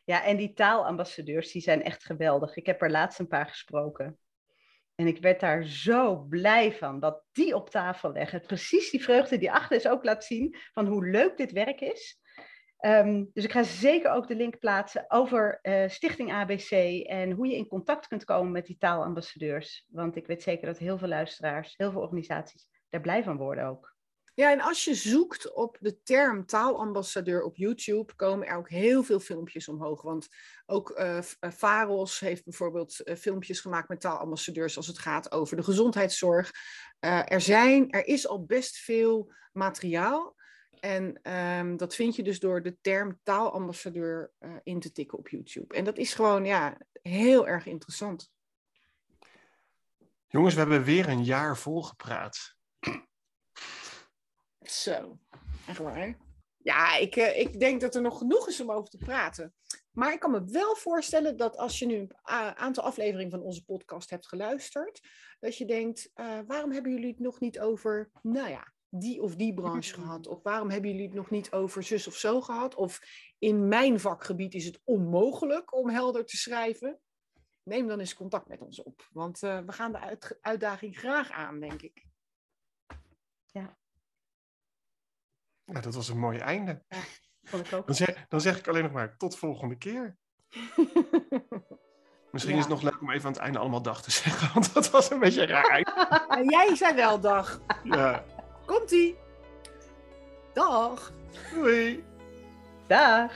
Ja, 0.05 0.25
en 0.25 0.37
die 0.37 0.53
taalambassadeurs 0.53 1.53
die 1.53 1.63
zijn 1.63 1.83
echt 1.83 2.05
geweldig. 2.05 2.57
Ik 2.57 2.67
heb 2.67 2.83
er 2.83 2.91
laatst 2.91 3.19
een 3.19 3.29
paar 3.29 3.47
gesproken. 3.47 4.19
En 4.95 5.07
ik 5.07 5.21
werd 5.21 5.41
daar 5.41 5.65
zo 5.65 6.17
blij 6.17 6.73
van 6.73 7.01
dat 7.01 7.25
die 7.33 7.55
op 7.55 7.71
tafel 7.71 8.13
leggen. 8.13 8.41
Precies 8.41 8.91
die 8.91 9.03
vreugde 9.03 9.39
die 9.39 9.53
Agnes 9.53 9.89
ook 9.89 10.05
laat 10.05 10.25
zien 10.25 10.57
van 10.73 10.87
hoe 10.87 11.07
leuk 11.07 11.37
dit 11.37 11.53
werk 11.53 11.81
is. 11.81 12.20
Ehm, 12.81 13.25
dus 13.33 13.45
ik 13.45 13.53
ga 13.53 13.63
zeker 13.63 14.11
ook 14.11 14.29
de 14.29 14.37
link 14.37 14.59
plaatsen 14.59 15.05
over 15.09 15.59
uh, 15.63 15.89
Stichting 15.89 16.33
ABC 16.33 16.71
en 17.07 17.31
hoe 17.31 17.47
je 17.47 17.57
in 17.57 17.67
contact 17.67 18.07
kunt 18.07 18.25
komen 18.25 18.53
met 18.53 18.67
die 18.67 18.79
taalambassadeurs. 18.79 19.87
Want 19.91 20.17
ik 20.17 20.27
weet 20.27 20.43
zeker 20.43 20.67
dat 20.67 20.79
heel 20.79 20.99
veel 20.99 21.09
luisteraars, 21.09 21.75
heel 21.77 21.91
veel 21.91 22.01
organisaties 22.01 22.69
daar 22.89 23.01
blij 23.01 23.23
van 23.23 23.37
worden 23.37 23.65
ook. 23.65 23.95
Ja, 24.35 24.53
en 24.53 24.61
als 24.61 24.85
je 24.85 24.95
zoekt 24.95 25.55
op 25.55 25.77
de 25.81 26.03
term 26.03 26.47
taalambassadeur 26.47 27.43
op 27.43 27.57
YouTube, 27.57 28.15
komen 28.15 28.47
er 28.47 28.57
ook 28.57 28.71
heel 28.71 29.03
veel 29.03 29.21
filmpjes 29.21 29.69
omhoog. 29.69 30.03
Want 30.03 30.29
ook 30.67 30.99
uh, 30.99 32.05
heeft 32.19 32.45
bijvoorbeeld 32.45 32.97
filmpjes 33.19 33.61
gemaakt 33.61 33.89
met 33.89 34.01
taalambassadeurs 34.01 34.77
als 34.77 34.87
het 34.87 34.99
gaat 34.99 35.33
over 35.33 35.57
de 35.57 35.63
gezondheidszorg. 35.63 36.51
Er, 37.01 37.41
zijn, 37.41 37.91
er 37.91 38.07
is 38.07 38.29
al 38.29 38.45
best 38.45 38.77
veel 38.77 39.33
materiaal. 39.53 40.39
En 40.81 41.33
um, 41.33 41.77
dat 41.77 41.95
vind 41.95 42.17
je 42.17 42.23
dus 42.23 42.41
door 42.41 42.63
de 42.63 42.81
term 42.81 43.21
taalambassadeur 43.23 44.33
in 44.63 44.81
te 44.81 44.93
tikken 44.93 45.19
op 45.19 45.29
YouTube. 45.29 45.75
En 45.75 45.85
dat 45.85 45.99
is 45.99 46.15
gewoon 46.15 46.45
ja, 46.45 46.79
heel 47.03 47.49
erg 47.49 47.67
interessant. 47.67 48.31
Jongens, 50.27 50.55
we 50.55 50.61
hebben 50.61 50.85
weer 50.85 51.09
een 51.09 51.25
jaar 51.25 51.57
volgepraat. 51.57 52.57
Zo, 54.61 55.19
echt 55.67 55.79
waar. 55.79 56.17
Ja, 56.57 56.97
ik, 56.97 57.17
uh, 57.17 57.39
ik 57.39 57.61
denk 57.61 57.81
dat 57.81 57.95
er 57.95 58.03
nog 58.03 58.19
genoeg 58.19 58.49
is 58.49 58.61
om 58.61 58.71
over 58.71 58.91
te 58.91 58.97
praten. 58.97 59.55
Maar 59.91 60.13
ik 60.13 60.21
kan 60.21 60.31
me 60.31 60.45
wel 60.45 60.77
voorstellen 60.77 61.37
dat 61.37 61.57
als 61.57 61.79
je 61.79 61.87
nu 61.87 61.97
een 61.97 62.17
aantal 62.57 62.85
afleveringen 62.85 63.31
van 63.31 63.43
onze 63.43 63.65
podcast 63.65 64.11
hebt 64.11 64.29
geluisterd, 64.29 65.01
dat 65.41 65.57
je 65.57 65.65
denkt, 65.65 66.11
uh, 66.15 66.39
waarom 66.47 66.73
hebben 66.73 66.93
jullie 66.93 67.11
het 67.11 67.19
nog 67.19 67.41
niet 67.41 67.61
over, 67.61 68.11
nou 68.23 68.49
ja, 68.49 68.73
die 68.91 69.23
of 69.23 69.37
die 69.37 69.55
branche 69.61 69.95
gehad? 69.95 70.27
Of 70.27 70.43
waarom 70.43 70.71
hebben 70.71 70.91
jullie 70.91 71.07
het 71.07 71.15
nog 71.15 71.31
niet 71.31 71.53
over 71.53 71.83
zus 71.83 72.07
of 72.07 72.15
zo 72.17 72.41
gehad? 72.41 72.75
Of 72.75 73.01
in 73.39 73.69
mijn 73.69 74.01
vakgebied 74.01 74.55
is 74.55 74.65
het 74.65 74.81
onmogelijk 74.85 75.75
om 75.75 75.89
helder 75.89 76.25
te 76.27 76.37
schrijven? 76.37 77.01
Neem 77.63 77.87
dan 77.87 78.01
eens 78.01 78.15
contact 78.15 78.49
met 78.49 78.61
ons 78.61 78.83
op, 78.83 79.09
want 79.13 79.43
uh, 79.43 79.59
we 79.59 79.73
gaan 79.73 79.93
de 79.93 79.99
uit 79.99 80.39
uitdaging 80.41 80.99
graag 80.99 81.31
aan, 81.31 81.61
denk 81.61 81.83
ik. 81.83 82.07
Ja. 83.47 83.79
Ja, 85.65 85.81
dat 85.81 85.95
was 85.95 86.09
een 86.09 86.19
mooi 86.19 86.39
einde. 86.39 86.85
Ja, 86.89 87.01
vond 87.43 87.67
ik 87.67 87.73
ook. 87.73 87.87
Dan 87.87 87.95
zeg, 87.95 88.27
dan 88.29 88.41
zeg 88.41 88.59
ik 88.59 88.69
alleen 88.69 88.83
nog 88.83 88.93
maar 88.93 89.17
tot 89.17 89.37
volgende 89.39 89.77
keer. 89.77 90.17
Misschien 92.31 92.55
Ja. 92.55 92.61
is 92.61 92.67
het 92.67 92.75
nog 92.75 92.83
leuk 92.83 93.01
om 93.01 93.11
even 93.11 93.27
aan 93.27 93.33
het 93.33 93.41
einde 93.41 93.59
allemaal 93.59 93.83
dag 93.83 94.03
te 94.03 94.11
zeggen, 94.11 94.51
want 94.55 94.75
dat 94.75 94.91
was 94.91 95.11
een 95.11 95.19
beetje 95.19 95.47
raar. 95.47 95.81
En 96.29 96.51
jij 96.51 96.77
zei 96.77 96.95
wel 96.95 97.21
dag. 97.21 97.61
Ja, 97.85 98.25
Komt-ie. 98.71 99.17
Dag. 100.53 101.13
doei. 101.55 102.05
Dag! 102.87 103.33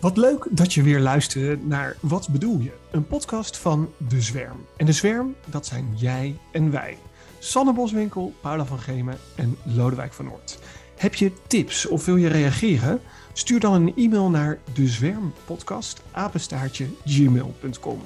Wat 0.00 0.16
leuk 0.16 0.46
dat 0.50 0.74
je 0.74 0.82
weer 0.82 1.00
luisterde 1.00 1.58
naar 1.66 1.96
Wat 2.00 2.28
bedoel 2.28 2.58
je? 2.60 2.72
Een 2.90 3.06
podcast 3.06 3.56
van 3.56 3.92
De 4.08 4.22
Zwerm. 4.22 4.66
En 4.76 4.86
De 4.86 4.92
Zwerm, 4.92 5.34
dat 5.46 5.66
zijn 5.66 5.94
jij 5.96 6.38
en 6.52 6.70
wij. 6.70 6.98
Sanne 7.38 7.72
Boswinkel, 7.72 8.32
Paula 8.40 8.64
van 8.64 8.78
Gemen 8.78 9.18
en 9.36 9.58
Lodewijk 9.62 10.12
van 10.12 10.24
Noord. 10.24 10.58
Heb 10.96 11.14
je 11.14 11.32
tips 11.46 11.86
of 11.86 12.04
wil 12.04 12.16
je 12.16 12.28
reageren? 12.28 13.00
Stuur 13.38 13.60
dan 13.60 13.72
een 13.72 13.96
e-mail 13.96 14.30
naar 14.30 14.58
dezwermpodcast 14.72 16.02
apenstaartje 16.10 16.86
gmail.com. 17.04 18.00